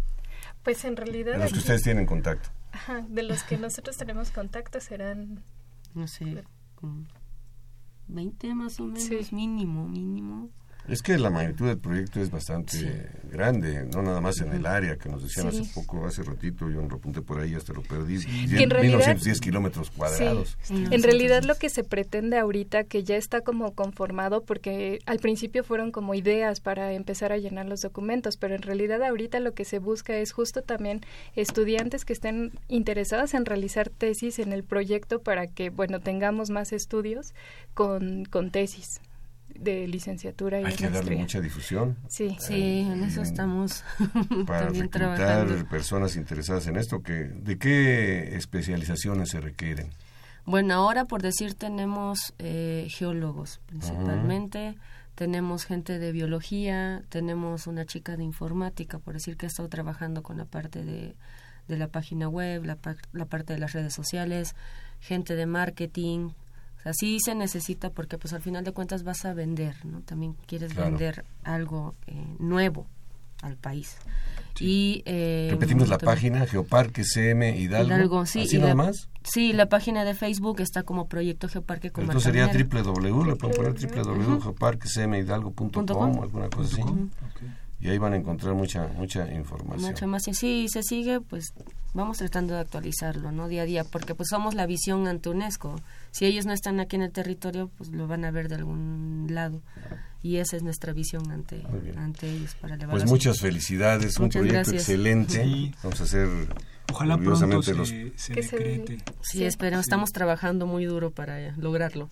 Pues 0.62 0.86
en 0.86 0.96
realidad... 0.96 1.34
De 1.34 1.40
los 1.40 1.54
que 1.54 1.60
ustedes 1.60 1.82
tienen 1.82 2.06
contacto. 2.06 2.50
Ajá, 2.72 3.04
de 3.10 3.24
los 3.24 3.42
que 3.44 3.58
nosotros 3.58 3.98
tenemos 3.98 4.30
contacto 4.30 4.80
serán... 4.80 5.44
No 5.96 6.08
sé, 6.08 6.44
20 8.08 8.54
más 8.54 8.80
o 8.80 8.86
menos, 8.86 9.34
mínimo, 9.34 9.88
mínimo. 9.88 10.50
Es 10.88 11.02
que 11.02 11.18
la 11.18 11.30
magnitud 11.30 11.68
del 11.68 11.80
proyecto 11.80 12.22
es 12.22 12.30
bastante 12.30 13.10
grande, 13.32 13.88
no 13.92 14.04
nada 14.04 14.22
más 14.22 14.40
en 14.40 14.54
el 14.54 14.66
área 14.66 14.98
que 14.98 15.10
nos 15.10 15.24
decían 15.24 15.48
hace 15.48 15.64
poco, 15.74 16.06
hace 16.06 16.22
ratito, 16.22 16.70
yo 16.70 16.82
lo 16.82 16.96
apunté 16.96 17.22
por 17.22 17.40
ahí, 17.40 17.56
hasta 17.56 17.74
lo 17.74 17.82
perdí, 17.82 18.20
sí. 18.20 18.48
1910 18.48 19.42
kilómetros 19.42 19.90
cuadrados. 19.90 20.58
En 20.70 21.02
realidad 21.02 21.44
lo 21.44 21.56
que 21.56 21.70
se 21.70 21.84
pretende 21.84 22.38
ahorita, 22.38 22.84
que 22.84 23.04
ya 23.04 23.16
está 23.16 23.42
como 23.42 23.74
conformado, 23.74 24.44
porque 24.44 25.00
al 25.06 25.20
principio 25.20 25.64
fueron 25.64 25.92
como 25.92 26.14
ideas 26.14 26.60
para 26.60 26.94
empezar 26.94 27.32
a 27.32 27.38
llenar 27.38 27.66
los 27.66 27.82
documentos, 27.82 28.38
pero 28.38 28.56
en 28.56 28.62
realidad 28.62 29.02
ahorita 29.04 29.40
lo 29.40 29.54
que 29.54 29.66
se 29.66 29.80
busca 29.80 30.16
es 30.18 30.32
justo 30.32 30.62
también 30.62 31.02
estudiantes 31.36 32.06
que 32.06 32.14
estén 32.14 32.52
interesados 32.68 33.34
en 33.34 33.46
realizar 33.46 33.90
tesis 33.90 34.40
en 34.40 34.54
el 34.54 34.64
proyecto 34.64 35.20
para 35.20 35.48
que, 35.48 35.70
bueno, 35.72 36.00
tengamos 36.00 36.52
más 36.52 36.74
estudios 36.74 37.34
con, 37.74 38.26
con 38.26 38.52
tesis 38.52 39.02
de 39.60 39.88
licenciatura 39.88 40.62
y 40.62 40.66
Hay 40.66 40.74
que 40.76 40.90
darle 40.90 41.16
mucha 41.16 41.40
difusión. 41.42 41.98
Sí, 42.10 42.36
sí, 42.40 42.80
en 42.82 43.04
eso 43.04 43.22
estamos 43.22 43.84
para 44.48 44.66
también 44.66 44.92
reclutar 44.92 45.18
trabajando. 45.18 45.70
personas 45.70 46.16
interesadas 46.16 46.68
en 46.68 46.78
esto. 46.78 47.02
Que, 47.02 47.14
¿De 47.14 47.58
qué 47.58 48.36
especializaciones 48.36 49.30
se 49.30 49.42
requieren? 49.42 49.90
Bueno, 50.46 50.76
ahora 50.76 51.06
por 51.06 51.22
decir 51.22 51.56
tenemos 51.56 52.34
eh, 52.38 52.88
geólogos 52.90 53.60
principalmente, 53.66 54.76
tenemos 55.16 55.66
gente 55.66 55.98
de 55.98 56.12
biología, 56.12 57.02
tenemos 57.10 57.66
una 57.68 57.86
chica 57.86 58.16
de 58.16 58.24
informática, 58.24 59.00
por 59.00 59.16
decir 59.16 59.38
que 59.38 59.48
ha 59.48 59.50
estado 59.50 59.70
trabajando 59.70 60.22
con 60.22 60.38
la 60.38 60.46
parte 60.46 60.84
de, 60.84 61.16
de 61.68 61.78
la 61.78 61.88
página 61.88 62.28
web, 62.30 62.64
la, 62.64 62.78
la 63.12 63.26
parte 63.26 63.54
de 63.54 63.60
las 63.60 63.74
redes 63.74 63.94
sociales, 63.94 64.56
gente 65.00 65.36
de 65.36 65.46
marketing. 65.46 66.30
Sea, 66.86 66.94
sí 66.94 67.18
se 67.20 67.34
necesita 67.36 67.90
porque 67.90 68.18
pues 68.20 68.32
al 68.34 68.42
final 68.42 68.64
de 68.64 68.72
cuentas 68.72 69.04
vas 69.04 69.26
a 69.26 69.34
vender, 69.34 69.76
¿no? 69.86 70.02
También 70.02 70.36
quieres 70.46 70.72
Claro. 70.74 70.92
vender 70.92 71.26
algo 71.44 71.96
eh, 72.08 72.14
nuevo 72.40 72.86
al 73.42 73.58
país. 73.58 73.98
Y 74.60 75.02
eh, 75.06 75.48
Repetimos 75.52 75.90
la 75.90 75.96
entonces- 75.96 76.06
página, 76.16 76.46
Geoparque 76.46 77.04
CM 77.04 77.58
Hidalgo. 77.58 77.88
Hidalgo, 77.90 78.26
sí. 78.26 78.42
¿Así 78.44 78.56
y 78.56 78.60
nada 78.60 78.70
la- 78.70 78.76
más? 78.76 79.10
Sí, 79.24 79.52
la 79.52 79.68
página 79.68 80.06
de 80.06 80.14
Facebook 80.14 80.62
está 80.62 80.84
como 80.84 81.08
Proyecto 81.08 81.50
Geoparque 81.50 81.88
Entonces 81.88 82.08
Comarca 82.24 82.24
sería 82.24 82.48
Minera. 82.48 82.84
www, 82.84 83.26
le 83.26 83.36
pueden 83.36 83.56
poner 83.58 83.74
www.geoparquecmhidalgo.com 83.74 85.70
Punto 85.72 85.94
com. 85.96 86.18
o 86.20 86.24
alguna 86.24 86.50
cosa 86.50 86.70
así. 86.82 86.84
Y 87.80 87.90
ahí 87.90 87.98
van 87.98 88.14
a 88.14 88.16
encontrar 88.16 88.54
mucha 88.56 88.88
mucha 88.96 89.32
información. 89.34 89.92
Mucho 89.92 90.08
más. 90.08 90.28
Y 90.28 90.34
sí, 90.34 90.68
se 90.70 90.82
sigue, 90.82 91.20
pues 91.22 91.54
vamos 91.94 92.18
tratando 92.18 92.54
de 92.54 92.62
actualizarlo, 92.62 93.32
¿no? 93.32 93.48
Día 93.48 93.64
a 93.64 93.66
día, 93.66 93.84
porque 93.84 94.16
pues 94.16 94.30
somos 94.30 94.56
la 94.56 94.66
visión 94.66 95.08
ante 95.08 95.30
UNESCO. 95.30 95.76
Si 96.16 96.26
ellos 96.26 96.46
no 96.46 96.54
están 96.54 96.80
aquí 96.80 96.96
en 96.96 97.02
el 97.02 97.12
territorio, 97.12 97.70
pues 97.78 97.90
lo 97.92 98.08
van 98.08 98.24
a 98.24 98.32
ver 98.32 98.48
de 98.48 98.56
algún 98.56 99.28
lado. 99.30 99.62
Y 100.22 100.38
esa 100.38 100.56
es 100.56 100.64
nuestra 100.64 100.94
visión 100.94 101.30
ante, 101.30 101.62
ante 101.98 102.30
ellos 102.32 102.56
para 102.56 102.76
elevar 102.76 102.96
Pues 102.96 103.06
muchas 103.10 103.40
felicidades, 103.42 104.18
un 104.18 104.30
proyecto 104.30 104.54
gracias. 104.54 104.84
excelente. 104.84 105.44
Sí. 105.44 105.76
Vamos 105.84 106.00
a 106.00 106.04
hacer 106.06 106.28
Ojalá 106.92 107.18
pronto 107.18 107.62
se, 107.62 107.74
los 107.74 107.90
se 107.90 108.34
Que 108.34 108.44
se- 108.44 108.58
decrete. 108.58 108.98
Sí, 109.22 109.44
espero. 109.44 109.78
Estamos 109.80 110.12
trabajando 110.14 110.66
muy 110.66 110.86
duro 110.86 111.12
para 111.12 111.52
lograrlo. 111.58 112.10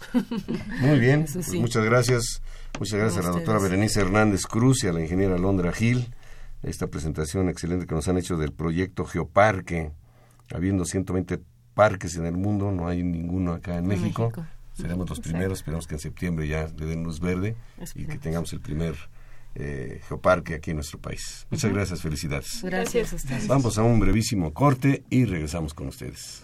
Muy 0.81 0.99
bien, 0.99 1.21
Eso 1.21 1.35
pues 1.35 1.45
sí. 1.47 1.59
muchas 1.59 1.85
gracias. 1.85 2.41
Muchas 2.79 2.99
gracias 2.99 3.25
a, 3.25 3.29
A 3.29 3.31
la 3.31 3.37
doctora. 3.37 3.59
Berenice 3.59 4.01
Hernández 4.01 4.45
Cruz 4.47 4.83
y 4.83 4.87
a 4.87 4.93
la 4.93 5.01
ingeniera 5.01 5.37
Londra 5.37 5.71
Gil. 5.71 6.13
Esta 6.61 6.87
presentación 6.87 7.47
excelente 7.49 7.85
que 7.87 7.95
nos 7.95 8.07
han 8.09 8.17
hecho 8.17 8.35
del 8.35 8.51
proyecto 8.51 9.05
Geoparque. 9.05 9.91
Habiendo 10.53 10.83
120 10.85 11.39
parques 11.73 12.15
en 12.15 12.25
el 12.25 12.37
mundo, 12.37 12.71
no 12.71 12.87
hay 12.87 13.03
ninguno 13.03 13.53
acá 13.53 13.77
en 13.77 13.87
México. 13.87 14.29
México. 14.29 14.45
Seremos 14.73 15.07
los 15.07 15.19
primeros, 15.19 15.59
esperamos 15.59 15.85
que 15.85 15.95
en 15.95 15.99
septiembre 15.99 16.47
ya 16.47 16.67
le 16.67 16.85
den 16.87 17.03
luz 17.03 17.19
verde 17.19 17.55
y 17.93 18.05
que 18.05 18.17
tengamos 18.17 18.53
el 18.53 18.59
primer 18.59 18.95
eh, 19.55 20.01
geoparque 20.07 20.55
aquí 20.55 20.71
en 20.71 20.77
nuestro 20.77 20.99
país. 20.99 21.45
Muchas 21.51 21.71
gracias, 21.71 22.01
felicidades. 22.01 22.63
Gracias 22.63 23.13
a 23.13 23.15
ustedes. 23.15 23.47
Vamos 23.47 23.77
a 23.77 23.83
un 23.83 23.99
brevísimo 23.99 24.51
corte 24.51 25.03
y 25.11 25.25
regresamos 25.25 25.75
con 25.75 25.87
ustedes. 25.87 26.43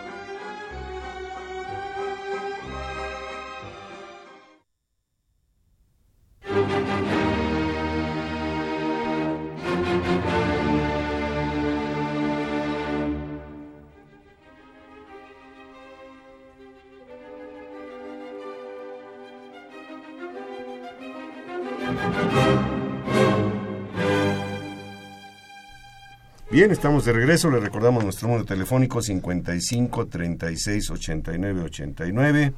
Bien, 26.51 26.69
estamos 26.69 27.05
de 27.05 27.13
regreso. 27.13 27.49
Le 27.49 27.61
recordamos 27.61 28.03
nuestro 28.03 28.27
número 28.27 28.43
telefónico 28.43 29.01
55 29.01 30.07
36 30.07 30.89
89 30.91 31.61
89. 31.63 32.53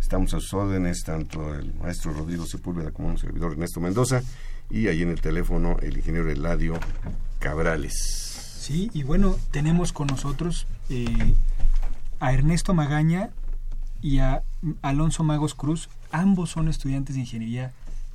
Estamos 0.00 0.34
a 0.34 0.40
sus 0.40 0.52
órdenes, 0.52 1.04
tanto 1.04 1.54
el 1.54 1.72
maestro 1.74 2.12
Rodrigo 2.12 2.44
Sepúlveda 2.44 2.90
como 2.90 3.06
un 3.06 3.18
servidor 3.18 3.52
Ernesto 3.52 3.78
Mendoza. 3.78 4.20
Y 4.68 4.88
ahí 4.88 5.02
en 5.02 5.10
el 5.10 5.20
teléfono 5.20 5.76
el 5.80 5.96
ingeniero 5.96 6.28
Eladio 6.28 6.74
Cabrales. 7.38 7.94
Sí, 8.58 8.90
y 8.92 9.04
bueno, 9.04 9.36
tenemos 9.52 9.92
con 9.92 10.08
nosotros 10.08 10.66
eh, 10.88 11.34
a 12.18 12.32
Ernesto 12.32 12.74
Magaña 12.74 13.30
y 14.02 14.18
a 14.18 14.42
Alonso 14.82 15.22
Magos 15.22 15.54
Cruz. 15.54 15.88
Ambos 16.10 16.50
son 16.50 16.66
estudiantes 16.66 17.14
de 17.14 17.20
ingeniería 17.20 17.70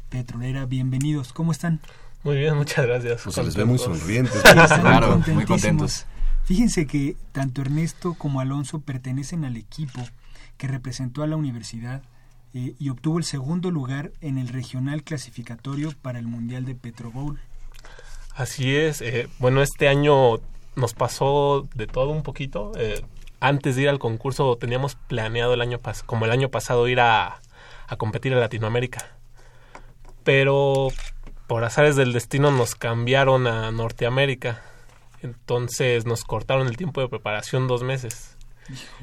petrolera. 0.09 0.65
Bienvenidos. 0.65 1.31
¿Cómo 1.31 1.53
están? 1.53 1.79
Muy 2.25 2.37
bien, 2.37 2.57
muchas 2.57 2.85
gracias. 2.85 3.21
Pues 3.23 3.35
se 3.35 3.43
les 3.43 3.55
ve 3.55 3.63
muy 3.63 3.77
sonrientes. 3.77 4.41
Claro, 4.81 5.21
muy 5.27 5.45
contentos. 5.45 6.05
Fíjense 6.43 6.85
que 6.85 7.15
tanto 7.31 7.61
Ernesto 7.61 8.15
como 8.15 8.39
Alonso 8.41 8.79
pertenecen 8.79 9.45
al 9.45 9.55
equipo 9.55 10.01
que 10.57 10.67
representó 10.67 11.23
a 11.23 11.27
la 11.27 11.37
universidad 11.37 12.01
eh, 12.53 12.73
y 12.79 12.89
obtuvo 12.89 13.17
el 13.19 13.23
segundo 13.23 13.71
lugar 13.71 14.11
en 14.21 14.37
el 14.37 14.47
regional 14.49 15.03
clasificatorio 15.03 15.93
para 16.01 16.19
el 16.19 16.27
Mundial 16.27 16.65
de 16.65 16.75
Petrobowl. 16.75 17.39
Así 18.35 18.75
es. 18.75 19.01
eh, 19.01 19.27
bueno, 19.39 19.61
este 19.61 19.87
año 19.87 20.39
nos 20.75 20.93
pasó 20.93 21.67
de 21.75 21.87
todo 21.87 22.09
un 22.09 22.23
poquito. 22.23 22.71
eh, 22.77 23.01
antes 23.39 23.75
de 23.75 23.83
ir 23.83 23.89
al 23.89 23.99
concurso 23.99 24.55
teníamos 24.57 24.95
planeado 24.95 25.53
el 25.53 25.61
año 25.61 25.77
pas 25.79 26.01
como 26.01 26.25
el 26.25 26.31
año 26.31 26.49
pasado 26.49 26.87
ir 26.87 26.99
a, 26.99 27.39
a 27.87 27.95
competir 27.97 28.33
en 28.33 28.39
Latinoamérica. 28.39 29.05
Pero 30.23 30.87
por 31.47 31.63
azares 31.63 31.95
del 31.95 32.13
destino 32.13 32.51
nos 32.51 32.75
cambiaron 32.75 33.47
a 33.47 33.71
Norteamérica. 33.71 34.61
Entonces 35.21 36.05
nos 36.05 36.23
cortaron 36.23 36.67
el 36.67 36.77
tiempo 36.77 37.01
de 37.01 37.07
preparación 37.09 37.67
dos 37.67 37.83
meses. 37.83 38.37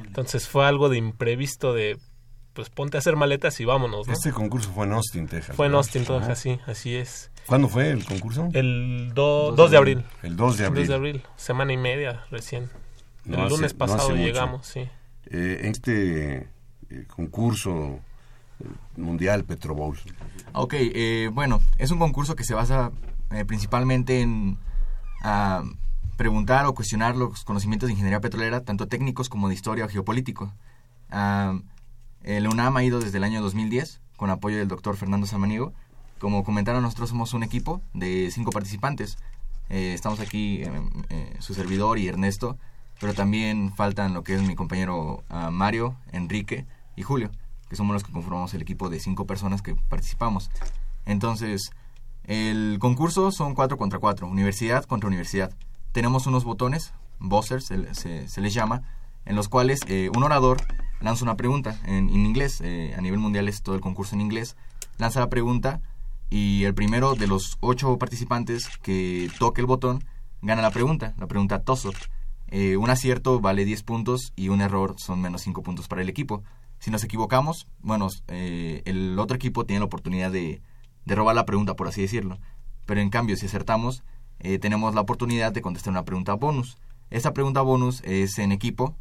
Entonces 0.05 0.49
fue 0.49 0.67
algo 0.67 0.89
de 0.89 0.99
imprevisto 0.99 1.73
de 1.73 1.99
pues 2.53 2.69
ponte 2.69 2.99
a 2.99 3.01
hacer 3.01 3.17
maletas 3.17 3.59
y 3.61 3.65
vámonos, 3.65 4.07
¿no? 4.07 4.13
Este 4.13 4.31
concurso 4.31 4.71
fue 4.73 4.85
en 4.85 4.93
Austin, 4.93 5.27
Texas. 5.27 5.57
Fue 5.57 5.67
en. 5.69 5.75
Austin, 5.75 6.05
Ajá. 6.11 6.33
así, 6.33 6.61
así 6.67 6.95
es. 6.95 7.31
¿Cuándo 7.47 7.67
fue 7.69 7.89
el 7.91 8.05
concurso? 8.05 8.51
El 8.53 9.13
2 9.15 9.71
de 9.71 9.77
abril. 9.77 10.05
El 10.23 10.37
2 10.37 10.59
de 10.59 10.65
2 10.65 10.69
abril. 10.71 10.87
de 10.89 10.95
abril, 10.95 11.23
semana 11.37 11.73
y 11.73 11.77
media 11.79 12.25
recién. 12.31 12.69
No 13.25 13.39
el 13.39 13.43
hace- 13.47 13.55
lunes 13.55 13.73
no 13.73 13.79
pasado 13.79 14.15
llegamos, 14.15 14.67
sí. 14.67 14.81
Eh, 15.31 15.61
en 15.63 15.71
este 15.71 16.37
eh, 16.91 17.05
concurso 17.09 18.01
mundial 18.97 19.45
Petrobowl. 19.45 19.99
Ok, 20.53 20.75
eh, 20.77 21.31
bueno, 21.33 21.61
es 21.79 21.91
un 21.91 21.99
concurso 21.99 22.37
que 22.37 22.45
se 22.45 22.55
basa 22.55 22.93
eh, 23.31 23.45
principalmente 23.45 24.21
en 24.21 24.59
ah, 25.23 25.65
preguntar 26.17 26.67
o 26.67 26.75
cuestionar 26.75 27.17
los 27.17 27.45
conocimientos 27.45 27.89
de 27.89 27.93
ingeniería 27.93 28.21
petrolera, 28.21 28.65
tanto 28.65 28.89
técnicos 28.89 29.29
como 29.29 29.49
de 29.49 29.55
historia 29.55 29.85
o 29.85 29.89
geopolítico. 29.89 30.53
Ah, 31.11 31.59
el 32.23 32.47
UNAM 32.47 32.77
ha 32.77 32.85
ido 32.85 33.01
desde 33.01 33.19
el 33.19 33.25
año 33.25 33.43
2010 33.43 34.01
con 34.17 34.31
apoyo 34.31 34.59
del 34.59 34.69
doctor 34.69 34.97
Fernando 34.97 35.27
Samaniego. 35.27 35.73
Como 36.19 36.45
comentaron, 36.45 36.83
nosotros 36.83 37.09
somos 37.09 37.35
un 37.35 37.43
equipo 37.43 37.83
de 37.95 38.31
cinco 38.31 38.53
participantes. 38.53 39.19
Eh, 39.69 39.93
estamos 39.95 40.21
aquí, 40.21 40.63
su 41.41 41.55
servidor 41.55 41.99
y 41.99 42.07
Ernesto, 42.07 42.59
pero 43.03 43.15
también 43.15 43.73
faltan 43.75 44.15
lo 44.15 44.23
que 44.23 44.35
es 44.35 44.43
mi 44.43 44.55
compañero 44.55 45.25
ah, 45.29 45.51
Mario, 45.51 45.97
Enrique 46.13 46.67
y 46.95 47.03
Julio, 47.03 47.33
que 47.73 47.77
somos 47.77 47.95
los 47.95 48.05
que 48.05 48.13
conformamos 48.13 48.53
el 48.53 48.61
equipo 48.61 48.91
de 48.91 49.01
cinco 49.01 49.27
personas 49.27 49.63
que 49.63 49.75
participamos. 49.89 50.51
Entonces, 51.07 51.71
el 52.25 52.77
concurso 52.79 53.33
son 53.33 53.55
cuatro 53.55 53.79
contra 53.79 53.99
cuatro, 53.99 54.27
universidad 54.27 54.85
contra 54.85 55.09
universidad. 55.09 55.51
Tenemos 55.93 56.27
unos 56.27 56.45
botones, 56.45 56.93
buzzers 57.19 57.65
se, 57.65 57.95
se- 57.95 58.29
se 58.29 58.41
les 58.43 58.53
llama, 58.53 58.83
en 59.25 59.37
los 59.37 59.49
cuales 59.49 59.81
eh, 59.89 60.11
un 60.15 60.23
orador 60.23 60.59
lanza 61.01 61.25
una 61.25 61.37
pregunta 61.37 61.81
en, 61.87 62.11
en 62.11 62.27
inglés. 62.27 62.61
eh, 62.63 62.95
a 62.97 63.01
nivel 63.01 63.19
mundial 63.21 63.49
es 63.49 63.63
todo 63.63 63.75
el 63.75 63.81
concurso 63.81 64.15
en 64.15 64.21
inglés. 64.21 64.55
lanza 64.99 65.21
la 65.21 65.31
pregunta 65.31 65.81
y 66.29 66.65
el 66.65 66.75
primero 66.75 67.15
de 67.15 67.27
los 67.27 67.57
ocho 67.61 67.97
participantes 67.99 68.69
que 68.83 69.31
toque 69.39 69.63
el 69.63 69.67
botón 69.67 70.05
gana 70.43 70.61
la 70.61 70.71
pregunta, 70.71 71.15
la 71.19 71.27
pregunta 71.27 71.61
toss-up. 71.63 71.95
Eh, 72.49 72.77
un 72.77 72.91
acierto 72.91 73.41
vale 73.41 73.65
10 73.65 73.83
puntos 73.83 74.35
y 74.37 74.51
un 74.51 74.61
error 74.61 74.95
son 74.99 75.23
menos 75.23 75.41
5 75.41 75.63
puntos 75.63 75.89
para 75.89 76.03
el 76.03 76.11
equipo. 76.11 76.43
Si 76.83 76.91
nos 76.91 77.05
equivocamos, 77.05 77.69
bueno, 77.81 78.09
eh, 78.27 78.83
el 78.87 79.17
otro 79.21 79.37
equipo 79.37 79.65
tiene 79.65 79.79
la 79.79 79.85
oportunidad 79.85 80.33
de, 80.33 80.61
de, 81.05 81.15
robar 81.15 81.37
la 81.37 81.47
pregunta, 81.47 81.77
por 81.77 81.87
así 81.87 82.03
decirlo. 82.03 82.41
Pero 82.87 83.01
en 83.01 83.09
cambio, 83.09 83.37
si 83.37 83.47
acertamos, 83.47 84.03
eh, 84.41 84.59
tenemos 84.59 84.93
la 84.93 85.03
oportunidad 85.03 85.53
de 85.53 85.63
contestar 85.63 85.93
una 85.93 86.05
pregunta 86.05 86.35
bonus. 86.35 86.77
Esta 87.09 87.33
pregunta 87.33 87.61
bonus 87.61 88.03
es 88.03 88.37
en 88.41 88.51
equipo. 88.51 88.97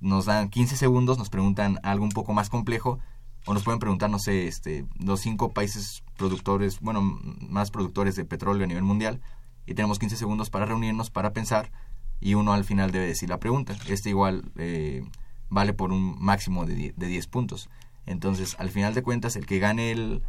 nos 0.00 0.26
dan 0.26 0.50
15 0.50 0.76
segundos, 0.76 1.18
nos 1.18 1.30
preguntan 1.30 1.80
algo 1.82 2.04
un 2.04 2.12
poco 2.12 2.32
más 2.32 2.48
complejo 2.48 3.00
o 3.44 3.52
nos 3.52 3.64
pueden 3.64 3.80
preguntar, 3.80 4.08
no 4.08 4.20
sé, 4.20 4.46
este, 4.46 4.86
los 5.00 5.18
cinco 5.18 5.50
países 5.50 6.04
productores, 6.16 6.78
bueno, 6.78 7.02
más 7.40 7.72
productores 7.72 8.14
de 8.14 8.24
petróleo 8.24 8.62
a 8.62 8.68
nivel 8.68 8.84
mundial, 8.84 9.20
y 9.66 9.74
tenemos 9.74 9.98
15 9.98 10.14
segundos 10.14 10.48
para 10.48 10.64
reunirnos, 10.64 11.10
para 11.10 11.32
pensar, 11.32 11.72
y 12.20 12.34
uno 12.34 12.52
al 12.52 12.62
final 12.62 12.92
debe 12.92 13.06
decir 13.06 13.30
la 13.30 13.40
pregunta. 13.40 13.76
Este 13.88 14.10
igual 14.10 14.52
eh, 14.58 15.02
vale 15.50 15.74
por 15.74 15.92
un 15.92 16.16
máximo 16.18 16.64
de, 16.64 16.94
de 16.96 17.06
10 17.06 17.26
puntos. 17.26 17.68
Entonces, 18.06 18.56
al 18.58 18.70
final 18.70 18.94
de 18.94 19.02
cuentas, 19.02 19.36
el 19.36 19.46
que 19.46 19.58
gane 19.58 19.92
el... 19.92 20.22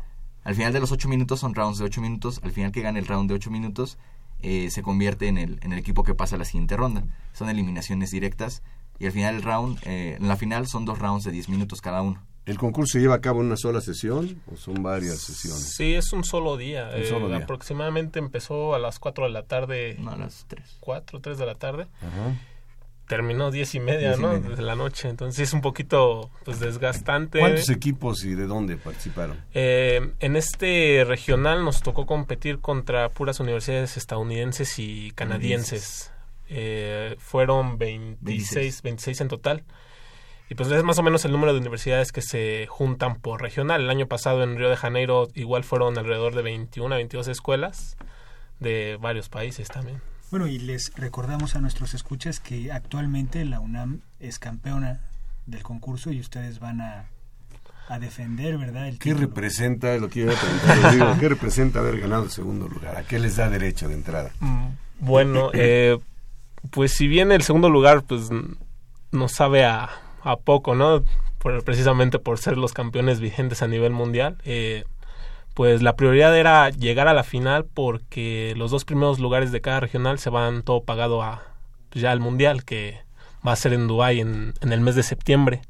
Al 0.43 0.55
final 0.55 0.74
de 0.74 0.80
los 0.80 0.91
8 0.91 1.07
minutos 1.07 1.39
son 1.39 1.53
rounds 1.53 1.78
de 1.78 1.86
8 1.86 2.01
minutos, 2.01 2.41
al 2.43 2.51
final 2.51 2.72
que 2.72 2.82
gane 2.82 2.99
el 2.99 3.07
round 3.07 3.30
de 3.30 3.36
8 3.36 3.51
minutos 3.51 3.97
eh, 4.43 4.69
se 4.72 4.82
convierte 4.82 5.28
en 5.28 5.38
el, 5.38 5.59
en 5.61 5.72
el 5.72 5.80
equipo 5.80 6.03
que 6.03 6.15
pasa 6.15 6.36
a 6.36 6.39
la 6.39 6.45
siguiente 6.45 6.76
ronda. 6.76 7.03
Son 7.34 7.49
eliminaciones 7.49 8.11
directas 8.11 8.63
y 8.99 9.05
al 9.05 9.11
final 9.11 9.36
el 9.36 9.43
round, 9.43 9.80
eh, 9.86 10.17
en 10.19 10.28
la 10.28 10.36
final 10.36 10.67
son 10.67 10.86
dos 10.86 10.99
rounds 10.99 11.24
de 11.24 11.32
10 11.32 11.49
minutos 11.49 11.82
cada 11.82 12.01
uno. 12.01 12.24
¿El 12.47 12.57
concurso 12.57 12.93
se 12.93 12.99
lleva 12.99 13.15
a 13.15 13.22
cabo 13.22 13.41
en 13.41 13.47
una 13.47 13.57
sola 13.57 13.82
sesión 13.82 14.41
o 14.51 14.57
son 14.57 14.82
varias 14.82 15.19
sesiones? 15.19 15.76
Sí, 15.76 15.93
es 15.93 16.11
un 16.11 16.24
solo 16.24 16.57
día. 16.57 16.89
Eh, 16.95 17.36
aproximadamente 17.36 18.17
empezó 18.17 18.74
a 18.74 18.80
las 18.80 18.97
4 18.97 19.26
de 19.26 19.30
la 19.30 19.43
tarde. 19.43 19.95
No, 19.99 20.11
a 20.11 20.17
las 20.17 20.45
3. 20.47 20.78
4, 20.80 21.22
3 21.22 21.38
de 21.38 21.45
la 21.45 21.55
tarde. 21.55 21.88
Terminó 23.12 23.51
10 23.51 23.76
y 23.76 23.80
media, 23.82 24.16
¿no? 24.16 24.39
Desde 24.39 24.62
la 24.62 24.74
noche. 24.74 25.09
Entonces 25.09 25.49
es 25.49 25.53
un 25.53 25.59
poquito 25.59 26.30
pues, 26.45 26.62
desgastante. 26.62 27.39
¿Cuántos 27.39 27.68
equipos 27.68 28.24
y 28.24 28.36
de 28.36 28.47
dónde 28.47 28.78
participaron? 28.78 29.38
Eh, 29.53 30.14
en 30.22 30.38
este 30.38 31.03
regional 31.05 31.66
nos 31.66 31.82
tocó 31.82 32.05
competir 32.05 32.59
contra 32.59 33.09
puras 33.09 33.41
universidades 33.41 33.97
estadounidenses 33.97 34.80
y 34.80 35.12
canadienses. 35.12 36.14
Eh, 36.47 37.18
fueron 37.20 37.78
26, 37.78 38.82
26 38.82 39.20
en 39.20 39.28
total. 39.28 39.64
Y 40.49 40.55
pues 40.55 40.72
es 40.72 40.82
más 40.82 40.97
o 40.97 41.03
menos 41.03 41.26
el 41.26 41.34
número 41.34 41.51
de 41.51 41.59
universidades 41.59 42.14
que 42.14 42.22
se 42.22 42.66
juntan 42.68 43.20
por 43.20 43.41
regional. 43.41 43.82
El 43.82 43.89
año 43.89 44.07
pasado 44.07 44.41
en 44.41 44.57
Río 44.57 44.70
de 44.70 44.78
Janeiro 44.78 45.28
igual 45.34 45.66
fueron 45.66 45.97
alrededor 45.97 46.34
de 46.34 46.43
21 46.43 46.95
a 46.95 46.97
22 46.97 47.28
escuelas 47.28 47.97
de 48.62 48.97
varios 49.01 49.28
países 49.28 49.68
también. 49.68 50.01
Bueno, 50.32 50.47
y 50.47 50.57
les 50.57 50.93
recordamos 50.95 51.55
a 51.55 51.61
nuestros 51.61 51.93
escuchas 51.93 52.39
que 52.39 52.71
actualmente 52.71 53.45
la 53.45 53.59
UNAM 53.59 54.01
es 54.19 54.39
campeona 54.39 55.01
del 55.45 55.61
concurso 55.61 56.11
y 56.11 56.19
ustedes 56.19 56.59
van 56.59 56.82
a, 56.82 57.05
a 57.89 57.99
defender, 57.99 58.57
¿verdad? 58.57 58.88
El 58.88 58.97
¿Qué 58.97 59.13
representa, 59.13 59.95
lo 59.97 60.09
que 60.09 60.21
iba 60.21 60.34
a 60.34 60.38
preguntar, 60.38 61.19
¿qué 61.19 61.29
representa 61.29 61.79
haber 61.79 61.99
ganado 61.99 62.23
el 62.23 62.32
segundo 62.32 62.67
lugar? 62.67 62.97
¿A 62.97 63.03
qué 63.03 63.19
les 63.19 63.36
da 63.36 63.49
derecho 63.49 63.88
de 63.89 63.95
entrada? 63.95 64.32
Mm, 64.39 64.67
bueno, 65.01 65.51
eh, 65.53 65.99
pues 66.69 66.93
si 66.93 67.07
bien 67.07 67.32
el 67.32 67.41
segundo 67.41 67.69
lugar 67.69 68.03
pues 68.03 68.29
no 69.11 69.27
sabe 69.27 69.65
a 69.65 69.89
a 70.23 70.38
poco, 70.38 70.75
¿no? 70.75 71.03
Por, 71.39 71.63
precisamente 71.63 72.19
por 72.19 72.38
ser 72.38 72.57
los 72.57 72.73
campeones 72.73 73.19
vigentes 73.19 73.61
a 73.61 73.67
nivel 73.67 73.91
mundial. 73.91 74.38
Eh, 74.45 74.86
pues 75.54 75.82
la 75.82 75.95
prioridad 75.95 76.36
era 76.38 76.70
llegar 76.70 77.08
a 77.08 77.14
la 77.14 77.24
final 77.24 77.66
porque 77.66 78.54
los 78.58 78.72
dos 78.72 78.86
primeros 78.86 79.20
lugares 79.20 79.52
de 79.52 79.62
cada 79.62 79.80
regional 79.80 80.20
se 80.20 80.30
van 80.30 80.64
todo 80.64 80.84
pagado 80.84 81.22
a 81.22 81.43
pues, 81.89 82.02
ya 82.02 82.12
al 82.12 82.20
mundial 82.20 82.64
que 82.64 83.02
va 83.45 83.54
a 83.54 83.56
ser 83.56 83.74
en 83.74 83.88
Dubái 83.88 84.20
en, 84.20 84.54
en, 84.62 84.72
el 84.72 84.82
mes 84.82 84.95
de 84.95 85.04
septiembre. 85.04 85.62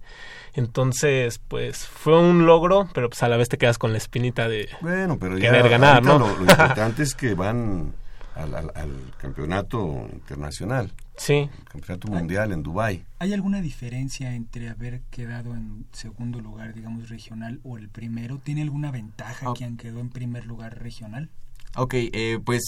Entonces, 0.54 1.40
pues 1.48 1.88
fue 1.88 2.20
un 2.20 2.46
logro, 2.46 2.90
pero 2.94 3.10
pues 3.10 3.24
a 3.24 3.30
la 3.30 3.38
vez 3.38 3.48
te 3.48 3.58
quedas 3.58 3.78
con 3.78 3.94
la 3.94 3.98
espinita 3.98 4.50
de 4.50 4.68
bueno, 4.82 5.18
pero 5.20 5.38
querer 5.38 5.70
ganar, 5.70 6.04
¿no? 6.04 6.20
Lo, 6.20 6.28
lo 6.28 6.42
importante 6.42 7.04
es 7.04 7.16
que 7.16 7.34
van 7.34 7.94
al, 8.36 8.56
al, 8.56 8.72
al, 8.76 8.92
campeonato 9.18 10.08
internacional. 10.12 10.92
Sí. 11.22 11.51
Campeonato 11.65 12.07
mundial 12.07 12.51
en 12.51 12.63
Dubái. 12.63 13.05
¿Hay 13.19 13.32
alguna 13.32 13.61
diferencia 13.61 14.34
entre 14.34 14.69
haber 14.69 15.01
quedado 15.11 15.53
en 15.53 15.86
segundo 15.91 16.41
lugar, 16.41 16.74
digamos, 16.74 17.09
regional 17.09 17.59
o 17.63 17.78
el 17.78 17.89
primero? 17.89 18.39
¿Tiene 18.39 18.63
alguna 18.63 18.89
ventaja 18.89 19.51
oh. 19.51 19.53
quien 19.53 19.78
quedó 19.78 19.99
en 19.99 20.09
primer 20.09 20.47
lugar 20.47 20.80
regional? 20.80 21.30
Ok, 21.76 21.93
eh, 21.93 22.39
pues 22.43 22.63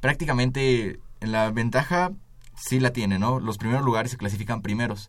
prácticamente 0.00 1.00
la 1.20 1.50
ventaja 1.50 2.12
sí 2.54 2.80
la 2.80 2.92
tiene, 2.92 3.18
¿no? 3.18 3.40
Los 3.40 3.56
primeros 3.56 3.82
lugares 3.82 4.10
se 4.10 4.18
clasifican 4.18 4.60
primeros. 4.60 5.08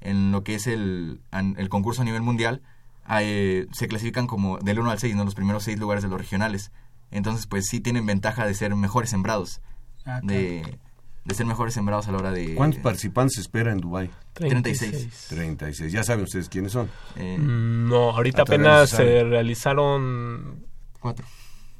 En 0.00 0.32
lo 0.32 0.42
que 0.42 0.54
es 0.54 0.66
el, 0.66 1.20
el 1.32 1.68
concurso 1.68 2.00
a 2.00 2.06
nivel 2.06 2.22
mundial, 2.22 2.62
eh, 3.10 3.66
se 3.72 3.88
clasifican 3.88 4.26
como 4.26 4.56
del 4.56 4.78
1 4.78 4.90
al 4.90 4.98
6, 4.98 5.16
¿no? 5.16 5.24
Los 5.26 5.34
primeros 5.34 5.64
seis 5.64 5.78
lugares 5.78 6.02
de 6.02 6.08
los 6.08 6.18
regionales. 6.18 6.72
Entonces, 7.10 7.46
pues 7.46 7.66
sí 7.66 7.80
tienen 7.80 8.06
ventaja 8.06 8.46
de 8.46 8.54
ser 8.54 8.74
mejores 8.74 9.10
sembrados. 9.10 9.60
Ah, 10.06 10.20
de, 10.22 10.78
de, 11.24 11.34
ser 11.34 11.46
mejores 11.46 11.74
sembrados 11.74 12.08
a 12.08 12.12
la 12.12 12.18
hora 12.18 12.30
de... 12.30 12.54
¿Cuántos 12.54 12.80
participantes 12.80 13.34
se 13.34 13.40
espera 13.40 13.72
en 13.72 13.78
Dubái? 13.78 14.10
36. 14.34 15.26
36. 15.28 15.92
¿Ya 15.92 16.04
saben 16.04 16.24
ustedes 16.24 16.48
quiénes 16.48 16.72
son? 16.72 16.90
Eh, 17.16 17.36
no, 17.38 18.10
ahorita 18.10 18.42
apenas 18.42 18.90
se 18.90 19.24
realizaron... 19.24 20.66
Cuatro. 21.00 21.26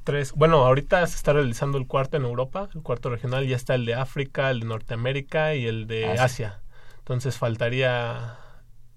Tres. 0.04 0.32
Bueno, 0.32 0.64
ahorita 0.64 1.06
se 1.06 1.16
está 1.16 1.32
realizando 1.32 1.78
el 1.78 1.86
cuarto 1.86 2.16
en 2.16 2.24
Europa, 2.24 2.68
el 2.74 2.82
cuarto 2.82 3.08
regional. 3.10 3.46
Ya 3.46 3.56
está 3.56 3.74
el 3.74 3.86
de 3.86 3.94
África, 3.94 4.50
el 4.50 4.60
de 4.60 4.66
Norteamérica 4.66 5.54
y 5.54 5.66
el 5.66 5.86
de 5.86 6.06
Asia. 6.06 6.24
Asia. 6.24 6.60
Entonces 6.98 7.36
faltaría 7.36 8.38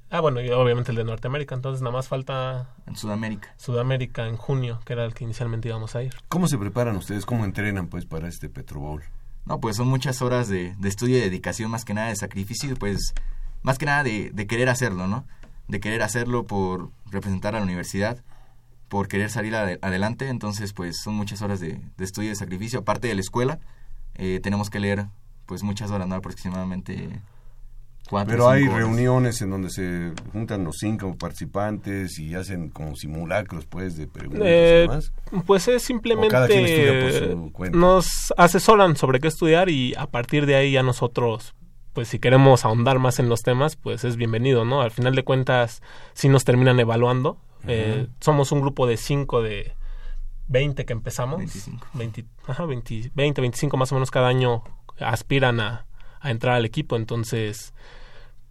Ah, 0.09 0.21
bueno, 0.21 0.39
y 0.39 0.49
obviamente 0.49 0.91
el 0.91 0.97
de 0.97 1.03
Norteamérica, 1.03 1.55
entonces 1.55 1.81
nada 1.81 1.93
más 1.93 2.07
falta... 2.07 2.69
En 2.85 2.95
Sudamérica. 2.95 3.53
Sudamérica 3.57 4.27
en 4.27 4.37
junio, 4.37 4.79
que 4.85 4.93
era 4.93 5.03
el 5.03 5.13
que 5.13 5.23
inicialmente 5.23 5.67
íbamos 5.67 5.95
a 5.95 6.03
ir. 6.03 6.15
¿Cómo 6.29 6.47
se 6.47 6.57
preparan 6.57 6.95
ustedes? 6.95 7.25
¿Cómo 7.25 7.43
entrenan 7.43 7.87
pues 7.87 8.05
para 8.05 8.27
este 8.27 8.47
Petro 8.47 8.79
Bowl? 8.79 9.03
No, 9.45 9.59
pues 9.59 9.75
son 9.77 9.87
muchas 9.87 10.21
horas 10.21 10.47
de, 10.47 10.75
de 10.77 10.89
estudio 10.89 11.17
y 11.17 11.21
dedicación, 11.21 11.69
más 11.69 11.85
que 11.85 11.93
nada 11.93 12.09
de 12.09 12.15
sacrificio, 12.15 12.75
pues 12.75 13.13
más 13.61 13.77
que 13.77 13.85
nada 13.85 14.03
de, 14.03 14.31
de, 14.31 14.47
querer 14.47 14.69
hacerlo, 14.69 15.07
¿no? 15.07 15.25
De 15.67 15.79
querer 15.79 16.01
hacerlo 16.01 16.45
por 16.45 16.89
representar 17.11 17.55
a 17.55 17.59
la 17.59 17.63
universidad, 17.63 18.23
por 18.89 19.07
querer 19.07 19.29
salir 19.29 19.55
ad 19.55 19.77
adelante, 19.81 20.29
entonces 20.29 20.73
pues 20.73 20.97
son 21.03 21.15
muchas 21.15 21.41
horas 21.41 21.59
de, 21.59 21.79
de, 21.97 22.03
estudio 22.03 22.27
y 22.27 22.29
de 22.29 22.35
sacrificio. 22.35 22.79
Aparte 22.79 23.07
de 23.07 23.15
la 23.15 23.21
escuela, 23.21 23.59
eh, 24.15 24.39
tenemos 24.41 24.69
que 24.69 24.79
leer 24.79 25.07
pues 25.45 25.63
muchas 25.63 25.91
horas, 25.91 26.07
¿no? 26.07 26.15
Aproximadamente 26.15 27.21
pero 28.09 28.49
hay 28.49 28.67
reuniones 28.67 29.41
en 29.41 29.49
donde 29.49 29.69
se 29.69 30.11
juntan 30.31 30.63
los 30.63 30.77
cinco 30.79 31.15
participantes 31.17 32.19
y 32.19 32.35
hacen 32.35 32.69
como 32.69 32.95
simulacros, 32.95 33.65
pues, 33.65 33.97
de 33.97 34.07
preguntas 34.07 34.43
eh, 34.45 34.87
Pues 35.45 35.67
es 35.67 35.83
simplemente 35.83 36.35
nos 37.71 38.33
asesoran 38.37 38.95
sobre 38.95 39.19
qué 39.19 39.27
estudiar 39.27 39.69
y 39.69 39.93
a 39.95 40.07
partir 40.07 40.45
de 40.45 40.55
ahí 40.55 40.73
ya 40.73 40.83
nosotros, 40.83 41.55
pues, 41.93 42.07
si 42.07 42.19
queremos 42.19 42.65
ahondar 42.65 42.99
más 42.99 43.19
en 43.19 43.29
los 43.29 43.41
temas, 43.41 43.75
pues 43.75 44.03
es 44.03 44.17
bienvenido, 44.17 44.65
¿no? 44.65 44.81
Al 44.81 44.91
final 44.91 45.15
de 45.15 45.23
cuentas, 45.23 45.81
si 46.13 46.29
nos 46.29 46.43
terminan 46.43 46.79
evaluando. 46.79 47.37
eh, 47.67 48.07
somos 48.19 48.51
un 48.51 48.61
grupo 48.61 48.85
de 48.85 48.97
cinco 48.97 49.41
de 49.41 49.73
20 50.47 50.85
que 50.85 50.93
empezamos. 50.93 51.37
25. 51.39 51.87
20, 51.93 52.25
ajá, 52.47 52.65
20, 52.65 53.11
20, 53.13 53.41
25 53.41 53.77
más 53.77 53.91
o 53.91 53.95
menos 53.95 54.11
cada 54.11 54.27
año 54.27 54.63
aspiran 54.99 55.59
a 55.59 55.84
a 56.25 56.31
entrar 56.31 56.55
al 56.55 56.65
equipo. 56.65 56.95
Entonces, 56.95 57.73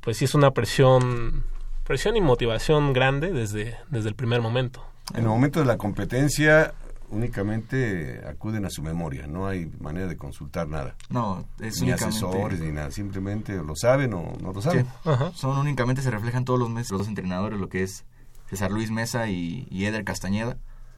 pues 0.00 0.16
sí 0.16 0.24
es 0.24 0.34
una 0.34 0.52
presión, 0.52 1.44
presión 1.84 2.16
y 2.16 2.20
motivación 2.20 2.92
grande 2.92 3.32
desde, 3.32 3.76
desde 3.90 4.08
el 4.08 4.14
primer 4.14 4.40
momento. 4.40 4.82
En 5.12 5.22
el 5.22 5.28
momento 5.28 5.60
de 5.60 5.66
la 5.66 5.76
competencia 5.76 6.72
únicamente 7.10 8.22
acuden 8.26 8.64
a 8.64 8.70
su 8.70 8.82
memoria, 8.82 9.26
no 9.26 9.46
hay 9.46 9.70
manera 9.78 10.06
de 10.06 10.16
consultar 10.16 10.66
nada. 10.68 10.96
No, 11.10 11.46
es 11.60 11.80
ni 11.80 11.90
únicamente... 11.90 12.04
asesores 12.04 12.60
ni 12.60 12.72
nada, 12.72 12.90
simplemente 12.90 13.54
lo 13.54 13.76
saben 13.76 14.14
o 14.14 14.32
no 14.40 14.52
lo 14.52 14.62
saben. 14.62 14.86
Sí. 14.86 15.10
Son 15.34 15.58
únicamente 15.58 16.02
se 16.02 16.10
reflejan 16.10 16.44
todos 16.44 16.58
los 16.58 16.70
meses 16.70 16.90
los 16.90 17.00
dos 17.00 17.08
entrenadores, 17.08 17.60
lo 17.60 17.68
que 17.68 17.82
es 17.82 18.04
César 18.48 18.70
Luis 18.70 18.90
Mesa 18.90 19.28
y, 19.28 19.66
y 19.70 19.84
Eder 19.84 20.04
Castañeda, 20.04 20.56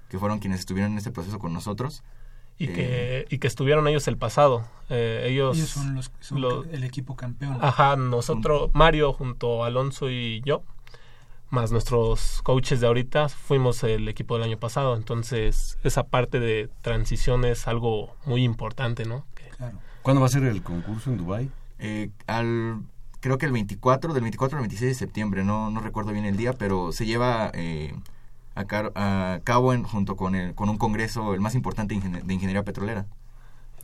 que 0.09 0.18
fueron 0.18 0.39
quienes 0.39 0.61
estuvieron 0.61 0.93
en 0.93 0.99
este 0.99 1.11
proceso 1.11 1.39
con 1.39 1.53
nosotros 1.53 2.03
y 2.59 2.68
que 2.68 3.20
eh, 3.20 3.26
y 3.30 3.38
que 3.38 3.46
estuvieron 3.46 3.86
ellos 3.88 4.09
el 4.09 4.16
pasado. 4.16 4.66
Eh, 4.88 5.26
ellos, 5.28 5.57
ellos, 5.57 5.70
son, 5.70 5.94
los, 5.94 6.12
son 6.20 6.68
el 6.72 6.84
equipo 6.84 7.16
campeón. 7.16 7.59
Ajá 7.61 7.96
nosotros 7.96 8.70
Mario 8.72 9.12
junto 9.12 9.64
a 9.64 9.66
Alonso 9.66 10.11
y 10.11 10.42
yo 10.44 10.62
más 11.48 11.70
nuestros 11.70 12.42
coaches 12.42 12.80
de 12.80 12.86
ahorita 12.86 13.28
fuimos 13.28 13.82
el 13.84 14.09
equipo 14.09 14.34
del 14.34 14.44
año 14.44 14.59
pasado. 14.59 14.96
Entonces 14.96 15.78
esa 15.84 16.04
parte 16.04 16.40
de 16.40 16.70
transición 16.82 17.44
es 17.44 17.68
algo 17.68 18.16
muy 18.24 18.42
importante 18.44 19.04
no 19.04 19.26
claro. 19.57 19.78
¿cuándo 20.02 20.20
va 20.20 20.26
a 20.26 20.30
ser 20.30 20.44
el 20.44 20.62
concurso 20.62 21.11
en 21.11 21.18
Dubai 21.18 21.50
eh, 21.78 22.11
al 22.26 22.82
creo 23.20 23.38
que 23.38 23.46
el 23.46 23.52
24 23.52 24.12
del 24.12 24.22
24 24.22 24.59
al 24.59 24.62
26 24.62 24.90
de 24.90 24.94
septiembre 24.94 25.44
no 25.44 25.70
no 25.70 25.80
recuerdo 25.80 26.12
bien 26.12 26.24
el 26.24 26.36
día 26.36 26.52
pero 26.52 26.92
se 26.92 27.07
lleva 27.07 27.50
eh, 27.54 27.94
a, 28.57 29.40
cabo 29.44 29.72
en, 29.74 29.82
junto 29.82 30.16
con, 30.16 30.34
el, 30.34 30.54
con 30.54 30.68
un 30.68 30.78
congreso, 30.78 31.34
el 31.34 31.40
más 31.40 31.54
importante 31.54 31.94
de, 31.94 32.34
ingeniería 32.34 32.64
petrolera. 32.64 33.07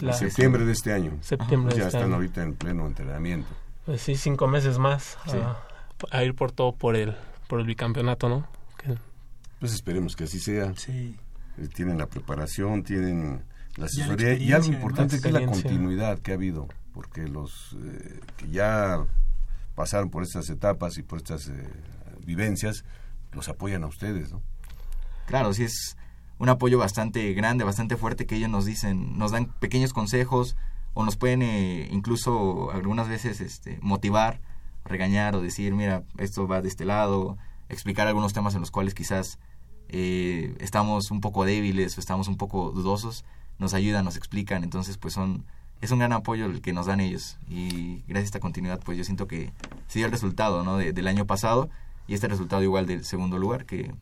En 0.00 0.14
septiembre 0.14 0.64
de 0.64 0.72
este 0.72 0.92
año. 0.92 1.12
Septiembre 1.20 1.76
ya 1.76 1.86
este 1.86 1.98
están 1.98 2.12
ahorita 2.12 2.42
en 2.42 2.54
pleno 2.54 2.86
entrenamiento. 2.86 3.48
Pues 3.84 4.00
sí, 4.00 4.16
cinco 4.16 4.48
meses 4.48 4.78
más 4.78 5.18
a, 6.10 6.24
ir 6.24 6.34
por 6.34 6.50
todo 6.50 6.72
por 6.72 6.96
el, 6.96 7.14
por 7.48 7.60
el 7.60 7.66
bicampeonato, 7.66 8.28
¿no? 8.28 8.46
Pues 9.60 9.74
esperemos 9.74 10.16
que 10.16 10.24
así 10.24 10.40
sea. 10.40 10.72
Sí. 10.76 11.16
Eh, 11.58 11.68
tienen 11.68 11.98
la 11.98 12.06
preparación, 12.06 12.82
tienen 12.82 13.44
la 13.76 13.86
asesoría 13.86 14.34
y 14.34 14.52
algo 14.52 14.68
importante 14.68 15.20
que 15.20 15.28
es 15.28 15.34
la 15.34 15.46
continuidad 15.46 16.18
que 16.18 16.32
ha 16.32 16.34
habido, 16.34 16.66
porque 16.92 17.28
los 17.28 17.76
eh, 17.80 18.20
que 18.38 18.48
ya 18.48 19.04
pasaron 19.76 20.10
por 20.10 20.24
estas 20.24 20.50
etapas 20.50 20.98
y 20.98 21.02
por 21.02 21.18
estas 21.18 21.48
eh, 21.48 21.70
vivencias, 22.24 22.84
los 23.32 23.48
apoyan 23.48 23.84
a 23.84 23.86
ustedes, 23.86 24.32
¿no? 24.32 24.42
Claro, 25.32 25.54
sí 25.54 25.64
es 25.64 25.96
un 26.38 26.50
apoyo 26.50 26.76
bastante 26.76 27.32
grande, 27.32 27.64
bastante 27.64 27.96
fuerte 27.96 28.26
que 28.26 28.36
ellos 28.36 28.50
nos 28.50 28.66
dicen, 28.66 29.16
nos 29.16 29.30
dan 29.30 29.46
pequeños 29.46 29.94
consejos 29.94 30.56
o 30.92 31.06
nos 31.06 31.16
pueden 31.16 31.40
incluso 31.90 32.70
algunas 32.70 33.08
veces 33.08 33.40
este, 33.40 33.78
motivar, 33.80 34.42
regañar 34.84 35.34
o 35.34 35.40
decir, 35.40 35.72
mira, 35.72 36.02
esto 36.18 36.46
va 36.46 36.60
de 36.60 36.68
este 36.68 36.84
lado, 36.84 37.38
explicar 37.70 38.08
algunos 38.08 38.34
temas 38.34 38.54
en 38.54 38.60
los 38.60 38.70
cuales 38.70 38.92
quizás 38.92 39.38
eh, 39.88 40.54
estamos 40.60 41.10
un 41.10 41.22
poco 41.22 41.46
débiles 41.46 41.96
o 41.96 42.00
estamos 42.00 42.28
un 42.28 42.36
poco 42.36 42.70
dudosos, 42.70 43.24
nos 43.58 43.72
ayudan, 43.72 44.04
nos 44.04 44.18
explican, 44.18 44.64
entonces 44.64 44.98
pues 44.98 45.14
son 45.14 45.46
es 45.80 45.92
un 45.92 46.00
gran 46.00 46.12
apoyo 46.12 46.44
el 46.44 46.60
que 46.60 46.74
nos 46.74 46.84
dan 46.84 47.00
ellos 47.00 47.38
y 47.48 48.02
gracias 48.06 48.24
a 48.24 48.26
esta 48.26 48.40
continuidad 48.40 48.80
pues 48.84 48.98
yo 48.98 49.04
siento 49.04 49.26
que 49.26 49.50
se 49.86 49.98
dio 49.98 50.04
el 50.04 50.12
resultado 50.12 50.62
¿no? 50.62 50.76
del 50.76 51.08
año 51.08 51.26
pasado 51.26 51.70
y 52.06 52.12
este 52.12 52.28
resultado 52.28 52.62
igual 52.62 52.84
del 52.84 53.06
segundo 53.06 53.38
lugar 53.38 53.64
que, 53.64 53.94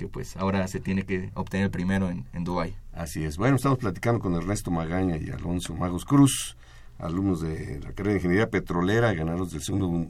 que 0.00 0.08
pues 0.08 0.34
ahora 0.38 0.66
se 0.66 0.80
tiene 0.80 1.02
que 1.02 1.30
obtener 1.34 1.70
primero 1.70 2.08
en, 2.08 2.24
en 2.32 2.42
Dubái. 2.42 2.74
Así 2.94 3.22
es. 3.22 3.36
Bueno, 3.36 3.56
estamos 3.56 3.76
platicando 3.76 4.18
con 4.18 4.34
Ernesto 4.34 4.70
Magaña 4.70 5.18
y 5.18 5.28
Alonso 5.28 5.74
Magos 5.74 6.06
Cruz, 6.06 6.56
alumnos 6.98 7.42
de 7.42 7.80
la 7.80 7.92
carrera 7.92 8.12
de 8.12 8.16
Ingeniería 8.16 8.48
Petrolera, 8.48 9.12
ganadores 9.12 9.52
del 9.52 9.62
segundo 9.62 10.08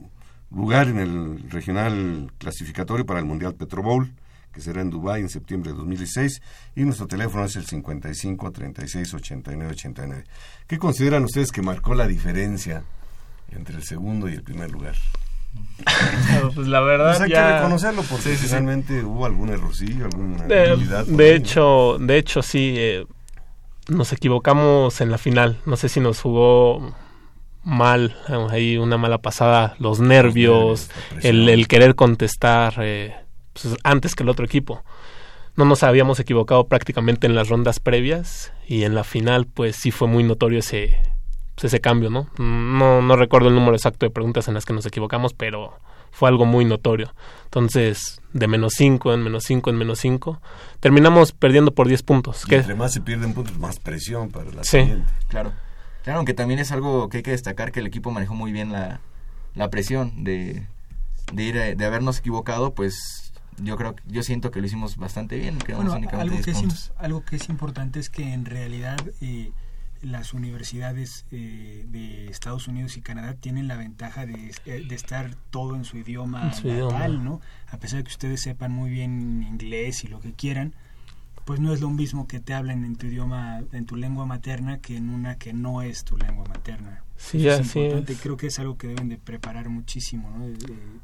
lugar 0.53 0.87
en 0.87 1.01
el 1.01 1.51
regional 1.51 2.33
clasificatorio 2.39 3.05
para 3.05 3.19
el 3.19 3.27
Mundial 3.27 3.57
Petro 3.57 3.83
Bowl 3.83 4.13
que 4.53 4.61
será 4.61 4.81
en 4.81 4.91
Dubái 4.91 5.23
en 5.23 5.29
septiembre 5.29 5.73
de 5.73 5.79
2016 5.79 6.43
y 6.77 6.83
nuestro 6.83 7.07
teléfono 7.07 7.45
es 7.45 7.55
el 7.57 7.67
55 7.67 8.51
36 8.51 9.15
89 9.15 9.73
89. 9.73 10.25
¿Qué 10.69 10.79
consideran 10.79 11.25
ustedes 11.25 11.51
que 11.51 11.63
marcó 11.63 11.95
la 11.95 12.07
diferencia 12.07 12.85
entre 13.51 13.77
el 13.77 13.85
segundo 13.85 14.29
y 14.29 14.35
el 14.35 14.43
primer 14.43 14.71
lugar? 14.71 14.95
Pues 16.55 16.69
la 16.69 16.81
verdad 16.81 17.17
pues 17.17 17.21
hay 17.23 17.31
que 17.31 17.53
reconocerlo 17.53 18.03
porque 18.03 18.37
sí, 18.37 18.47
realmente 18.49 19.03
hubo 19.03 19.27
algún 19.27 19.49
errorcillo, 19.49 20.05
alguna 20.05 20.45
de, 20.45 20.77
de 21.07 21.35
hecho, 21.35 21.97
de 21.99 22.19
hecho 22.19 22.43
sí 22.43 22.75
eh, 22.77 23.07
nos 23.89 24.13
equivocamos 24.13 25.01
en 25.01 25.11
la 25.11 25.19
final. 25.19 25.59
No 25.67 25.77
sé 25.77 25.89
si 25.89 26.01
nos 26.01 26.21
jugó 26.21 26.95
mal, 27.65 28.17
ahí 28.51 28.79
una 28.79 28.97
mala 28.97 29.19
pasada, 29.19 29.75
los 29.79 30.01
nervios, 30.01 30.91
el, 31.23 31.49
el, 31.49 31.69
querer 31.69 31.95
contestar 31.95 32.75
eh, 32.79 33.15
pues, 33.53 33.77
antes 33.83 34.15
que 34.15 34.23
el 34.23 34.29
otro 34.29 34.45
equipo. 34.45 34.83
No 35.57 35.65
nos 35.65 35.83
habíamos 35.83 36.21
equivocado 36.21 36.69
prácticamente 36.69 37.27
en 37.27 37.35
las 37.35 37.49
rondas 37.49 37.81
previas 37.81 38.53
y 38.67 38.85
en 38.85 38.95
la 38.95 39.05
final 39.05 39.47
pues 39.47 39.77
sí 39.77 39.91
fue 39.91 40.09
muy 40.09 40.23
notorio 40.23 40.61
ese, 40.61 40.99
ese 41.67 41.81
cambio, 41.81 42.11
¿no? 42.11 42.29
¿no? 42.39 43.03
No 43.03 43.17
recuerdo 43.17 43.49
el 43.49 43.55
número 43.55 43.75
exacto 43.75 44.07
de 44.07 44.11
preguntas 44.11 44.49
en 44.49 44.55
las 44.55 44.65
que 44.65 44.73
nos 44.73 44.87
equivocamos, 44.87 45.35
pero 45.35 45.79
fue 46.11 46.29
algo 46.29 46.47
muy 46.47 46.65
notorio. 46.65 47.13
Entonces, 47.45 48.21
de 48.33 48.47
menos 48.49 48.75
5 48.77 49.15
en 49.15 49.23
menos 49.23 49.45
5 49.45 49.71
en 49.71 49.77
menos 49.77 49.99
5, 50.01 50.41
terminamos 50.81 51.33
perdiendo 51.33 51.75
por 51.75 51.89
10 51.89 52.03
puntos. 52.03 52.45
Y 52.49 52.55
entre 52.55 52.75
más 52.75 52.93
se 52.93 53.01
pierden 53.01 53.35
puntos, 53.35 53.59
más 53.59 53.79
presión 53.79 54.31
para 54.31 54.51
la 54.51 54.65
sí. 54.65 54.93
Claro. 55.29 55.53
Claro, 56.03 56.19
aunque 56.19 56.33
también 56.33 56.61
es 56.61 56.73
algo 56.73 57.09
que 57.11 57.19
hay 57.19 57.23
que 57.23 57.33
destacar 57.33 57.73
que 57.73 57.81
el 57.81 57.87
equipo 57.87 58.11
manejó 58.11 58.35
muy 58.35 58.53
bien 58.53 58.73
la, 58.73 59.01
la 59.55 59.69
presión 59.69 60.25
de, 60.25 60.67
de, 61.33 61.43
ir 61.43 61.77
de 61.77 61.85
habernos 61.85 62.21
equivocado, 62.21 62.73
pues 62.75 63.31
yo 63.63 63.77
creo 63.77 63.95
yo 64.07 64.23
siento 64.23 64.51
que 64.51 64.61
lo 64.61 64.67
hicimos 64.67 64.97
bastante 64.97 65.37
bien 65.37 65.59
bueno, 65.75 65.93
algo 65.93 66.41
que 66.41 66.51
es 66.51 66.93
algo 66.97 67.25
que 67.25 67.37
es 67.37 67.49
importante 67.51 68.01
es 68.01 68.09
que 68.09 68.33
en 68.33 68.47
realidad 68.47 68.99
eh, 69.21 69.53
las 70.03 70.33
universidades 70.33 71.27
eh, 71.31 71.85
de 71.89 72.29
Estados 72.29 72.69
Unidos 72.69 72.97
y 72.97 73.03
Canadá 73.03 73.35
tienen 73.35 73.69
la 73.69 73.77
ventaja 73.77 74.27
de, 74.27 74.53
eh, 74.65 74.85
de 74.87 74.95
estar 74.95 75.35
todo 75.51 75.77
en 75.77 75.85
su 75.85 75.99
idioma 75.99 76.53
natal, 76.65 77.25
¿no? 77.25 77.41
A 77.69 77.79
pesar 77.79 77.99
de 77.99 78.05
que 78.05 78.11
ustedes 78.11 78.41
sepan 78.41 78.73
muy 78.73 78.91
bien 78.91 79.43
inglés 79.43 80.05
y 80.05 80.09
lo 80.09 80.21
que 80.21 80.33
quieran, 80.33 80.75
pues 81.45 81.61
no 81.61 81.73
es 81.73 81.81
lo 81.81 81.91
mismo 81.91 82.27
que 82.27 82.41
te 82.41 82.55
hablen 82.55 82.85
en 82.85 82.97
tu 82.97 83.07
idioma, 83.07 83.63
en 83.73 83.85
tu 83.85 83.97
lengua 83.97 84.25
materna, 84.25 84.79
que 84.79 84.97
en 84.97 85.11
una 85.11 85.37
que 85.37 85.53
no 85.53 85.83
es 85.83 86.05
tu 86.05 86.17
lengua 86.17 86.45
materna. 86.49 87.03
Sí, 87.17 87.47
es 87.47 87.61
así 87.61 87.91
Creo 88.23 88.39
que 88.39 88.47
es 88.47 88.59
algo 88.59 88.79
que 88.79 88.87
deben 88.87 89.11
de 89.11 89.19
preparar 89.19 89.69
muchísimo, 89.69 90.31
¿no? 90.31 90.47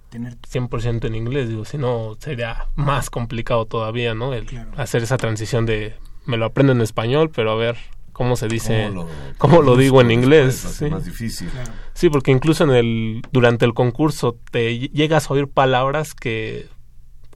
tener 0.08 0.38
100% 0.40 1.06
en 1.06 1.14
inglés, 1.14 1.48
digo, 1.48 1.66
si 1.66 1.76
no 1.76 2.16
sería 2.18 2.68
más 2.74 3.10
complicado 3.10 3.66
todavía, 3.66 4.14
¿no? 4.14 4.32
El 4.32 4.46
hacer 4.76 5.02
esa 5.02 5.18
transición 5.18 5.66
de 5.66 5.94
me 6.24 6.36
lo 6.36 6.46
aprendo 6.46 6.72
en 6.72 6.80
español, 6.80 7.30
pero 7.34 7.50
a 7.50 7.54
ver 7.56 7.76
cómo 8.16 8.34
se 8.34 8.48
dice, 8.48 8.90
cómo 9.36 9.60
lo, 9.60 9.76
digo 9.76 10.00
en 10.00 10.10
inglés. 10.10 10.54
¿sí? 10.56 10.86
más 10.86 11.04
difícil. 11.04 11.50
Sí, 11.92 12.08
porque 12.08 12.30
incluso 12.30 12.64
en 12.64 12.70
el 12.70 13.22
durante 13.30 13.66
el 13.66 13.74
concurso 13.74 14.38
te 14.50 14.78
llegas 14.88 15.28
a 15.28 15.34
oír 15.34 15.48
palabras 15.48 16.14
que 16.14 16.66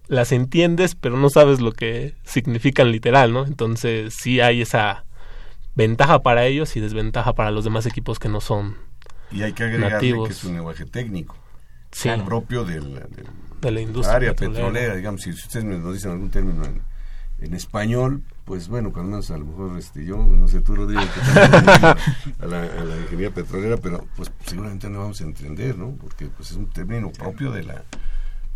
las 0.08 0.32
entiendes, 0.32 0.94
pero 0.94 1.18
no 1.18 1.28
sabes 1.28 1.60
lo 1.60 1.72
que 1.72 2.14
significan 2.24 2.92
literal, 2.92 3.30
¿no? 3.30 3.44
Entonces 3.44 4.14
sí 4.18 4.40
hay 4.40 4.62
esa 4.62 5.04
ventaja 5.74 6.22
para 6.22 6.46
ellos 6.46 6.74
y 6.76 6.80
desventaja 6.80 7.34
para 7.34 7.50
los 7.50 7.64
demás 7.64 7.84
equipos 7.84 8.18
que 8.18 8.30
no 8.30 8.40
son 8.40 8.78
Y 9.30 9.42
hay 9.42 9.52
que 9.52 9.64
agregarle 9.64 10.24
que 10.24 10.32
es 10.32 10.44
un 10.44 10.54
lenguaje 10.54 10.86
técnico, 10.86 11.36
sí. 11.92 12.08
propio 12.24 12.64
del, 12.64 13.02
de 13.60 13.70
la 13.70 13.80
industria 13.82 14.16
área 14.16 14.34
petrolera. 14.34 14.96
digamos, 14.96 15.20
si 15.20 15.28
ustedes 15.28 15.62
nos 15.66 15.92
dicen 15.92 16.12
algún 16.12 16.30
término 16.30 16.64
en, 16.64 16.80
español, 17.54 18.22
pues 18.44 18.68
bueno, 18.68 18.92
cuando 18.92 19.12
menos 19.12 19.30
a 19.30 19.38
lo 19.38 19.46
mejor 19.46 19.78
este, 19.78 20.04
yo, 20.04 20.16
no 20.16 20.48
sé, 20.48 20.60
tú 20.60 20.74
Rodrigo, 20.74 21.00
que 21.00 21.20
a, 21.40 21.96
a 22.40 22.46
la 22.46 22.96
ingeniería 22.96 23.32
petrolera, 23.32 23.76
pero 23.78 24.06
pues 24.16 24.30
seguramente 24.44 24.90
no 24.90 25.00
vamos 25.00 25.20
a 25.20 25.24
entender, 25.24 25.78
¿no? 25.78 25.92
Porque 25.92 26.26
pues 26.26 26.50
es 26.50 26.56
un 26.56 26.68
término 26.68 27.10
propio 27.10 27.52
de 27.52 27.62
la, 27.62 27.84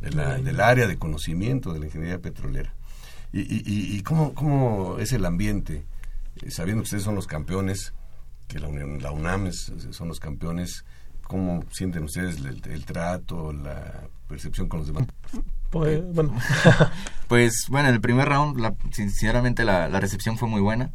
de 0.00 0.10
la, 0.10 0.38
del 0.38 0.60
área 0.60 0.86
de 0.86 0.98
conocimiento 0.98 1.72
de 1.72 1.80
la 1.80 1.86
ingeniería 1.86 2.20
petrolera. 2.20 2.74
¿Y, 3.32 3.40
y, 3.40 3.96
y 3.96 4.02
cómo, 4.02 4.34
cómo 4.34 4.98
es 4.98 5.12
el 5.12 5.24
ambiente? 5.24 5.84
Eh, 6.42 6.50
sabiendo 6.50 6.82
que 6.82 6.86
ustedes 6.86 7.04
son 7.04 7.14
los 7.14 7.26
campeones, 7.26 7.94
que 8.48 8.58
la, 8.58 8.68
la 8.68 9.10
UNAM 9.10 9.50
son 9.52 10.08
los 10.08 10.20
campeones, 10.20 10.84
¿cómo 11.22 11.64
sienten 11.70 12.04
ustedes 12.04 12.36
el, 12.38 12.84
trato, 12.84 13.52
la 13.52 14.08
percepción 14.28 14.68
con 14.68 14.80
los 14.80 14.88
demás? 14.88 15.06
Pues 15.74 16.14
bueno. 16.14 16.32
pues 17.28 17.66
bueno, 17.68 17.88
en 17.88 17.96
el 17.96 18.00
primer 18.00 18.28
round, 18.28 18.60
la, 18.60 18.76
sinceramente 18.92 19.64
la, 19.64 19.88
recepción 19.98 20.38
fue 20.38 20.48
muy 20.48 20.60
buena. 20.60 20.92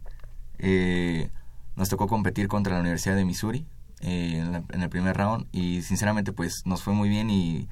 Eh, 0.58 1.30
nos 1.76 1.90
tocó 1.90 2.08
competir 2.08 2.48
contra 2.48 2.76
la 2.76 2.80
Universidad 2.80 3.18
de 3.18 3.26
Missouri 3.26 3.66
eh, 4.00 4.64
en, 4.72 4.82
el 4.82 4.90
primer 4.90 5.18
round 5.18 5.48
y 5.52 5.82
sinceramente 5.82 6.32
pues 6.32 6.64
nos 6.66 6.82
fue 6.82 6.94
muy 6.94 7.10
bien 7.10 7.30
y 7.30 7.68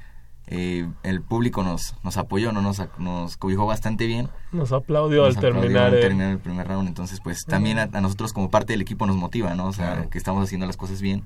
eh, 0.47 0.85
el 1.03 1.21
público 1.21 1.63
nos, 1.63 1.95
nos 2.03 2.17
apoyó, 2.17 2.51
¿no? 2.51 2.61
nos, 2.61 2.81
nos 2.97 3.37
cobijó 3.37 3.65
bastante 3.65 4.05
bien. 4.05 4.27
Nos 4.51 4.73
aplaudió 4.73 5.23
al 5.23 5.37
terminar, 5.37 5.93
el... 5.93 6.01
terminar 6.01 6.31
el 6.31 6.39
primer 6.39 6.67
round, 6.67 6.89
entonces 6.89 7.21
pues 7.23 7.45
también 7.45 7.79
a, 7.79 7.85
nosotros 7.85 8.33
como 8.33 8.49
parte 8.49 8.73
del 8.73 8.81
equipo 8.81 9.07
nos 9.07 9.15
motiva, 9.15 9.55
¿no? 9.55 9.67
O 9.67 9.73
sea, 9.73 10.07
que 10.11 10.17
estamos 10.17 10.43
haciendo 10.43 10.67
las 10.67 10.75
cosas 10.75 11.01
bien. 11.01 11.23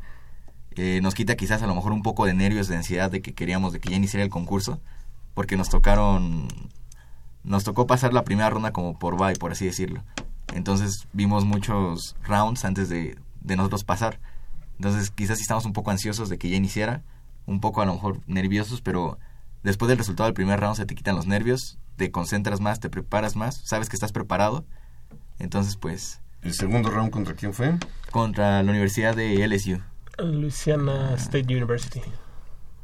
Eh, 0.75 0.99
nos 1.01 1.15
quita 1.15 1.35
quizás 1.35 1.63
a 1.63 1.67
lo 1.67 1.73
mejor 1.73 1.91
un 1.91 2.03
poco 2.03 2.27
de 2.27 2.35
nervios, 2.35 2.67
de 2.67 2.77
ansiedad 2.77 3.09
de 3.09 3.23
que 3.23 3.33
queríamos, 3.33 3.73
de 3.73 3.79
que 3.79 3.89
ya 3.89 3.95
iniciara 3.95 4.23
el 4.23 4.29
concurso, 4.29 4.79
porque 5.33 5.57
nos 5.57 5.69
tocaron, 5.69 6.47
nos 7.43 7.63
tocó 7.63 7.87
pasar 7.87 8.13
la 8.13 8.23
primera 8.23 8.49
ronda 8.49 8.71
como 8.71 8.97
por 8.97 9.17
bye, 9.17 9.35
por 9.35 9.51
así 9.51 9.65
decirlo. 9.65 10.03
Entonces 10.53 11.07
vimos 11.13 11.45
muchos 11.45 12.15
rounds 12.23 12.65
antes 12.65 12.89
de, 12.89 13.17
de 13.41 13.55
nosotros 13.55 13.83
pasar. 13.83 14.19
Entonces 14.77 15.11
quizás 15.11 15.37
sí 15.37 15.43
estamos 15.43 15.65
un 15.65 15.73
poco 15.73 15.91
ansiosos 15.91 16.29
de 16.29 16.37
que 16.37 16.49
ya 16.49 16.55
iniciara 16.55 17.03
un 17.45 17.59
poco 17.59 17.81
a 17.81 17.85
lo 17.85 17.93
mejor 17.93 18.19
nerviosos, 18.27 18.81
pero 18.81 19.17
después 19.63 19.89
del 19.89 19.97
resultado 19.97 20.27
del 20.27 20.33
primer 20.33 20.59
round 20.59 20.77
se 20.77 20.85
te 20.85 20.95
quitan 20.95 21.15
los 21.15 21.27
nervios, 21.27 21.77
te 21.97 22.11
concentras 22.11 22.59
más, 22.59 22.79
te 22.79 22.89
preparas 22.89 23.35
más, 23.35 23.61
sabes 23.65 23.89
que 23.89 23.95
estás 23.95 24.11
preparado. 24.11 24.65
Entonces, 25.39 25.75
pues... 25.75 26.21
¿El 26.41 26.53
segundo 26.53 26.89
round 26.89 27.11
contra 27.11 27.35
quién 27.35 27.53
fue? 27.53 27.77
Contra 28.11 28.63
la 28.63 28.71
Universidad 28.71 29.15
de 29.15 29.47
LSU. 29.47 29.79
Louisiana 30.17 31.13
State 31.15 31.53
University. 31.53 32.01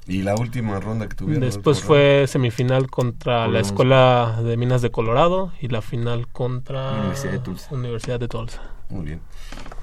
¿Y 0.08 0.22
la 0.22 0.36
última 0.36 0.80
ronda 0.80 1.08
que 1.10 1.16
tuvieron? 1.16 1.42
Después 1.44 1.82
fue 1.82 2.26
semifinal 2.28 2.90
contra 2.90 3.48
la 3.48 3.60
Escuela 3.60 4.40
de 4.44 4.56
Minas 4.56 4.82
de 4.82 4.90
Colorado 4.90 5.52
y 5.60 5.68
la 5.68 5.82
final 5.82 6.28
contra 6.28 6.94
Universidad 6.94 7.32
de 7.34 7.40
Tulsa. 7.40 7.76
Universidad 7.76 8.20
de 8.20 8.28
Tulsa. 8.28 8.62
Muy 8.90 9.06
bien. 9.06 9.22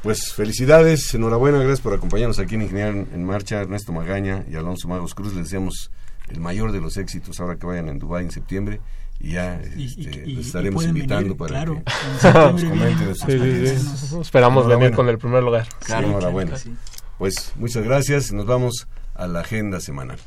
Pues 0.02 0.32
felicidades, 0.32 1.14
enhorabuena, 1.14 1.58
gracias 1.58 1.80
por 1.82 1.92
acompañarnos 1.92 2.38
aquí 2.38 2.54
en 2.54 2.62
Ingeniería 2.62 3.04
en 3.12 3.24
Marcha, 3.24 3.60
Ernesto 3.60 3.92
Magaña 3.92 4.44
y 4.50 4.56
Alonso 4.56 4.88
Magos 4.88 5.14
Cruz. 5.14 5.34
Les 5.34 5.44
deseamos 5.44 5.90
el 6.28 6.40
mayor 6.40 6.72
de 6.72 6.80
los 6.80 6.96
éxitos 6.96 7.38
ahora 7.40 7.56
que 7.56 7.66
vayan 7.66 7.88
en 7.90 7.98
Dubái 7.98 8.24
en 8.24 8.30
septiembre 8.30 8.80
y 9.20 9.32
ya 9.32 9.60
Y- 9.76 9.84
este, 9.84 10.00
y- 10.00 10.04
y- 10.30 10.34
los 10.36 10.44
y 10.44 10.46
estaremos 10.46 10.84
invitando 10.86 11.22
venir, 11.22 11.36
para 11.36 11.48
claro, 11.50 11.82
que 11.84 13.04
nos 13.04 13.18
Sí, 13.18 13.38
sí, 13.38 13.66
sí. 14.06 14.20
Esperamos 14.22 14.64
venir 14.66 14.86
Enhorabuena. 14.88 14.96
con 14.96 15.08
el 15.10 15.18
primer 15.18 15.42
lugar. 15.42 15.66
Claro. 15.80 16.06
Enhorabuena. 16.08 16.56
Sí. 16.56 16.74
Pues 17.18 17.52
muchas 17.56 17.84
gracias, 17.84 18.32
nos 18.32 18.46
vamos 18.46 18.88
a 19.14 19.26
la 19.26 19.40
agenda 19.40 19.80
semanal. 19.80 20.18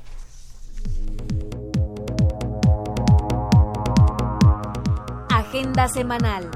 Agenda 5.30 5.88
semanal. 5.88 6.50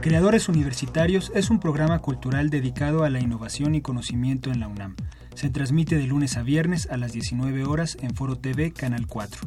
Creadores 0.00 0.48
Universitarios 0.48 1.32
es 1.34 1.50
un 1.50 1.58
programa 1.58 1.98
cultural 1.98 2.48
dedicado 2.48 3.02
a 3.02 3.10
la 3.10 3.20
innovación 3.20 3.74
y 3.74 3.80
conocimiento 3.80 4.50
en 4.52 4.60
la 4.60 4.68
UNAM. 4.68 4.94
Se 5.34 5.50
transmite 5.50 5.96
de 5.96 6.06
lunes 6.06 6.36
a 6.36 6.42
viernes 6.42 6.88
a 6.90 6.96
las 6.96 7.12
19 7.12 7.64
horas 7.64 7.98
en 8.00 8.14
Foro 8.14 8.36
TV, 8.36 8.72
Canal 8.72 9.06
4. 9.06 9.40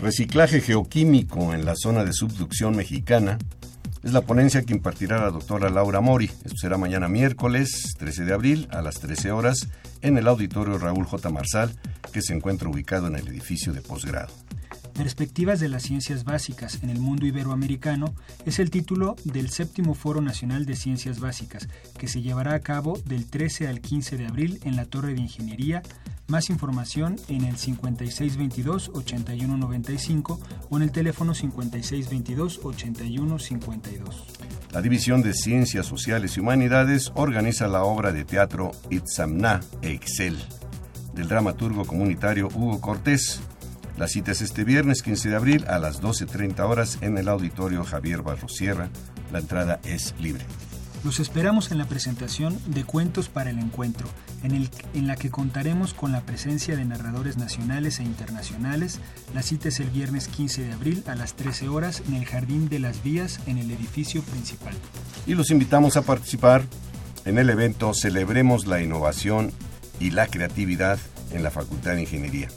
Reciclaje 0.00 0.60
geoquímico 0.60 1.54
en 1.54 1.64
la 1.64 1.74
zona 1.74 2.04
de 2.04 2.12
subducción 2.12 2.76
mexicana 2.76 3.38
es 4.04 4.12
la 4.12 4.20
ponencia 4.20 4.62
que 4.62 4.74
impartirá 4.74 5.18
la 5.18 5.30
doctora 5.30 5.70
Laura 5.70 6.00
Mori. 6.00 6.26
Esto 6.44 6.58
será 6.58 6.76
mañana 6.76 7.08
miércoles 7.08 7.94
13 7.98 8.24
de 8.24 8.34
abril 8.34 8.68
a 8.70 8.82
las 8.82 9.00
13 9.00 9.32
horas 9.32 9.66
en 10.02 10.18
el 10.18 10.28
auditorio 10.28 10.76
Raúl 10.78 11.06
J. 11.06 11.30
Marsal, 11.30 11.72
que 12.12 12.20
se 12.20 12.34
encuentra 12.34 12.68
ubicado 12.68 13.06
en 13.06 13.16
el 13.16 13.26
edificio 13.26 13.72
de 13.72 13.80
posgrado. 13.80 14.43
Perspectivas 14.94 15.58
de 15.58 15.68
las 15.68 15.82
ciencias 15.82 16.22
básicas 16.24 16.78
en 16.82 16.90
el 16.90 17.00
mundo 17.00 17.26
iberoamericano 17.26 18.14
es 18.46 18.60
el 18.60 18.70
título 18.70 19.16
del 19.24 19.50
séptimo 19.50 19.94
Foro 19.94 20.20
Nacional 20.20 20.66
de 20.66 20.76
Ciencias 20.76 21.18
Básicas, 21.18 21.68
que 21.98 22.06
se 22.06 22.22
llevará 22.22 22.54
a 22.54 22.60
cabo 22.60 22.96
del 23.04 23.26
13 23.26 23.66
al 23.66 23.80
15 23.80 24.16
de 24.16 24.26
abril 24.26 24.60
en 24.62 24.76
la 24.76 24.84
Torre 24.84 25.14
de 25.14 25.20
Ingeniería. 25.20 25.82
Más 26.28 26.48
información 26.48 27.16
en 27.28 27.44
el 27.44 27.56
5622-8195 27.56 30.38
o 30.70 30.76
en 30.76 30.82
el 30.84 30.92
teléfono 30.92 31.34
5622-8152. 31.34 34.14
La 34.72 34.80
División 34.80 35.22
de 35.22 35.34
Ciencias 35.34 35.86
Sociales 35.86 36.36
y 36.36 36.40
Humanidades 36.40 37.10
organiza 37.16 37.66
la 37.66 37.82
obra 37.82 38.12
de 38.12 38.24
teatro 38.24 38.70
Itzamna 38.90 39.58
Excel 39.82 40.36
del 41.14 41.28
dramaturgo 41.28 41.84
comunitario 41.84 42.48
Hugo 42.54 42.80
Cortés. 42.80 43.40
La 43.96 44.08
cita 44.08 44.32
es 44.32 44.40
este 44.40 44.64
viernes 44.64 45.02
15 45.02 45.28
de 45.28 45.36
abril 45.36 45.64
a 45.68 45.78
las 45.78 46.02
12.30 46.02 46.58
horas 46.68 46.98
en 47.00 47.16
el 47.16 47.28
auditorio 47.28 47.84
Javier 47.84 48.22
Barrosierra. 48.22 48.88
La 49.30 49.38
entrada 49.38 49.78
es 49.84 50.14
libre. 50.18 50.44
Los 51.04 51.20
esperamos 51.20 51.70
en 51.70 51.78
la 51.78 51.84
presentación 51.84 52.58
de 52.66 52.82
Cuentos 52.82 53.28
para 53.28 53.50
el 53.50 53.58
Encuentro, 53.60 54.08
en, 54.42 54.52
el, 54.52 54.70
en 54.94 55.06
la 55.06 55.14
que 55.14 55.30
contaremos 55.30 55.94
con 55.94 56.10
la 56.10 56.22
presencia 56.22 56.76
de 56.76 56.84
narradores 56.84 57.36
nacionales 57.36 58.00
e 58.00 58.02
internacionales. 58.02 58.98
La 59.32 59.42
cita 59.42 59.68
es 59.68 59.78
el 59.78 59.90
viernes 59.90 60.26
15 60.26 60.64
de 60.64 60.72
abril 60.72 61.04
a 61.06 61.14
las 61.14 61.34
13 61.34 61.68
horas 61.68 62.02
en 62.08 62.14
el 62.14 62.24
Jardín 62.24 62.68
de 62.68 62.80
las 62.80 63.02
Vías, 63.04 63.38
en 63.46 63.58
el 63.58 63.70
edificio 63.70 64.22
principal. 64.22 64.74
Y 65.26 65.34
los 65.34 65.50
invitamos 65.50 65.96
a 65.96 66.02
participar 66.02 66.64
en 67.26 67.38
el 67.38 67.48
evento 67.48 67.94
Celebremos 67.94 68.66
la 68.66 68.82
Innovación 68.82 69.52
y 70.00 70.10
la 70.10 70.26
Creatividad 70.26 70.98
en 71.30 71.44
la 71.44 71.52
Facultad 71.52 71.94
de 71.94 72.00
Ingeniería. 72.00 72.48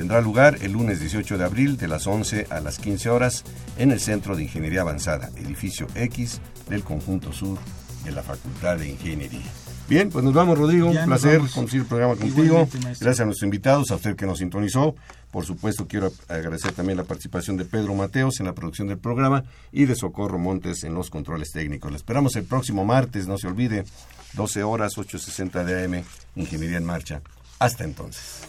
Tendrá 0.00 0.22
lugar 0.22 0.56
el 0.62 0.72
lunes 0.72 0.98
18 0.98 1.36
de 1.36 1.44
abril 1.44 1.76
de 1.76 1.86
las 1.86 2.06
11 2.06 2.46
a 2.48 2.60
las 2.60 2.78
15 2.78 3.10
horas 3.10 3.44
en 3.76 3.90
el 3.90 4.00
Centro 4.00 4.34
de 4.34 4.44
Ingeniería 4.44 4.80
Avanzada, 4.80 5.28
edificio 5.36 5.88
X 5.94 6.40
del 6.70 6.82
Conjunto 6.82 7.34
Sur 7.34 7.58
de 8.06 8.10
la 8.10 8.22
Facultad 8.22 8.78
de 8.78 8.88
Ingeniería. 8.88 9.44
Bien, 9.90 10.08
pues 10.08 10.24
nos 10.24 10.32
vamos, 10.32 10.56
Rodrigo. 10.56 10.90
Ya 10.90 11.00
Un 11.00 11.06
placer 11.06 11.42
conducir 11.54 11.82
el 11.82 11.86
programa 11.86 12.16
contigo. 12.16 12.66
Gracias 12.72 13.20
a 13.20 13.24
nuestros 13.26 13.42
invitados, 13.42 13.90
a 13.90 13.96
usted 13.96 14.16
que 14.16 14.24
nos 14.24 14.38
sintonizó. 14.38 14.94
Por 15.30 15.44
supuesto, 15.44 15.86
quiero 15.86 16.10
agradecer 16.28 16.72
también 16.72 16.96
la 16.96 17.04
participación 17.04 17.58
de 17.58 17.66
Pedro 17.66 17.94
Mateos 17.94 18.40
en 18.40 18.46
la 18.46 18.54
producción 18.54 18.88
del 18.88 18.96
programa 18.96 19.44
y 19.70 19.84
de 19.84 19.96
Socorro 19.96 20.38
Montes 20.38 20.82
en 20.82 20.94
los 20.94 21.10
controles 21.10 21.50
técnicos. 21.52 21.90
Le 21.90 21.98
esperamos 21.98 22.36
el 22.36 22.44
próximo 22.44 22.86
martes, 22.86 23.28
no 23.28 23.36
se 23.36 23.48
olvide, 23.48 23.84
12 24.32 24.62
horas, 24.62 24.92
8.60 24.96 25.62
de 25.62 25.84
AM, 25.84 26.04
Ingeniería 26.36 26.78
en 26.78 26.86
Marcha. 26.86 27.20
Hasta 27.58 27.84
entonces. 27.84 28.48